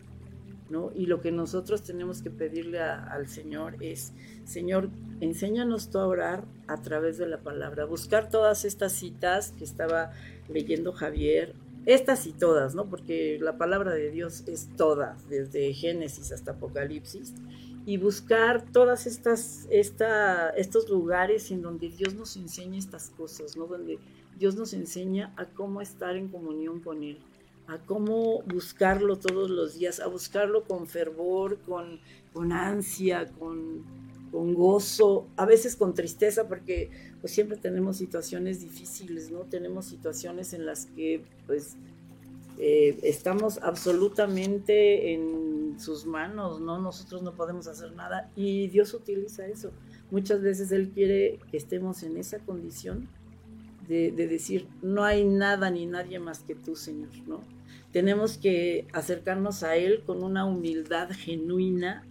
¿no? 0.71 0.93
Y 0.95 1.07
lo 1.07 1.21
que 1.21 1.33
nosotros 1.33 1.83
tenemos 1.83 2.23
que 2.23 2.31
pedirle 2.31 2.81
al 2.81 3.29
Señor 3.29 3.77
es, 3.81 4.13
Señor, 4.45 4.89
enséñanos 5.21 5.91
tú 5.91 5.99
a 5.99 6.07
orar 6.07 6.45
a 6.69 6.81
través 6.81 7.19
de 7.19 7.27
la 7.27 7.39
palabra, 7.39 7.85
buscar 7.85 8.31
todas 8.31 8.65
estas 8.65 8.93
citas 8.93 9.53
que 9.59 9.65
estaba 9.65 10.13
leyendo 10.49 10.93
Javier, 10.93 11.55
estas 11.95 12.27
y 12.27 12.33
todas, 12.33 12.75
¿no? 12.75 12.89
Porque 12.89 13.39
la 13.41 13.59
palabra 13.59 13.93
de 13.93 14.11
Dios 14.11 14.45
es 14.47 14.69
toda, 14.77 15.17
desde 15.29 15.73
Génesis 15.73 16.33
hasta 16.33 16.53
Apocalipsis 16.53 17.35
y 17.87 17.97
buscar 17.97 18.65
todas 18.71 19.07
estas 19.07 19.67
esta, 19.71 20.51
estos 20.51 20.89
lugares 20.89 21.51
en 21.51 21.63
donde 21.63 21.89
Dios 21.89 22.15
nos 22.15 22.37
enseña 22.37 22.79
estas 22.79 23.11
cosas, 23.11 23.57
¿no? 23.57 23.67
Donde 23.67 23.99
Dios 24.39 24.55
nos 24.55 24.73
enseña 24.73 25.35
a 25.37 25.47
cómo 25.47 25.81
estar 25.81 26.17
en 26.17 26.29
comunión 26.29 26.81
con 26.81 27.03
Él, 27.03 27.19
a 27.67 27.79
cómo 27.79 28.43
buscarlo 28.43 29.19
todos 29.19 29.51
los 29.51 29.79
días, 29.79 30.01
a 30.01 30.07
buscarlo 30.07 30.65
con 30.65 30.87
fervor, 30.87 31.59
con, 31.67 32.01
con 32.33 32.53
ansia, 32.53 33.27
con, 33.39 33.85
con 34.31 34.55
gozo, 34.55 35.29
a 35.37 35.47
veces 35.47 35.77
con 35.77 35.95
tristeza, 35.95 36.49
porque 36.49 36.91
pues 37.21 37.33
siempre 37.33 37.57
tenemos 37.57 37.97
situaciones 37.97 38.61
difíciles, 38.61 39.31
¿no? 39.31 39.41
Tenemos 39.41 39.87
situaciones 39.87 40.53
en 40.53 40.67
las 40.67 40.87
que 40.87 41.25
pues 41.47 41.77
eh, 42.59 42.99
estamos 43.03 43.59
absolutamente 43.63 45.15
en 45.15 45.81
sus 45.81 46.05
manos, 46.05 46.61
¿no? 46.61 46.79
Nosotros 46.79 47.23
no 47.23 47.35
podemos 47.35 47.67
hacer 47.67 47.93
nada 47.93 48.31
y 48.37 48.69
Dios 48.69 48.93
utiliza 48.93 49.47
eso. 49.47 49.73
Muchas 50.11 50.43
veces 50.43 50.71
Él 50.71 50.91
quiere 50.91 51.39
que 51.51 51.57
estemos 51.57 52.03
en 52.03 52.17
esa 52.19 52.39
condición 52.41 53.09
de, 53.89 54.13
decir, 54.13 54.69
no 54.83 55.03
hay 55.03 55.25
nada 55.25 55.69
ni 55.71 55.85
nadie 55.87 56.21
más 56.21 56.41
que 56.41 56.55
tú, 56.55 56.77
Señor, 56.77 57.11
¿no? 57.27 57.41
Tenemos 57.93 58.39
que 58.39 58.87
acercarnos 58.93 59.65
a 59.65 59.77
Él 59.77 60.03
con 60.07 60.23
una 60.23 60.45
humildad 60.45 61.11
genuina, 61.11 62.05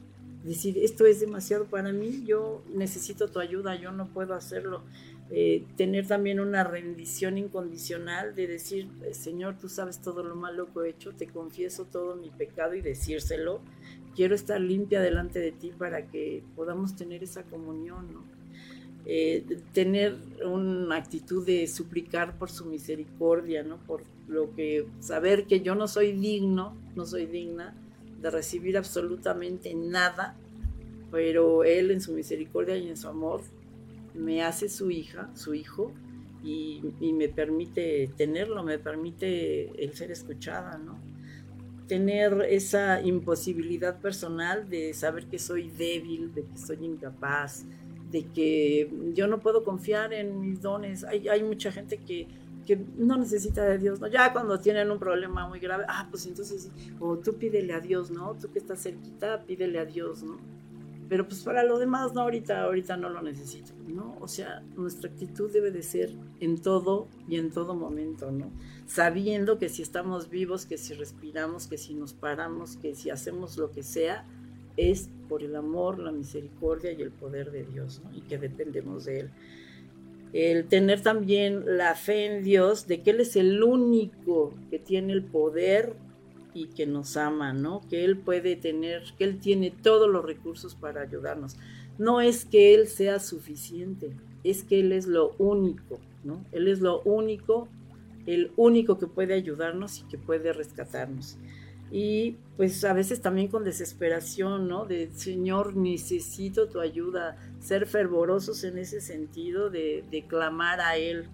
decir, 0.43 0.77
esto 0.77 1.05
es 1.05 1.19
demasiado 1.19 1.65
para 1.65 1.91
mí, 1.91 2.23
yo 2.25 2.63
necesito 2.73 3.29
tu 3.29 3.39
ayuda, 3.39 3.75
yo 3.75 3.91
no 3.91 4.07
puedo 4.07 4.33
hacerlo. 4.33 4.83
Eh, 5.31 5.63
tener 5.75 6.07
también 6.07 6.39
una 6.39 6.63
rendición 6.63 7.37
incondicional 7.37 8.33
de 8.33 8.47
decir, 8.47 8.89
Señor, 9.11 9.57
tú 9.59 9.69
sabes 9.69 9.99
todo 9.99 10.23
lo 10.23 10.35
malo 10.35 10.73
que 10.73 10.79
he 10.79 10.89
hecho, 10.89 11.13
te 11.13 11.27
confieso 11.27 11.85
todo 11.85 12.15
mi 12.15 12.29
pecado 12.29 12.73
y 12.73 12.81
decírselo. 12.81 13.61
Quiero 14.15 14.33
estar 14.33 14.59
limpia 14.59 15.01
delante 15.01 15.39
de 15.39 15.51
ti 15.51 15.71
para 15.77 16.07
que 16.07 16.43
podamos 16.55 16.95
tener 16.95 17.23
esa 17.23 17.43
comunión, 17.43 18.11
¿no? 18.11 18.23
Eh, 19.05 19.61
tener 19.73 20.15
una 20.45 20.97
actitud 20.97 21.45
de 21.45 21.67
suplicar 21.67 22.37
por 22.37 22.49
su 22.49 22.65
misericordia, 22.65 23.63
¿no? 23.63 23.77
Por 23.77 24.03
lo 24.27 24.53
que 24.55 24.87
saber 24.99 25.45
que 25.45 25.61
yo 25.61 25.75
no 25.75 25.87
soy 25.87 26.13
digno, 26.13 26.75
no 26.95 27.05
soy 27.05 27.25
digna 27.27 27.75
de 28.21 28.29
recibir 28.29 28.77
absolutamente 28.77 29.73
nada, 29.73 30.35
pero 31.11 31.63
Él 31.63 31.91
en 31.91 32.01
su 32.01 32.13
misericordia 32.13 32.75
y 32.77 32.89
en 32.89 32.97
su 32.97 33.07
amor 33.07 33.41
me 34.13 34.43
hace 34.43 34.69
su 34.69 34.91
hija, 34.91 35.29
su 35.35 35.53
hijo, 35.53 35.93
y, 36.43 36.81
me 37.13 37.27
permite 37.27 38.09
tenerlo, 38.15 38.63
me 38.63 38.79
permite 38.79 39.83
el 39.83 39.93
ser 39.93 40.11
escuchada, 40.11 40.77
¿no? 40.77 40.97
Tener 41.87 42.45
esa 42.49 43.01
imposibilidad 43.01 43.99
personal 43.99 44.69
de 44.69 44.93
saber 44.93 45.25
que 45.25 45.39
soy 45.39 45.69
débil, 45.69 46.33
de 46.33 46.43
que 46.43 46.57
soy 46.57 46.85
incapaz, 46.85 47.65
de 48.11 48.25
que 48.27 48.89
yo 49.13 49.27
no 49.27 49.39
puedo 49.39 49.63
confiar 49.63 50.13
en 50.13 50.39
mis 50.39 50.61
dones. 50.61 51.03
Hay, 51.03 51.27
hay 51.27 51.43
mucha 51.43 51.71
gente 51.71 51.97
que, 51.97 52.27
que, 52.69 52.85
no 52.97 53.17
necesita 53.17 53.65
de 53.65 53.79
Dios, 53.79 53.99
¿no? 53.99 54.07
Ya 54.07 54.31
cuando 54.31 54.59
tienen 54.59 54.91
un 54.91 54.99
problema 54.99 55.47
muy 55.47 55.59
grave, 55.59 55.85
ah, 55.87 56.07
pues 56.11 56.27
entonces, 56.27 56.69
o 56.99 57.17
tú 57.17 57.33
pídele 57.33 57.73
a 57.73 57.79
Dios, 57.79 58.11
¿no? 58.11 58.35
Tú 58.35 58.51
que 58.51 58.59
estás 58.59 58.83
cerquita, 58.83 59.43
pídele 59.43 59.79
a 59.79 59.85
Dios, 59.85 60.21
¿no? 60.21 60.37
Pero 61.09 61.27
pues 61.27 61.41
para 61.41 61.63
lo 61.63 61.79
demás, 61.79 62.13
no, 62.13 62.21
ahorita, 62.21 62.61
ahorita 62.61 62.95
no 62.95 63.09
lo 63.09 63.23
necesito, 63.23 63.71
¿no? 63.87 64.15
O 64.21 64.27
sea, 64.27 64.61
nuestra 64.77 65.09
actitud 65.09 65.51
debe 65.51 65.71
de 65.71 65.81
ser 65.81 66.11
en 66.39 66.61
todo 66.61 67.07
y 67.27 67.37
en 67.37 67.49
todo 67.49 67.73
momento, 67.73 68.31
¿no? 68.31 68.51
Sabiendo 68.85 69.57
que 69.57 69.69
si 69.69 69.81
estamos 69.81 70.29
vivos, 70.29 70.67
que 70.67 70.77
si 70.77 70.93
respiramos, 70.93 71.65
que 71.65 71.79
si 71.79 71.95
nos 71.95 72.13
paramos, 72.13 72.77
que 72.77 72.93
si 72.93 73.09
hacemos 73.09 73.57
lo 73.57 73.71
que 73.71 73.81
sea, 73.81 74.27
es 74.77 75.09
por 75.27 75.41
el 75.41 75.55
amor, 75.55 75.97
la 75.97 76.11
misericordia 76.11 76.91
y 76.91 77.01
el 77.01 77.09
poder 77.09 77.49
de 77.49 77.63
Dios, 77.63 78.01
¿no? 78.03 78.15
Y 78.15 78.21
que 78.21 78.37
dependemos 78.37 79.05
de 79.05 79.21
Él. 79.21 79.31
El 80.33 80.65
tener 80.65 81.01
también 81.01 81.77
la 81.77 81.95
fe 81.95 82.25
en 82.25 82.43
Dios, 82.43 82.87
de 82.87 83.01
que 83.01 83.11
Él 83.11 83.21
es 83.21 83.35
el 83.35 83.63
único 83.63 84.53
que 84.69 84.77
tiene 84.77 85.13
el 85.13 85.23
poder 85.23 85.95
y 86.53 86.67
que 86.67 86.85
nos 86.85 87.17
ama, 87.17 87.53
¿no? 87.53 87.81
Que 87.89 88.05
Él 88.05 88.17
puede 88.17 88.55
tener, 88.55 89.03
que 89.17 89.23
Él 89.23 89.39
tiene 89.39 89.71
todos 89.71 90.09
los 90.09 90.23
recursos 90.23 90.75
para 90.75 91.01
ayudarnos. 91.01 91.57
No 91.97 92.21
es 92.21 92.45
que 92.45 92.75
Él 92.75 92.87
sea 92.87 93.19
suficiente, 93.19 94.11
es 94.43 94.63
que 94.63 94.79
Él 94.81 94.91
es 94.91 95.07
lo 95.07 95.35
único, 95.39 95.99
¿no? 96.23 96.45
Él 96.51 96.67
es 96.67 96.79
lo 96.79 97.01
único, 97.01 97.67
el 98.27 98.51
único 98.55 98.99
que 98.99 99.07
puede 99.07 99.33
ayudarnos 99.33 99.99
y 99.99 100.03
que 100.03 100.17
puede 100.17 100.53
rescatarnos. 100.53 101.37
Y 101.91 102.37
pues 102.57 102.83
a 102.83 102.93
veces 102.93 103.21
también 103.21 103.47
con 103.47 103.63
desesperación, 103.63 104.67
¿no? 104.67 104.85
De 104.85 105.09
Señor, 105.15 105.75
necesito 105.75 106.67
tu 106.67 106.79
ayuda, 106.81 107.37
ser 107.59 107.87
fervorosos 107.87 108.63
en 108.63 108.77
ese 108.77 109.01
sentido 109.01 109.69
de, 109.69 110.25
clamar 110.27 110.81
a 110.81 110.97
Él 110.97 111.25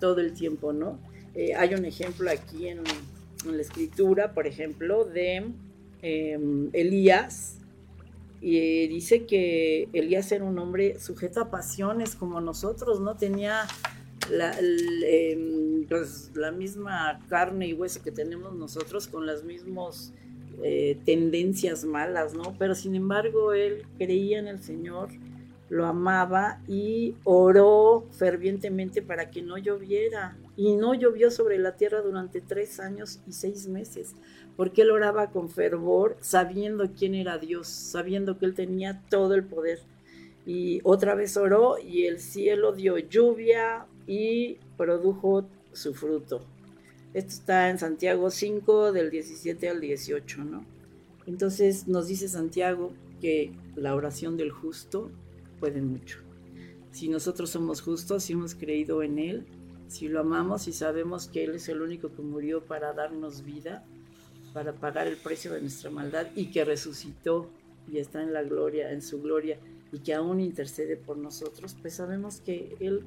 todo 0.00 0.20
el 0.20 0.32
tiempo, 0.32 0.72
¿no? 0.72 0.98
Eh, 1.34 1.54
hay 1.54 1.74
un 1.74 1.84
ejemplo 1.84 2.30
aquí 2.30 2.68
en, 2.68 2.82
la 3.44 3.60
escritura, 3.60 4.34
por 4.34 4.46
ejemplo, 4.46 5.04
de 5.04 5.50
em, 6.02 6.70
Elías, 6.72 7.56
y 8.40 8.88
dice 8.88 9.24
que 9.24 9.88
Elías 9.92 10.30
era 10.32 10.44
un 10.44 10.58
hombre 10.58 10.98
sujeto 10.98 11.40
a 11.40 11.50
pasiones 11.50 12.16
como 12.16 12.40
nosotros, 12.40 13.00
¿no? 13.00 13.16
Tenía 13.16 13.66
la, 14.30 14.56
em, 14.58 15.86
pues, 15.88 16.30
la 16.34 16.50
misma 16.50 17.20
carne 17.28 17.68
y 17.68 17.72
hueso 17.72 18.02
que 18.02 18.12
tenemos 18.12 18.54
nosotros 18.54 19.06
con 19.06 19.26
las 19.26 19.44
mismas 19.44 20.12
eh, 20.62 20.98
tendencias 21.04 21.84
malas, 21.84 22.34
¿no? 22.34 22.54
Pero 22.58 22.74
sin 22.74 22.94
embargo 22.94 23.52
él 23.52 23.84
creía 23.98 24.38
en 24.38 24.48
el 24.48 24.62
Señor, 24.62 25.08
lo 25.68 25.86
amaba 25.86 26.60
y 26.68 27.14
oró 27.24 28.06
fervientemente 28.10 29.00
para 29.00 29.30
que 29.30 29.42
no 29.42 29.56
lloviera. 29.56 30.36
Y 30.54 30.76
no 30.76 30.92
llovió 30.92 31.30
sobre 31.30 31.58
la 31.58 31.76
tierra 31.76 32.02
durante 32.02 32.42
tres 32.42 32.78
años 32.78 33.20
y 33.26 33.32
seis 33.32 33.66
meses, 33.68 34.14
porque 34.54 34.82
él 34.82 34.90
oraba 34.90 35.30
con 35.30 35.48
fervor, 35.48 36.18
sabiendo 36.20 36.90
quién 36.92 37.14
era 37.14 37.38
Dios, 37.38 37.68
sabiendo 37.68 38.38
que 38.38 38.44
él 38.44 38.54
tenía 38.54 39.00
todo 39.08 39.34
el 39.34 39.44
poder. 39.44 39.80
Y 40.44 40.80
otra 40.84 41.14
vez 41.14 41.38
oró 41.38 41.78
y 41.78 42.04
el 42.04 42.18
cielo 42.20 42.72
dio 42.72 42.98
lluvia 42.98 43.86
y 44.06 44.58
produjo 44.76 45.46
su 45.72 45.94
fruto. 45.94 46.40
Esto 47.14 47.30
está 47.30 47.70
en 47.70 47.78
Santiago 47.78 48.30
5 48.30 48.92
del 48.92 49.10
17 49.10 49.68
al 49.68 49.80
18, 49.80 50.44
¿no? 50.44 50.64
Entonces 51.26 51.86
nos 51.86 52.08
dice 52.08 52.28
Santiago 52.28 52.92
que 53.20 53.52
la 53.76 53.94
oración 53.94 54.36
del 54.36 54.50
justo 54.50 55.10
puede 55.60 55.80
mucho. 55.82 56.18
Si 56.90 57.08
nosotros 57.08 57.50
somos 57.50 57.80
justos, 57.80 58.24
si 58.24 58.32
hemos 58.32 58.54
creído 58.54 59.02
en 59.02 59.18
Él, 59.18 59.46
si 59.88 60.08
lo 60.08 60.20
amamos 60.20 60.68
y 60.68 60.72
sabemos 60.72 61.28
que 61.28 61.44
Él 61.44 61.54
es 61.54 61.68
el 61.68 61.82
único 61.82 62.14
que 62.14 62.22
murió 62.22 62.64
para 62.64 62.92
darnos 62.92 63.44
vida, 63.44 63.84
para 64.52 64.72
pagar 64.72 65.06
el 65.06 65.16
precio 65.16 65.52
de 65.52 65.60
nuestra 65.60 65.90
maldad 65.90 66.26
y 66.34 66.46
que 66.46 66.64
resucitó 66.64 67.50
y 67.90 67.98
está 67.98 68.22
en 68.22 68.32
la 68.32 68.42
gloria, 68.42 68.92
en 68.92 69.02
su 69.02 69.20
gloria 69.20 69.58
y 69.92 69.98
que 69.98 70.14
aún 70.14 70.40
intercede 70.40 70.96
por 70.96 71.16
nosotros, 71.16 71.76
pues 71.80 71.94
sabemos 71.94 72.40
que 72.40 72.76
Él, 72.80 73.04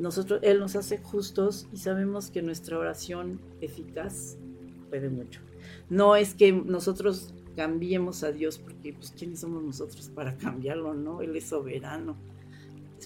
nosotros, 0.00 0.40
Él 0.42 0.58
nos 0.58 0.76
hace 0.76 0.96
justos 0.96 1.68
y 1.72 1.76
sabemos 1.76 2.30
que 2.30 2.40
nuestra 2.40 2.78
oración 2.78 3.38
eficaz 3.60 4.38
puede 4.88 5.10
mucho. 5.10 5.40
No 5.90 6.16
es 6.16 6.34
que 6.34 6.52
nosotros 6.52 7.34
cambiemos 7.54 8.22
a 8.24 8.32
Dios, 8.32 8.58
porque 8.58 8.94
pues 8.94 9.12
quiénes 9.16 9.40
somos 9.40 9.62
nosotros 9.62 10.10
para 10.14 10.36
cambiarlo, 10.38 10.94
¿no? 10.94 11.20
Él 11.20 11.36
es 11.36 11.44
soberano. 11.44 12.16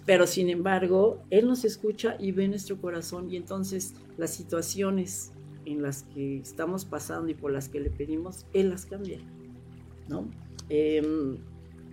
Pero 0.07 0.27
sin 0.29 0.49
embargo, 0.51 1.21
Él 1.31 1.49
nos 1.49 1.65
escucha 1.65 2.17
y 2.21 2.31
ve 2.31 2.47
nuestro 2.47 2.81
corazón 2.81 3.29
y 3.29 3.37
entonces 3.37 3.95
las 4.17 4.31
situaciones 4.31 5.33
en 5.65 5.83
las 5.83 6.05
que 6.05 6.39
estamos 6.39 6.85
pasando 6.85 7.29
y 7.29 7.35
por 7.35 7.51
las 7.51 7.69
que 7.69 7.81
le 7.81 7.91
pedimos, 7.91 8.47
Él 8.53 8.71
las 8.71 8.87
cambia, 8.87 9.19
¿no? 10.09 10.29
Em, 10.69 11.39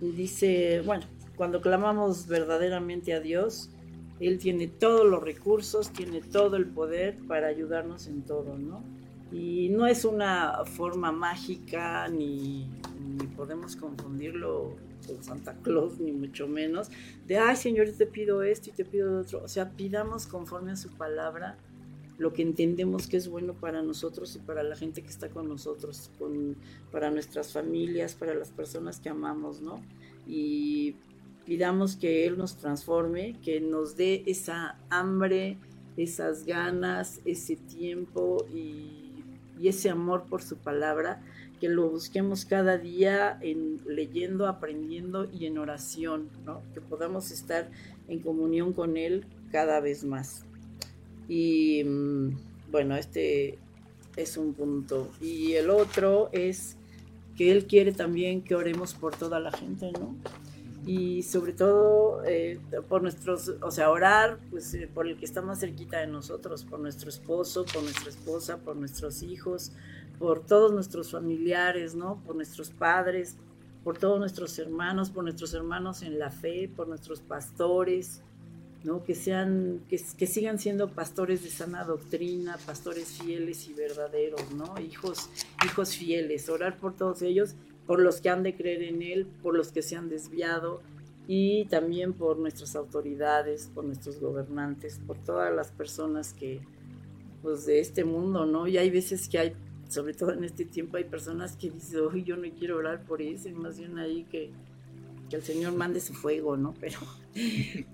dice, 0.00 0.80
bueno, 0.86 1.06
cuando 1.34 1.60
clamamos 1.60 2.28
verdaderamente 2.28 3.14
a 3.14 3.20
Dios, 3.20 3.70
Él 4.26 4.38
tiene 4.38 4.68
todos 4.68 5.04
los 5.04 5.22
recursos, 5.22 5.90
tiene 5.90 6.20
todo 6.20 6.56
el 6.56 6.66
poder 6.66 7.16
para 7.26 7.48
ayudarnos 7.48 8.06
en 8.06 8.22
todo, 8.22 8.56
¿no? 8.56 8.82
Y 9.32 9.70
no 9.70 9.86
es 9.86 10.04
una 10.04 10.64
forma 10.64 11.10
mágica, 11.10 12.08
ni, 12.08 12.68
podemos 13.36 13.76
confundirlo 13.76 14.76
con 15.06 15.22
Santa 15.24 15.54
Claus, 15.62 15.98
ni 15.98 16.12
mucho 16.12 16.46
menos, 16.46 16.90
de, 17.26 17.38
ay 17.38 17.56
Señor, 17.56 17.88
te 17.90 18.06
pido 18.06 18.42
esto 18.42 18.70
y 18.70 18.72
te 18.72 18.84
pido 18.84 19.20
otro. 19.20 19.42
O 19.42 19.48
sea, 19.48 19.70
pidamos 19.70 20.26
conforme 20.26 20.72
a 20.72 20.76
su 20.76 20.90
palabra 20.90 21.56
lo 22.18 22.32
que 22.32 22.42
entendemos 22.42 23.08
que 23.08 23.16
es 23.16 23.28
bueno 23.28 23.54
para 23.54 23.82
nosotros 23.82 24.36
y 24.36 24.38
para 24.38 24.62
la 24.62 24.76
gente 24.76 25.02
que 25.02 25.08
está 25.08 25.28
con 25.30 25.48
nosotros, 25.48 26.10
con, 26.18 26.56
para 26.92 27.10
nuestras 27.10 27.52
familias, 27.52 28.14
para 28.14 28.34
las 28.34 28.50
personas 28.50 29.00
que 29.00 29.08
amamos, 29.08 29.60
¿no? 29.60 29.82
Y 30.26 30.94
pidamos 31.44 31.96
que 31.96 32.26
Él 32.26 32.38
nos 32.38 32.56
transforme, 32.56 33.36
que 33.42 33.60
nos 33.60 33.96
dé 33.96 34.22
esa 34.26 34.76
hambre, 34.90 35.58
esas 35.96 36.44
ganas, 36.44 37.20
ese 37.24 37.56
tiempo 37.56 38.46
y 38.52 39.68
ese 39.68 39.90
amor 39.90 40.24
por 40.28 40.42
su 40.42 40.56
palabra, 40.56 41.22
que 41.60 41.68
lo 41.68 41.88
busquemos 41.88 42.44
cada 42.44 42.76
día 42.76 43.38
en 43.40 43.80
leyendo, 43.86 44.48
aprendiendo 44.48 45.28
y 45.32 45.46
en 45.46 45.58
oración, 45.58 46.28
¿no? 46.44 46.60
que 46.74 46.80
podamos 46.80 47.30
estar 47.30 47.70
en 48.08 48.18
comunión 48.18 48.72
con 48.72 48.96
Él 48.96 49.24
cada 49.52 49.78
vez 49.78 50.02
más. 50.02 50.44
Y 51.28 51.84
mm, 51.84 52.30
bueno, 52.72 52.96
este 52.96 53.58
es 54.16 54.36
un 54.36 54.54
punto. 54.54 55.08
Y 55.20 55.52
el 55.52 55.70
otro 55.70 56.30
es 56.32 56.76
que 57.36 57.52
Él 57.52 57.66
quiere 57.66 57.92
también 57.92 58.42
que 58.42 58.56
oremos 58.56 58.94
por 58.94 59.14
toda 59.14 59.38
la 59.38 59.52
gente, 59.52 59.92
¿no? 59.92 60.16
Y 60.84 61.22
sobre 61.22 61.52
todo 61.52 62.24
eh, 62.24 62.58
por 62.88 63.02
nuestros, 63.02 63.52
o 63.60 63.70
sea, 63.70 63.90
orar 63.90 64.38
pues, 64.50 64.74
eh, 64.74 64.88
por 64.92 65.06
el 65.06 65.16
que 65.16 65.24
está 65.24 65.40
más 65.40 65.60
cerquita 65.60 66.00
de 66.00 66.08
nosotros, 66.08 66.64
por 66.64 66.80
nuestro 66.80 67.08
esposo, 67.08 67.64
por 67.72 67.82
nuestra 67.82 68.10
esposa, 68.10 68.58
por 68.58 68.76
nuestros 68.76 69.22
hijos, 69.22 69.72
por 70.18 70.44
todos 70.44 70.72
nuestros 70.72 71.12
familiares, 71.12 71.94
¿no? 71.94 72.20
Por 72.26 72.34
nuestros 72.34 72.70
padres, 72.70 73.36
por 73.84 73.96
todos 73.98 74.18
nuestros 74.18 74.58
hermanos, 74.58 75.10
por 75.10 75.22
nuestros 75.22 75.54
hermanos 75.54 76.02
en 76.02 76.18
la 76.18 76.30
fe, 76.30 76.68
por 76.74 76.88
nuestros 76.88 77.20
pastores, 77.20 78.22
¿no? 78.82 79.04
Que 79.04 79.14
sean, 79.14 79.82
que, 79.88 80.00
que 80.18 80.26
sigan 80.26 80.58
siendo 80.58 80.88
pastores 80.90 81.44
de 81.44 81.50
sana 81.50 81.84
doctrina, 81.84 82.58
pastores 82.66 83.08
fieles 83.22 83.68
y 83.68 83.74
verdaderos, 83.74 84.52
¿no? 84.52 84.74
Hijos, 84.80 85.30
hijos 85.64 85.96
fieles, 85.96 86.48
orar 86.48 86.76
por 86.76 86.96
todos 86.96 87.22
ellos 87.22 87.54
por 87.86 88.00
los 88.00 88.20
que 88.20 88.28
han 88.28 88.42
de 88.42 88.54
creer 88.54 88.82
en 88.82 89.02
Él, 89.02 89.26
por 89.42 89.56
los 89.56 89.72
que 89.72 89.82
se 89.82 89.96
han 89.96 90.08
desviado 90.08 90.80
y 91.26 91.66
también 91.66 92.12
por 92.12 92.38
nuestras 92.38 92.74
autoridades, 92.76 93.70
por 93.74 93.84
nuestros 93.84 94.20
gobernantes, 94.20 95.00
por 95.06 95.18
todas 95.18 95.54
las 95.54 95.70
personas 95.70 96.32
que, 96.32 96.60
pues 97.42 97.66
de 97.66 97.80
este 97.80 98.04
mundo, 98.04 98.46
¿no? 98.46 98.66
Y 98.66 98.78
hay 98.78 98.90
veces 98.90 99.28
que 99.28 99.38
hay, 99.38 99.52
sobre 99.88 100.14
todo 100.14 100.32
en 100.32 100.44
este 100.44 100.64
tiempo, 100.64 100.96
hay 100.96 101.04
personas 101.04 101.56
que 101.56 101.70
dicen, 101.70 102.00
hoy 102.00 102.24
yo 102.24 102.36
no 102.36 102.48
quiero 102.58 102.78
orar 102.78 103.04
por 103.04 103.22
eso, 103.22 103.48
y 103.48 103.52
más 103.52 103.78
bien 103.78 103.98
ahí 103.98 104.24
que, 104.24 104.50
que 105.30 105.36
el 105.36 105.42
Señor 105.42 105.74
mande 105.74 106.00
su 106.00 106.12
fuego, 106.12 106.56
¿no? 106.56 106.74
Pero, 106.82 106.98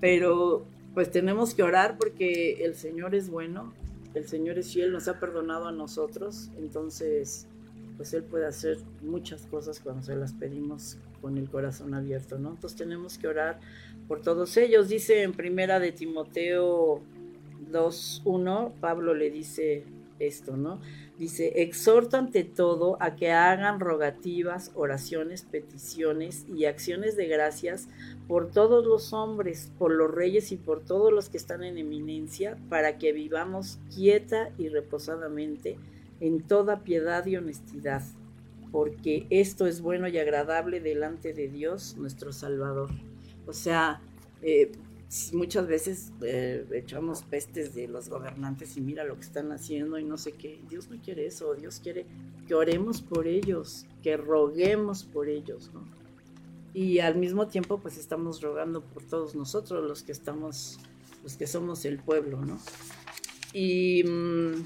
pero 0.00 0.64
pues 0.94 1.12
tenemos 1.12 1.54
que 1.54 1.62
orar 1.62 1.96
porque 1.96 2.64
el 2.64 2.74
Señor 2.74 3.14
es 3.14 3.30
bueno, 3.30 3.72
el 4.14 4.26
Señor 4.26 4.58
es 4.58 4.72
fiel, 4.72 4.90
nos 4.90 5.06
ha 5.06 5.20
perdonado 5.20 5.68
a 5.68 5.72
nosotros, 5.72 6.50
entonces 6.58 7.46
pues 7.98 8.14
Él 8.14 8.22
puede 8.22 8.46
hacer 8.46 8.78
muchas 9.02 9.42
cosas 9.46 9.80
cuando 9.80 10.02
se 10.02 10.14
las 10.14 10.32
pedimos 10.32 10.96
con 11.20 11.36
el 11.36 11.50
corazón 11.50 11.94
abierto, 11.94 12.38
¿no? 12.38 12.50
Entonces 12.50 12.78
tenemos 12.78 13.18
que 13.18 13.26
orar 13.26 13.58
por 14.06 14.22
todos 14.22 14.56
ellos. 14.56 14.88
Dice 14.88 15.22
en 15.22 15.32
primera 15.32 15.80
de 15.80 15.90
Timoteo 15.90 17.02
2.1, 17.72 18.72
Pablo 18.80 19.14
le 19.14 19.30
dice 19.30 19.84
esto, 20.20 20.56
¿no? 20.56 20.80
Dice, 21.18 21.62
exhorta 21.62 22.18
ante 22.18 22.44
todo 22.44 22.96
a 23.00 23.16
que 23.16 23.32
hagan 23.32 23.80
rogativas, 23.80 24.70
oraciones, 24.76 25.42
peticiones 25.42 26.46
y 26.48 26.66
acciones 26.66 27.16
de 27.16 27.26
gracias 27.26 27.88
por 28.28 28.52
todos 28.52 28.86
los 28.86 29.12
hombres, 29.12 29.72
por 29.76 29.90
los 29.90 30.12
reyes 30.12 30.52
y 30.52 30.56
por 30.56 30.84
todos 30.84 31.12
los 31.12 31.28
que 31.28 31.36
están 31.36 31.64
en 31.64 31.78
eminencia, 31.78 32.56
para 32.68 32.98
que 32.98 33.12
vivamos 33.12 33.80
quieta 33.92 34.50
y 34.56 34.68
reposadamente 34.68 35.78
en 36.20 36.40
toda 36.40 36.82
piedad 36.82 37.24
y 37.26 37.36
honestidad, 37.36 38.02
porque 38.70 39.26
esto 39.30 39.66
es 39.66 39.80
bueno 39.80 40.08
y 40.08 40.18
agradable 40.18 40.80
delante 40.80 41.32
de 41.32 41.48
Dios 41.48 41.96
nuestro 41.96 42.32
Salvador. 42.32 42.90
O 43.46 43.52
sea, 43.52 44.00
eh, 44.42 44.72
muchas 45.32 45.66
veces 45.66 46.12
eh, 46.22 46.66
echamos 46.72 47.22
pestes 47.22 47.74
de 47.74 47.88
los 47.88 48.08
gobernantes 48.08 48.76
y 48.76 48.80
mira 48.80 49.04
lo 49.04 49.14
que 49.14 49.22
están 49.22 49.52
haciendo 49.52 49.98
y 49.98 50.04
no 50.04 50.18
sé 50.18 50.32
qué. 50.32 50.60
Dios 50.68 50.90
no 50.90 51.00
quiere 51.00 51.26
eso, 51.26 51.54
Dios 51.54 51.80
quiere 51.82 52.06
que 52.46 52.54
oremos 52.54 53.00
por 53.00 53.26
ellos, 53.26 53.86
que 54.02 54.16
roguemos 54.16 55.04
por 55.04 55.28
ellos, 55.28 55.70
¿no? 55.72 55.84
Y 56.74 56.98
al 56.98 57.16
mismo 57.16 57.48
tiempo, 57.48 57.78
pues 57.78 57.96
estamos 57.96 58.42
rogando 58.42 58.82
por 58.82 59.02
todos 59.02 59.34
nosotros, 59.34 59.86
los 59.88 60.02
que 60.02 60.12
estamos, 60.12 60.78
los 61.22 61.36
que 61.36 61.46
somos 61.46 61.84
el 61.86 61.98
pueblo, 61.98 62.44
¿no? 62.44 62.58
Y 63.54 64.04
mm, 64.04 64.62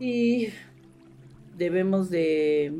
y 0.00 0.48
debemos 1.56 2.08
de, 2.08 2.72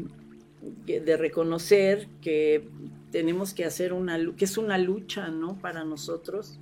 de 0.86 1.16
reconocer 1.18 2.08
que 2.22 2.66
tenemos 3.12 3.52
que 3.52 3.64
hacer 3.64 3.92
una 3.92 4.18
que 4.34 4.46
es 4.46 4.56
una 4.56 4.78
lucha 4.78 5.28
no 5.28 5.58
para 5.60 5.84
nosotros 5.84 6.58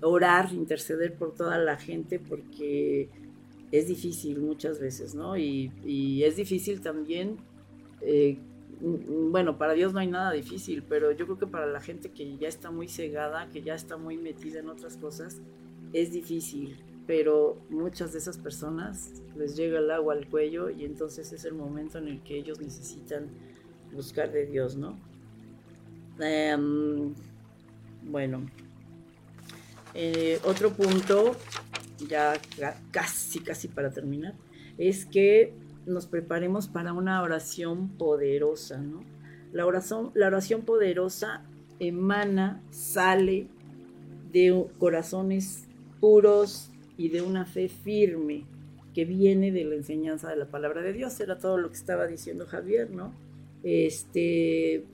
orar 0.00 0.52
interceder 0.52 1.14
por 1.14 1.34
toda 1.34 1.58
la 1.58 1.76
gente 1.76 2.18
porque 2.18 3.10
es 3.70 3.86
difícil 3.86 4.40
muchas 4.40 4.80
veces 4.80 5.14
no 5.14 5.36
y, 5.36 6.22
es 6.24 6.36
difícil 6.36 6.80
también 6.80 7.36
eh, 8.00 8.38
bueno 8.80 9.58
para 9.58 9.74
Dios 9.74 9.92
no 9.92 9.98
hay 9.98 10.06
nada 10.06 10.32
difícil 10.32 10.82
pero 10.88 11.12
yo 11.12 11.26
creo 11.26 11.38
que 11.38 11.46
para 11.46 11.66
la 11.66 11.80
gente 11.80 12.10
que 12.10 12.38
ya 12.38 12.48
está 12.48 12.70
muy 12.70 12.88
cegada 12.88 13.50
que 13.50 13.60
ya 13.60 13.74
está 13.74 13.98
muy 13.98 14.16
metida 14.16 14.60
en 14.60 14.68
otras 14.68 14.96
cosas 14.96 15.42
es 15.92 16.12
difícil 16.12 16.78
pero 17.08 17.56
muchas 17.70 18.12
de 18.12 18.18
esas 18.18 18.36
personas 18.36 19.22
les 19.34 19.56
llega 19.56 19.78
el 19.78 19.90
agua 19.90 20.12
al 20.12 20.28
cuello 20.28 20.68
y 20.68 20.84
entonces 20.84 21.32
es 21.32 21.46
el 21.46 21.54
momento 21.54 21.96
en 21.96 22.06
el 22.06 22.22
que 22.22 22.36
ellos 22.36 22.60
necesitan 22.60 23.28
buscar 23.94 24.30
de 24.30 24.44
Dios, 24.44 24.76
¿no? 24.76 24.94
Em, 26.20 27.14
bueno, 28.02 28.46
eh, 29.94 30.38
otro 30.44 30.74
punto, 30.74 31.34
ya 32.06 32.38
casi, 32.90 33.40
casi 33.40 33.68
para 33.68 33.90
terminar, 33.90 34.34
es 34.76 35.06
que 35.06 35.54
nos 35.86 36.06
preparemos 36.06 36.68
para 36.68 36.92
una 36.92 37.22
oración 37.22 37.88
poderosa, 37.88 38.76
¿no? 38.76 39.02
La 39.54 39.64
oración, 39.64 40.10
la 40.12 40.26
oración 40.26 40.60
poderosa 40.60 41.42
emana, 41.80 42.60
sale 42.70 43.46
de 44.30 44.66
corazones 44.78 45.66
puros 46.00 46.70
y 46.98 47.08
de 47.08 47.22
una 47.22 47.46
fe 47.46 47.68
firme 47.68 48.44
que 48.92 49.04
viene 49.04 49.52
de 49.52 49.64
la 49.64 49.76
enseñanza 49.76 50.28
de 50.28 50.36
la 50.36 50.46
palabra 50.46 50.82
de 50.82 50.92
Dios. 50.92 51.18
Era 51.20 51.38
todo 51.38 51.56
lo 51.56 51.70
que 51.70 51.76
estaba 51.76 52.06
diciendo 52.06 52.46
Javier, 52.46 52.90
¿no? 52.90 53.14
Este, 53.62 54.84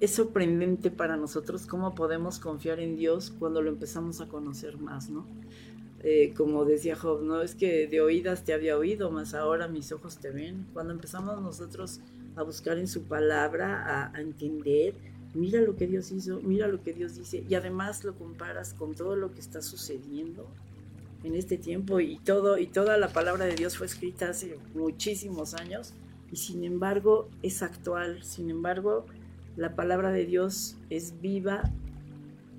es 0.00 0.10
sorprendente 0.12 0.90
para 0.90 1.16
nosotros 1.16 1.66
cómo 1.66 1.94
podemos 1.94 2.38
confiar 2.38 2.78
en 2.78 2.96
Dios 2.96 3.34
cuando 3.38 3.62
lo 3.62 3.70
empezamos 3.70 4.20
a 4.20 4.28
conocer 4.28 4.78
más, 4.78 5.10
¿no? 5.10 5.26
Eh, 6.04 6.34
como 6.36 6.64
decía 6.64 6.94
Job, 6.94 7.22
no 7.22 7.42
es 7.42 7.54
que 7.54 7.88
de 7.88 8.00
oídas 8.00 8.44
te 8.44 8.52
había 8.52 8.76
oído, 8.76 9.10
más 9.10 9.34
ahora 9.34 9.66
mis 9.66 9.90
ojos 9.90 10.18
te 10.18 10.30
ven. 10.30 10.66
Cuando 10.72 10.92
empezamos 10.92 11.40
nosotros 11.42 12.00
a 12.36 12.42
buscar 12.42 12.78
en 12.78 12.86
su 12.86 13.02
palabra, 13.04 14.12
a, 14.12 14.20
entender, 14.20 14.94
mira 15.34 15.60
lo 15.60 15.74
que 15.76 15.86
Dios 15.86 16.12
hizo, 16.12 16.40
mira 16.42 16.68
lo 16.68 16.82
que 16.82 16.92
Dios 16.92 17.16
dice, 17.16 17.42
y 17.48 17.54
además 17.54 18.04
lo 18.04 18.14
comparas 18.14 18.74
con 18.74 18.94
todo 18.94 19.16
lo 19.16 19.32
que 19.32 19.40
está 19.40 19.62
sucediendo 19.62 20.46
en 21.24 21.34
este 21.34 21.56
tiempo 21.56 22.00
y 22.00 22.18
todo 22.18 22.58
y 22.58 22.66
toda 22.66 22.96
la 22.98 23.08
palabra 23.08 23.46
de 23.46 23.54
Dios 23.54 23.76
fue 23.76 23.86
escrita 23.86 24.28
hace 24.28 24.58
muchísimos 24.74 25.54
años 25.54 25.94
y 26.30 26.36
sin 26.36 26.64
embargo 26.64 27.28
es 27.42 27.62
actual, 27.62 28.22
sin 28.22 28.50
embargo 28.50 29.06
la 29.56 29.74
palabra 29.74 30.12
de 30.12 30.26
Dios 30.26 30.76
es 30.90 31.20
viva 31.20 31.72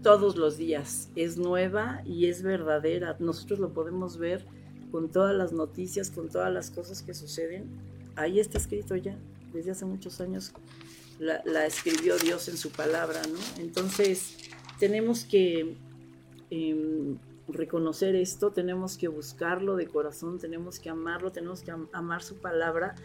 todos 0.01 0.35
los 0.35 0.57
días, 0.57 1.09
es 1.15 1.37
nueva 1.37 2.01
y 2.05 2.27
es 2.27 2.43
verdadera. 2.43 3.15
Nosotros 3.19 3.59
lo 3.59 3.73
podemos 3.73 4.17
ver 4.17 4.45
con 4.91 5.09
todas 5.09 5.35
las 5.35 5.51
noticias, 5.51 6.11
con 6.11 6.29
todas 6.29 6.53
las 6.53 6.69
cosas 6.69 7.01
que 7.01 7.13
suceden. 7.13 7.65
Ahí 8.15 8.39
está 8.39 8.57
escrito 8.57 8.95
ya, 8.95 9.17
desde 9.51 9.71
hace 9.71 9.83
muchos 9.85 10.21
años 10.21 10.53
la, 11.19 11.65
escribió 11.65 12.17
Dios 12.17 12.47
en 12.49 12.57
su 12.57 12.69
palabra, 12.69 13.21
¿no? 13.23 13.61
Entonces 13.61 14.37
tenemos 14.79 15.23
que 15.23 15.75
em, 16.49 17.17
reconocer 17.47 18.15
esto, 18.15 18.51
tenemos 18.51 18.97
que 18.97 19.07
buscarlo 19.07 19.75
de 19.75 19.87
corazón, 19.87 20.39
tenemos 20.39 20.79
que 20.79 20.89
amarlo, 20.89 21.31
tenemos 21.31 21.61
que 21.61 21.71
amar 21.91 22.23
su 22.23 22.35
palabra 22.35 22.95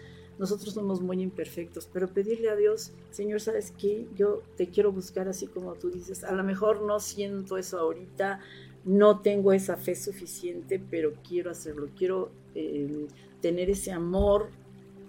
nosotros 0.41 0.73
somos 0.73 1.03
muy 1.03 1.21
imperfectos, 1.21 1.87
pero 1.93 2.09
pedirle 2.09 2.49
a 2.49 2.57
Dios, 2.57 2.93
Señor, 3.11 3.43
¿sabes 3.43 3.75
qué? 3.79 4.07
Yo 4.17 4.41
te 4.57 4.69
quiero 4.69 4.91
buscar 4.91 5.29
así 5.29 5.47
como 5.47 5.75
tú 5.75 5.91
dices. 5.91 6.25
A 6.25 6.33
lo 6.33 6.43
mejor 6.43 6.81
no 6.81 6.99
siento 6.99 7.59
eso 7.59 7.79
ahorita, 7.79 8.41
no 8.87 9.21
tengo 9.21 9.53
esa 9.53 9.77
fe 9.77 9.95
suficiente, 9.95 10.81
pero 10.91 11.13
quiero 11.29 11.51
hacerlo. 11.51 11.91
Quiero 11.95 12.31
em, 12.55 13.07
tener 13.43 13.69
ese 13.69 13.93
amor 13.93 14.49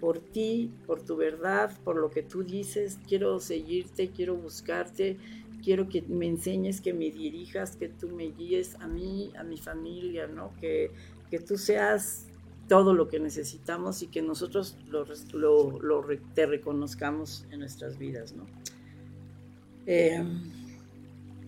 por 0.02 0.18
ti, 0.18 0.70
por 0.86 1.00
tu 1.00 1.16
verdad, 1.16 1.80
por 1.82 1.96
lo 1.96 2.10
que 2.10 2.22
tú 2.22 2.42
dices. 2.42 2.98
Quiero 3.08 3.40
seguirte, 3.40 4.10
quiero 4.10 4.36
buscarte. 4.36 5.16
Quiero 5.62 5.88
que 5.88 6.02
me 6.02 6.26
enseñes, 6.26 6.80
que 6.80 6.92
me 6.92 7.10
dirijas, 7.10 7.76
que 7.76 7.88
tú 7.88 8.08
me 8.08 8.30
guíes 8.32 8.76
a 8.80 8.88
mí, 8.88 9.32
a 9.38 9.44
mi 9.44 9.56
familia, 9.56 10.26
¿no? 10.26 10.52
Que, 10.60 10.90
que 11.30 11.38
tú 11.38 11.56
seas 11.56 12.26
todo 12.68 12.94
lo 12.94 13.08
que 13.08 13.20
necesitamos 13.20 14.02
y 14.02 14.06
que 14.06 14.22
nosotros 14.22 14.76
lo, 14.88 15.06
te 16.34 16.46
reconozcamos 16.46 17.46
en 17.50 17.60
nuestras 17.60 17.98
vidas, 17.98 18.34
¿no? 18.34 18.46
Eh, 19.86 20.24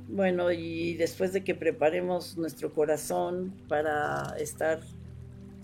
bueno, 0.09 0.53
y 0.53 0.95
después 0.95 1.33
de 1.33 1.45
que 1.45 1.55
preparemos 1.55 2.37
nuestro 2.37 2.73
corazón 2.73 3.55
para 3.69 4.37
estar 4.39 4.81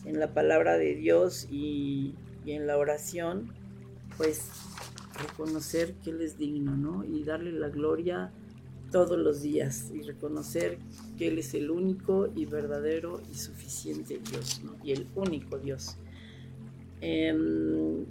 en 0.04 0.18
la 0.18 0.32
palabra 0.32 0.78
de 0.78 0.94
Dios 0.94 1.46
y, 1.50 2.14
y 2.46 2.52
en 2.52 2.66
la 2.66 2.78
oración, 2.78 3.52
pues 4.16 4.50
reconocer 5.20 5.94
que 6.02 6.10
Él 6.10 6.22
es 6.22 6.38
digno, 6.38 6.76
¿no? 6.76 7.04
Y 7.04 7.24
darle 7.24 7.52
la 7.52 7.68
gloria 7.68 8.32
todos 8.90 9.18
los 9.18 9.42
días 9.42 9.90
y 9.94 10.02
reconocer 10.02 10.78
que 11.18 11.28
Él 11.28 11.38
es 11.38 11.54
el 11.54 11.70
único 11.70 12.28
y 12.34 12.46
verdadero 12.46 13.20
y 13.32 13.36
suficiente 13.36 14.20
Dios, 14.30 14.62
y 14.84 14.92
el 14.92 15.06
único 15.14 15.58
Dios. 15.58 15.96
Em, 17.00 18.04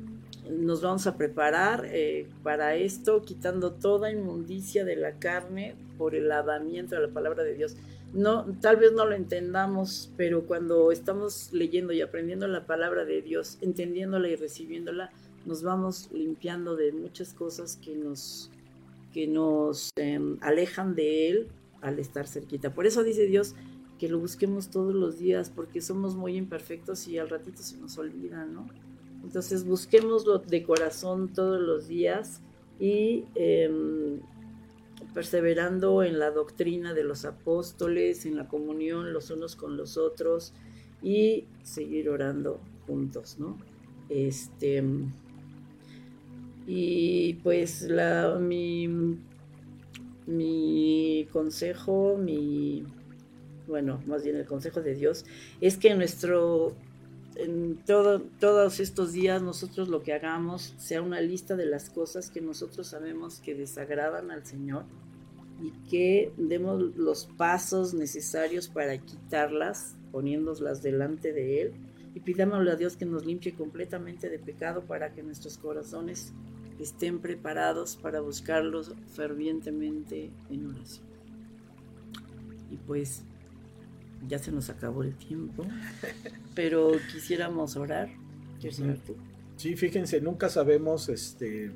nos 0.49 0.81
vamos 0.81 1.05
a 1.05 1.15
preparar 1.15 1.85
eh, 1.85 2.27
para 2.43 2.75
esto, 2.75 3.21
quitando 3.21 3.73
toda 3.73 4.11
inmundicia 4.11 4.83
de 4.83 4.95
la 4.95 5.13
carne 5.13 5.75
por 5.97 6.15
el 6.15 6.27
lavamiento 6.27 6.95
de 6.95 7.01
la 7.07 7.13
palabra 7.13 7.43
de 7.43 7.53
Dios. 7.53 7.75
No, 8.13 8.45
tal 8.59 8.77
vez 8.77 8.93
no 8.93 9.05
lo 9.05 9.13
entendamos, 9.13 10.11
pero 10.17 10.45
cuando 10.45 10.91
estamos 10.91 11.49
leyendo 11.53 11.93
y 11.93 12.01
aprendiendo 12.01 12.47
la 12.47 12.65
palabra 12.65 13.05
de 13.05 13.21
Dios, 13.21 13.59
entendiéndola 13.61 14.27
y 14.29 14.35
recibiéndola, 14.35 15.11
nos 15.45 15.61
vamos 15.61 16.09
limpiando 16.11 16.75
de 16.75 16.91
muchas 16.91 17.33
cosas 17.33 17.77
que 17.77 17.95
nos 17.95 18.49
que 19.13 19.27
nos 19.27 19.91
em, 19.95 20.37
alejan 20.41 20.95
de 20.95 21.29
Él 21.29 21.47
al 21.81 21.99
estar 21.99 22.27
cerquita. 22.27 22.73
Por 22.73 22.85
eso 22.85 23.03
dice 23.03 23.25
Dios 23.25 23.55
que 23.97 24.09
lo 24.09 24.19
busquemos 24.19 24.69
todos 24.69 24.95
los 24.95 25.19
días, 25.19 25.51
porque 25.53 25.81
somos 25.81 26.15
muy 26.15 26.37
imperfectos 26.37 27.07
y 27.07 27.17
al 27.17 27.29
ratito 27.29 27.61
se 27.61 27.77
nos 27.77 27.97
olvida, 27.97 28.45
¿no? 28.45 28.67
Entonces 29.23 29.65
busquémoslo 29.65 30.39
de 30.39 30.63
corazón 30.63 31.33
todos 31.33 31.61
los 31.61 31.87
días 31.87 32.41
y 32.79 33.25
em, 33.35 34.21
perseverando 35.13 36.03
en 36.03 36.17
la 36.17 36.31
doctrina 36.31 36.93
de 36.93 37.03
los 37.03 37.25
apóstoles, 37.25 38.25
en 38.25 38.37
la 38.37 38.47
comunión 38.47 39.11
los 39.11 39.29
unos 39.31 39.55
con 39.55 39.75
los 39.75 39.97
otros 39.97 40.53
y 41.01 41.45
seguir 41.63 42.09
orando 42.09 42.61
juntos, 42.87 43.37
¿no? 43.37 43.57
Este 44.07 44.81
y 46.71 47.33
pues 47.41 47.81
la, 47.81 48.37
mi, 48.39 48.87
mi 50.27 51.27
consejo, 51.31 52.15
mi, 52.15 52.85
bueno, 53.65 53.99
más 54.05 54.23
bien 54.23 54.35
el 54.35 54.45
consejo 54.45 54.79
de 54.79 54.93
Dios, 54.93 55.25
es 55.61 55.77
que 55.77 55.95
nuestro, 55.95 56.75
en 57.37 57.77
todo, 57.87 58.21
todos 58.39 58.79
estos 58.79 59.13
días 59.13 59.41
nosotros 59.41 59.89
lo 59.89 60.03
que 60.03 60.13
hagamos 60.13 60.75
sea 60.77 61.01
una 61.01 61.19
lista 61.21 61.55
de 61.55 61.65
las 61.65 61.89
cosas 61.89 62.29
que 62.29 62.39
nosotros 62.39 62.85
sabemos 62.85 63.39
que 63.39 63.55
desagradan 63.55 64.29
al 64.29 64.45
Señor 64.45 64.83
y 65.63 65.71
que 65.89 66.31
demos 66.37 66.95
los 66.95 67.25
pasos 67.25 67.95
necesarios 67.95 68.67
para 68.67 68.95
quitarlas, 68.99 69.95
poniéndolas 70.11 70.83
delante 70.83 71.33
de 71.33 71.63
Él. 71.63 71.73
Y 72.13 72.19
pidámosle 72.19 72.71
a 72.71 72.75
Dios 72.75 72.95
que 72.95 73.05
nos 73.05 73.25
limpie 73.25 73.55
completamente 73.55 74.29
de 74.29 74.37
pecado 74.37 74.81
para 74.81 75.13
que 75.13 75.23
nuestros 75.23 75.57
corazones 75.57 76.33
estén 76.79 77.19
preparados 77.19 77.95
para 77.95 78.21
buscarlos 78.21 78.93
fervientemente 79.13 80.31
en 80.49 80.67
oración. 80.67 81.05
Y 82.71 82.77
pues 82.77 83.23
ya 84.27 84.39
se 84.39 84.51
nos 84.51 84.69
acabó 84.69 85.03
el 85.03 85.15
tiempo, 85.15 85.65
pero 86.55 86.91
quisiéramos 87.11 87.75
orar. 87.75 88.09
¿Quieres 88.59 88.79
orar 88.79 88.97
tú? 88.99 89.15
Sí, 89.57 89.75
fíjense, 89.75 90.21
nunca 90.21 90.49
sabemos 90.49 91.09
este, 91.09 91.71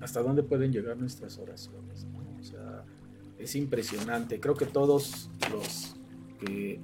hasta 0.00 0.22
dónde 0.22 0.42
pueden 0.42 0.72
llegar 0.72 0.96
nuestras 0.96 1.38
oraciones. 1.38 2.06
O 2.40 2.44
sea, 2.44 2.84
es 3.38 3.54
impresionante. 3.54 4.40
Creo 4.40 4.54
que 4.54 4.66
todos 4.66 5.28
los 5.52 5.96
que 6.40 6.80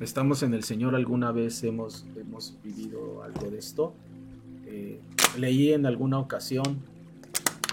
estamos 0.00 0.42
en 0.42 0.54
el 0.54 0.64
Señor 0.64 0.94
alguna 0.94 1.32
vez 1.32 1.62
hemos, 1.64 2.06
hemos 2.16 2.58
vivido 2.62 3.22
algo 3.22 3.50
de 3.50 3.58
esto. 3.58 3.94
Eh, 4.72 5.00
leí 5.38 5.72
en 5.72 5.84
alguna 5.84 6.18
ocasión 6.18 6.78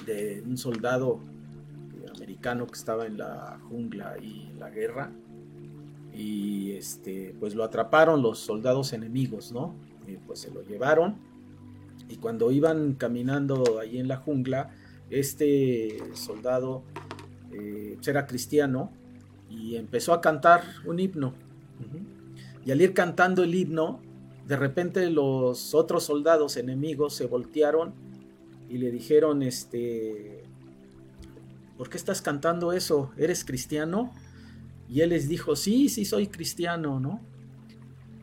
de 0.05 0.43
un 0.45 0.57
soldado 0.57 1.19
americano 2.13 2.67
que 2.67 2.73
estaba 2.73 3.05
en 3.05 3.17
la 3.17 3.57
jungla 3.69 4.17
y 4.21 4.51
la 4.59 4.69
guerra 4.69 5.11
y 6.13 6.71
este 6.71 7.33
pues 7.39 7.55
lo 7.55 7.63
atraparon 7.63 8.21
los 8.21 8.39
soldados 8.39 8.91
enemigos 8.91 9.53
no 9.53 9.75
y 10.07 10.17
pues 10.17 10.39
se 10.39 10.51
lo 10.51 10.61
llevaron 10.63 11.15
y 12.09 12.17
cuando 12.17 12.51
iban 12.51 12.95
caminando 12.95 13.79
ahí 13.79 13.97
en 13.97 14.09
la 14.09 14.17
jungla 14.17 14.71
este 15.09 15.97
soldado 16.13 16.83
eh, 17.51 17.93
pues, 17.95 18.07
era 18.07 18.27
cristiano 18.27 18.91
y 19.49 19.75
empezó 19.75 20.13
a 20.13 20.21
cantar 20.21 20.63
un 20.85 20.99
himno. 20.99 21.33
Y 22.65 22.71
al 22.71 22.81
ir 22.81 22.93
cantando 22.93 23.43
el 23.43 23.55
himno 23.55 23.99
de 24.49 24.55
repente 24.55 25.07
los 25.11 25.75
otros 25.75 26.05
soldados 26.05 26.57
enemigos 26.57 27.13
se 27.13 27.27
voltearon 27.27 27.93
y 28.67 28.79
le 28.79 28.89
dijeron, 28.89 29.43
este, 29.43 30.41
¿por 31.77 31.87
qué 31.87 31.97
estás 31.97 32.23
cantando 32.23 32.73
eso? 32.73 33.11
¿Eres 33.15 33.45
cristiano? 33.45 34.11
Y 34.89 35.01
él 35.01 35.11
les 35.11 35.29
dijo, 35.29 35.55
sí, 35.55 35.87
sí 35.87 36.03
soy 36.03 36.25
cristiano, 36.25 36.99
¿no? 36.99 37.21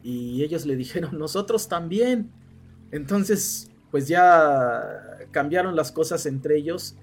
Y 0.02 0.42
ellos 0.42 0.66
le 0.66 0.74
dijeron, 0.84 1.16
nosotros 1.16 1.68
también. 1.68 2.32
Entonces, 2.90 3.70
pues 3.92 4.08
ya 4.08 4.82
cambiaron 5.30 5.76
las 5.76 5.92
cosas 5.92 6.26
entre 6.26 6.56
ellos 6.56 6.96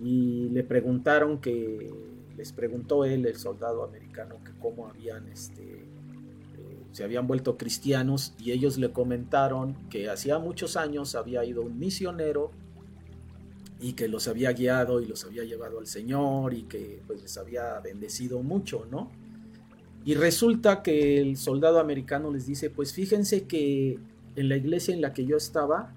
y 0.00 0.48
le 0.48 0.64
preguntaron 0.64 1.38
que, 1.38 1.92
les 2.34 2.52
preguntó 2.52 3.04
él, 3.04 3.26
el 3.26 3.36
soldado 3.36 3.84
americano, 3.84 4.36
que 4.42 4.52
cómo 4.58 4.88
habían, 4.88 5.28
este, 5.28 5.84
se 6.94 7.02
habían 7.02 7.26
vuelto 7.26 7.56
cristianos 7.56 8.34
y 8.38 8.52
ellos 8.52 8.78
le 8.78 8.92
comentaron 8.92 9.74
que 9.90 10.08
hacía 10.08 10.38
muchos 10.38 10.76
años 10.76 11.16
había 11.16 11.44
ido 11.44 11.62
un 11.62 11.76
misionero 11.76 12.52
y 13.80 13.94
que 13.94 14.06
los 14.06 14.28
había 14.28 14.52
guiado 14.52 15.00
y 15.00 15.06
los 15.06 15.24
había 15.24 15.42
llevado 15.42 15.80
al 15.80 15.88
Señor 15.88 16.54
y 16.54 16.62
que 16.62 17.02
pues 17.04 17.20
les 17.20 17.36
había 17.36 17.80
bendecido 17.80 18.44
mucho, 18.44 18.86
¿no? 18.92 19.10
Y 20.04 20.14
resulta 20.14 20.84
que 20.84 21.20
el 21.20 21.36
soldado 21.36 21.80
americano 21.80 22.30
les 22.30 22.46
dice, 22.46 22.70
pues 22.70 22.92
fíjense 22.92 23.42
que 23.42 23.98
en 24.36 24.48
la 24.48 24.56
iglesia 24.56 24.94
en 24.94 25.00
la 25.00 25.12
que 25.12 25.26
yo 25.26 25.36
estaba 25.36 25.92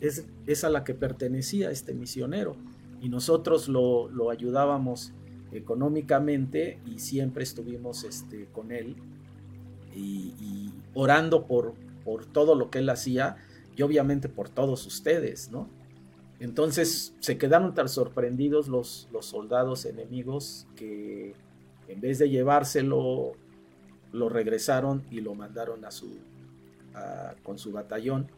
es, 0.00 0.24
es 0.46 0.62
a 0.62 0.70
la 0.70 0.84
que 0.84 0.94
pertenecía 0.94 1.72
este 1.72 1.94
misionero 1.94 2.54
y 3.02 3.08
nosotros 3.08 3.66
lo, 3.66 4.08
lo 4.08 4.30
ayudábamos 4.30 5.12
económicamente 5.50 6.78
y 6.86 7.00
siempre 7.00 7.42
estuvimos 7.42 8.04
este, 8.04 8.46
con 8.52 8.70
él 8.70 8.94
y, 9.98 10.72
orando 10.94 11.46
por, 11.46 11.74
por 12.04 12.26
todo 12.26 12.54
lo 12.54 12.70
que 12.70 12.78
él 12.78 12.88
hacía 12.88 13.36
y 13.76 13.82
obviamente 13.82 14.28
por 14.28 14.48
todos 14.48 14.86
ustedes, 14.86 15.50
¿no? 15.50 15.68
Entonces 16.40 17.14
se 17.20 17.38
quedaron 17.38 17.74
tan 17.74 17.88
sorprendidos 17.88 18.68
los, 18.68 19.08
los 19.12 19.26
soldados 19.26 19.84
enemigos 19.84 20.66
que 20.76 21.34
en 21.88 22.00
vez 22.00 22.18
de 22.18 22.28
llevárselo, 22.28 23.32
lo 24.12 24.28
regresaron 24.28 25.02
y 25.10 25.20
lo 25.20 25.34
mandaron 25.34 25.84
a 25.84 25.90
su, 25.90 26.16
con 27.42 27.58
su 27.58 27.72
batallón. 27.72 28.28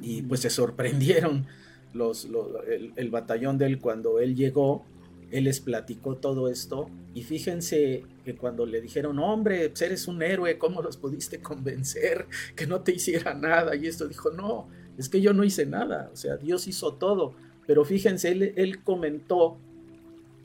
Y 0.00 0.22
pues 0.22 0.40
se 0.40 0.50
sorprendieron 0.50 1.46
los, 1.92 2.28
el, 2.66 2.92
el, 2.96 3.10
batallón 3.10 3.58
de 3.58 3.66
él 3.66 3.78
cuando 3.78 4.20
él 4.20 4.34
llegó. 4.34 4.84
Él 5.30 5.44
les 5.44 5.60
platicó 5.60 6.16
todo 6.16 6.48
esto. 6.48 6.90
Y 7.14 7.22
fíjense 7.22 8.04
que 8.24 8.36
cuando 8.36 8.66
le 8.66 8.80
dijeron, 8.80 9.18
hombre, 9.18 9.68
pues 9.68 9.82
eres 9.82 10.08
un 10.08 10.22
héroe, 10.22 10.58
¿cómo 10.58 10.82
los 10.82 10.96
pudiste 10.96 11.40
convencer 11.40 12.26
que 12.56 12.66
no 12.66 12.80
te 12.82 12.92
hiciera 12.92 13.34
nada? 13.34 13.76
Y 13.76 13.86
esto 13.86 14.08
dijo, 14.08 14.30
no, 14.30 14.68
es 14.98 15.08
que 15.08 15.20
yo 15.20 15.32
no 15.32 15.44
hice 15.44 15.66
nada, 15.66 16.10
o 16.12 16.16
sea, 16.16 16.36
Dios 16.36 16.66
hizo 16.68 16.94
todo. 16.94 17.34
Pero 17.66 17.84
fíjense, 17.84 18.30
él, 18.56 18.82
comentó 18.82 19.56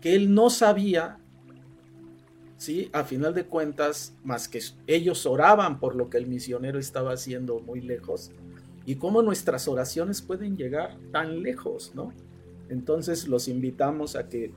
que 0.02 0.16
él 0.16 0.34
no 0.34 0.50
sabía, 0.50 1.20
¿sí? 2.58 2.90
A 2.94 3.04
final 3.04 3.34
de 3.34 3.46
cuentas, 3.46 4.16
más 4.24 4.48
que 4.48 4.62
ellos 4.88 5.26
oraban 5.26 5.80
por 5.80 5.96
lo 5.96 6.10
que 6.10 6.18
el 6.18 6.28
misionero 6.28 6.80
estaba 6.80 7.12
haciendo 7.14 7.60
muy 7.60 7.82
lejos, 7.82 8.32
y 8.86 8.96
cómo 8.96 9.22
nuestras 9.22 9.68
oraciones 9.68 10.22
pueden 10.22 10.58
llegar 10.58 10.98
tan 11.12 11.44
lejos, 11.44 11.92
¿no? 11.94 12.14
Entonces 12.70 13.28
los 13.28 13.48
invitamos 13.48 14.16
a 14.16 14.30
que, 14.30 14.54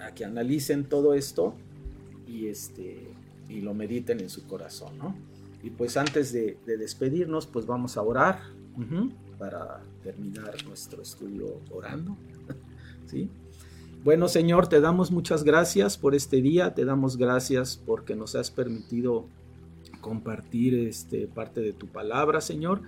a 0.00 0.14
que 0.14 0.24
analicen 0.24 0.84
todo 0.84 1.14
esto 1.14 1.54
y, 2.26 2.46
este, 2.46 3.08
y 3.48 3.60
lo 3.60 3.74
mediten 3.74 4.20
en 4.20 4.30
su 4.30 4.46
corazón, 4.46 4.98
¿no? 4.98 5.14
Y 5.62 5.70
pues 5.70 5.96
antes 5.96 6.32
de, 6.32 6.56
de 6.66 6.76
despedirnos, 6.76 7.46
pues 7.46 7.66
vamos 7.66 7.96
a 7.96 8.02
orar 8.02 8.40
para 9.38 9.82
terminar 10.02 10.54
nuestro 10.66 11.02
estudio 11.02 11.60
orando. 11.70 12.16
¿Sí? 13.06 13.28
Bueno, 14.02 14.28
Señor, 14.28 14.68
te 14.68 14.80
damos 14.80 15.10
muchas 15.10 15.44
gracias 15.44 15.98
por 15.98 16.14
este 16.14 16.40
día, 16.40 16.74
te 16.74 16.86
damos 16.86 17.18
gracias 17.18 17.78
porque 17.84 18.16
nos 18.16 18.34
has 18.34 18.50
permitido 18.50 19.26
compartir 20.00 20.74
este, 20.74 21.26
parte 21.26 21.60
de 21.60 21.74
tu 21.74 21.86
palabra, 21.86 22.40
Señor. 22.40 22.80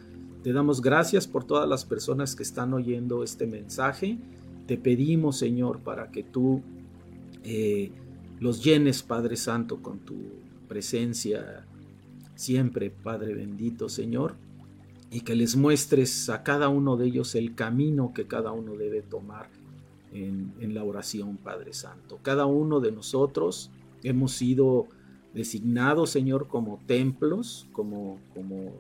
Te 0.43 0.53
damos 0.53 0.81
gracias 0.81 1.27
por 1.27 1.45
todas 1.45 1.69
las 1.69 1.85
personas 1.85 2.35
que 2.35 2.43
están 2.43 2.73
oyendo 2.73 3.23
este 3.23 3.47
mensaje. 3.47 4.19
Te 4.67 4.79
pedimos, 4.79 5.37
Señor, 5.37 5.81
para 5.81 6.11
que 6.11 6.23
tú 6.23 6.63
eh, 7.45 7.91
los 8.41 8.63
llenes, 8.63 9.03
Padre 9.03 9.37
Santo, 9.37 9.83
con 9.83 10.01
tu 10.01 10.17
presencia 10.69 11.67
siempre, 12.35 12.91
Padre 12.91 13.35
bendito, 13.35 13.89
Señor 13.89 14.37
y 15.13 15.21
que 15.21 15.37
les 15.37 15.57
muestres 15.57 16.31
a 16.31 16.43
cada 16.43 16.71
uno 16.71 16.97
de 16.97 17.07
ellos 17.07 17.35
el 17.35 17.55
camino 17.55 18.15
que 18.15 18.27
cada 18.27 18.51
uno 18.53 18.77
debe 18.77 19.03
tomar 19.03 19.51
en, 20.11 20.75
la 20.75 20.85
oración, 20.85 21.37
Padre 21.37 21.75
Santo. 21.75 22.19
Cada 22.23 22.47
uno 22.47 22.81
de 22.81 22.93
nosotros 22.93 23.71
hemos 24.03 24.33
sido 24.33 24.87
designados, 25.35 26.09
Señor, 26.09 26.49
como 26.49 26.81
templos, 26.87 27.67
como, 27.73 28.19
como 28.35 28.73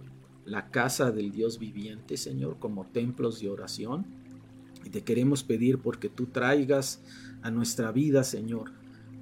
la 0.46 0.70
casa 0.70 1.10
del 1.10 1.32
Dios 1.32 1.58
viviente, 1.58 2.16
Señor, 2.16 2.56
como 2.58 2.86
templos 2.86 3.40
de 3.40 3.50
oración. 3.50 4.06
Y 4.86 4.88
te 4.88 5.02
queremos 5.02 5.42
pedir 5.42 5.78
porque 5.78 6.08
tú 6.08 6.26
traigas 6.26 7.02
a 7.42 7.50
nuestra 7.50 7.92
vida, 7.92 8.24
Señor, 8.24 8.70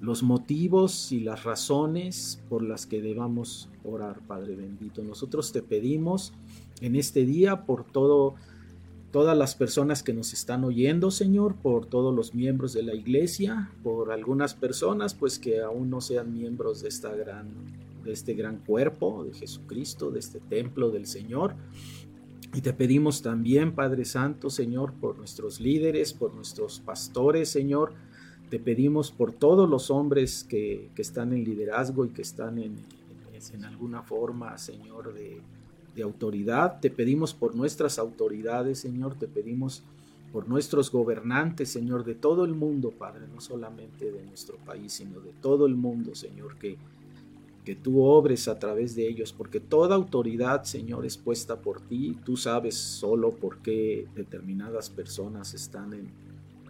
los 0.00 0.22
motivos 0.22 1.12
y 1.12 1.20
las 1.20 1.44
razones 1.44 2.40
por 2.48 2.62
las 2.62 2.86
que 2.86 3.02
debamos 3.02 3.68
orar, 3.84 4.20
Padre 4.26 4.56
bendito. 4.56 5.02
Nosotros 5.02 5.52
te 5.52 5.62
pedimos 5.62 6.32
en 6.80 6.96
este 6.96 7.26
día 7.26 7.64
por 7.66 7.84
todo 7.84 8.34
todas 9.10 9.36
las 9.36 9.56
personas 9.56 10.02
que 10.02 10.12
nos 10.12 10.32
están 10.32 10.64
oyendo, 10.64 11.10
Señor, 11.10 11.56
por 11.56 11.86
todos 11.86 12.14
los 12.14 12.34
miembros 12.34 12.72
de 12.72 12.84
la 12.84 12.94
iglesia, 12.94 13.70
por 13.82 14.12
algunas 14.12 14.54
personas 14.54 15.14
pues 15.14 15.38
que 15.38 15.60
aún 15.60 15.90
no 15.90 16.00
sean 16.00 16.32
miembros 16.32 16.80
de 16.82 16.88
esta 16.88 17.14
gran 17.14 17.48
de 18.04 18.12
este 18.12 18.34
gran 18.34 18.58
cuerpo 18.58 19.24
de 19.24 19.34
Jesucristo, 19.34 20.10
de 20.10 20.20
este 20.20 20.40
templo 20.40 20.90
del 20.90 21.06
Señor. 21.06 21.54
Y 22.54 22.62
te 22.62 22.72
pedimos 22.72 23.22
también, 23.22 23.74
Padre 23.74 24.04
Santo, 24.04 24.50
Señor, 24.50 24.94
por 24.94 25.18
nuestros 25.18 25.60
líderes, 25.60 26.12
por 26.12 26.34
nuestros 26.34 26.80
pastores, 26.80 27.48
Señor. 27.48 27.92
Te 28.50 28.58
pedimos 28.58 29.12
por 29.12 29.32
todos 29.32 29.70
los 29.70 29.90
hombres 29.90 30.44
que, 30.44 30.90
que 30.94 31.02
están 31.02 31.32
en 31.32 31.44
liderazgo 31.44 32.04
y 32.04 32.08
que 32.10 32.22
están 32.22 32.58
en, 32.58 32.74
en 33.54 33.64
alguna 33.64 34.02
forma, 34.02 34.58
Señor, 34.58 35.14
de, 35.14 35.40
de 35.94 36.02
autoridad. 36.02 36.80
Te 36.80 36.90
pedimos 36.90 37.32
por 37.32 37.54
nuestras 37.54 37.98
autoridades, 37.98 38.80
Señor. 38.80 39.14
Te 39.14 39.28
pedimos 39.28 39.82
por 40.32 40.48
nuestros 40.48 40.90
gobernantes, 40.90 41.70
Señor, 41.70 42.04
de 42.04 42.14
todo 42.14 42.44
el 42.44 42.54
mundo, 42.54 42.90
Padre, 42.90 43.26
no 43.32 43.40
solamente 43.40 44.10
de 44.10 44.24
nuestro 44.24 44.56
país, 44.58 44.92
sino 44.92 45.20
de 45.20 45.32
todo 45.40 45.66
el 45.66 45.74
mundo, 45.74 46.14
Señor, 46.14 46.56
que, 46.56 46.76
que 47.64 47.74
tú 47.74 48.02
obres 48.02 48.46
a 48.46 48.58
través 48.58 48.94
de 48.94 49.08
ellos, 49.08 49.32
porque 49.32 49.60
toda 49.60 49.96
autoridad, 49.96 50.64
Señor, 50.64 51.04
es 51.04 51.16
puesta 51.16 51.60
por 51.60 51.80
ti. 51.80 52.16
Tú 52.24 52.36
sabes 52.36 52.76
solo 52.76 53.30
por 53.30 53.58
qué 53.58 54.06
determinadas 54.14 54.88
personas 54.90 55.54
están 55.54 55.94
en, 55.94 56.10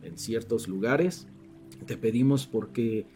en 0.02 0.18
ciertos 0.18 0.68
lugares. 0.68 1.26
Te 1.86 1.96
pedimos 1.96 2.46
porque 2.46 3.06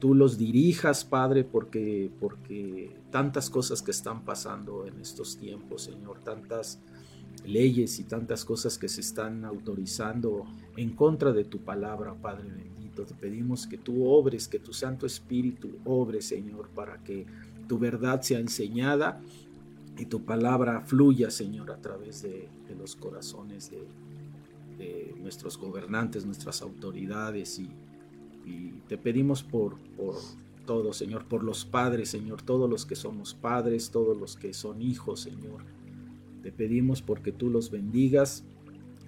tú 0.00 0.14
los 0.14 0.38
dirijas, 0.38 1.04
Padre, 1.04 1.44
porque, 1.44 2.10
porque 2.18 2.90
tantas 3.10 3.50
cosas 3.50 3.82
que 3.82 3.90
están 3.92 4.24
pasando 4.24 4.86
en 4.86 4.98
estos 5.00 5.36
tiempos, 5.36 5.82
Señor, 5.82 6.18
tantas 6.24 6.80
leyes 7.44 8.00
y 8.00 8.04
tantas 8.04 8.44
cosas 8.44 8.78
que 8.78 8.88
se 8.88 9.02
están 9.02 9.44
autorizando 9.44 10.46
en 10.76 10.90
contra 10.90 11.32
de 11.32 11.44
tu 11.44 11.58
palabra, 11.58 12.14
Padre 12.14 12.50
bendito. 12.50 13.04
Te 13.04 13.14
pedimos 13.14 13.66
que 13.66 13.78
tú 13.78 14.06
obres, 14.06 14.48
que 14.48 14.58
tu 14.58 14.72
Santo 14.72 15.06
Espíritu 15.06 15.70
obre, 15.84 16.22
Señor, 16.22 16.68
para 16.70 16.98
que 17.04 17.26
tu 17.68 17.78
verdad 17.78 18.22
sea 18.22 18.40
enseñada 18.40 19.20
y 19.96 20.06
tu 20.06 20.24
palabra 20.24 20.80
fluya, 20.80 21.30
Señor, 21.30 21.70
a 21.70 21.76
través 21.76 22.22
de, 22.22 22.48
los 22.78 22.96
corazones 22.96 23.70
de, 23.70 23.82
de 24.78 25.14
nuestros 25.20 25.58
gobernantes, 25.58 26.24
nuestras 26.24 26.62
autoridades 26.62 27.58
y 27.58 27.68
y 28.44 28.70
te 28.88 28.98
pedimos 28.98 29.42
por, 29.42 29.78
por 29.96 30.16
todo, 30.66 30.92
Señor, 30.92 31.24
por 31.24 31.42
los 31.42 31.64
padres, 31.64 32.10
Señor, 32.10 32.42
todos 32.42 32.68
los 32.70 32.86
que 32.86 32.96
somos 32.96 33.34
padres, 33.34 33.90
todos 33.90 34.16
los 34.16 34.36
que 34.36 34.54
son 34.54 34.82
hijos, 34.82 35.20
Señor. 35.20 35.62
Te 36.42 36.52
pedimos 36.52 37.02
porque 37.02 37.32
tú 37.32 37.50
los 37.50 37.70
bendigas 37.70 38.44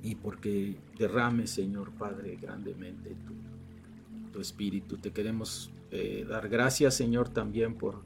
y 0.03 0.17
porque 0.17 0.77
derrames, 0.99 1.51
Señor 1.51 1.93
Padre, 1.93 2.37
grandemente 2.41 3.11
tu, 3.11 4.33
tu 4.33 4.41
espíritu. 4.41 4.97
Te 4.97 5.13
queremos 5.13 5.71
eh, 5.91 6.27
dar 6.29 6.49
gracias, 6.49 6.95
Señor, 6.95 7.29
también 7.29 7.75
por, 7.75 8.03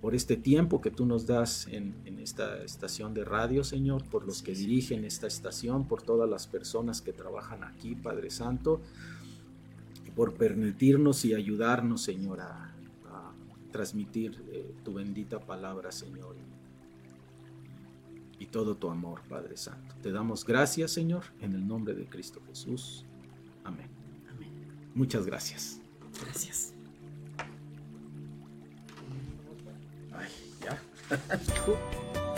por 0.00 0.14
este 0.14 0.36
tiempo 0.36 0.80
que 0.80 0.90
tú 0.90 1.06
nos 1.06 1.26
das 1.26 1.66
en, 1.68 1.94
en, 2.04 2.18
esta 2.18 2.62
estación 2.62 3.14
de 3.14 3.24
radio, 3.24 3.64
Señor, 3.64 4.04
por 4.04 4.26
los 4.26 4.42
que 4.42 4.52
dirigen 4.54 5.04
esta 5.04 5.26
estación, 5.26 5.88
por 5.88 6.02
todas 6.02 6.28
las 6.28 6.46
personas 6.46 7.00
que 7.00 7.12
trabajan 7.12 7.64
aquí, 7.64 7.94
Padre 7.94 8.30
Santo 8.30 8.82
por 10.18 10.34
permitirnos 10.34 11.24
y 11.24 11.32
ayudarnos, 11.32 12.02
Señor, 12.02 12.40
a, 12.40 12.74
transmitir 13.70 14.42
eh, 14.50 14.74
tu 14.82 14.94
bendita 14.94 15.38
palabra, 15.38 15.92
Señor, 15.92 16.34
y, 18.40 18.42
y 18.42 18.46
todo 18.46 18.74
tu 18.74 18.90
amor, 18.90 19.20
Padre 19.28 19.56
Santo. 19.56 19.94
Te 20.02 20.10
damos 20.10 20.44
gracias, 20.44 20.90
Señor, 20.90 21.22
en 21.40 21.52
el 21.52 21.64
nombre 21.64 21.94
de 21.94 22.06
Cristo 22.06 22.40
Jesús. 22.48 23.04
Amén. 23.62 23.86
Amén. 24.34 24.50
Muchas 24.92 25.24
gracias. 25.24 25.80
Gracias. 26.20 26.74
Ay, 30.12 30.30
ya. 30.64 30.82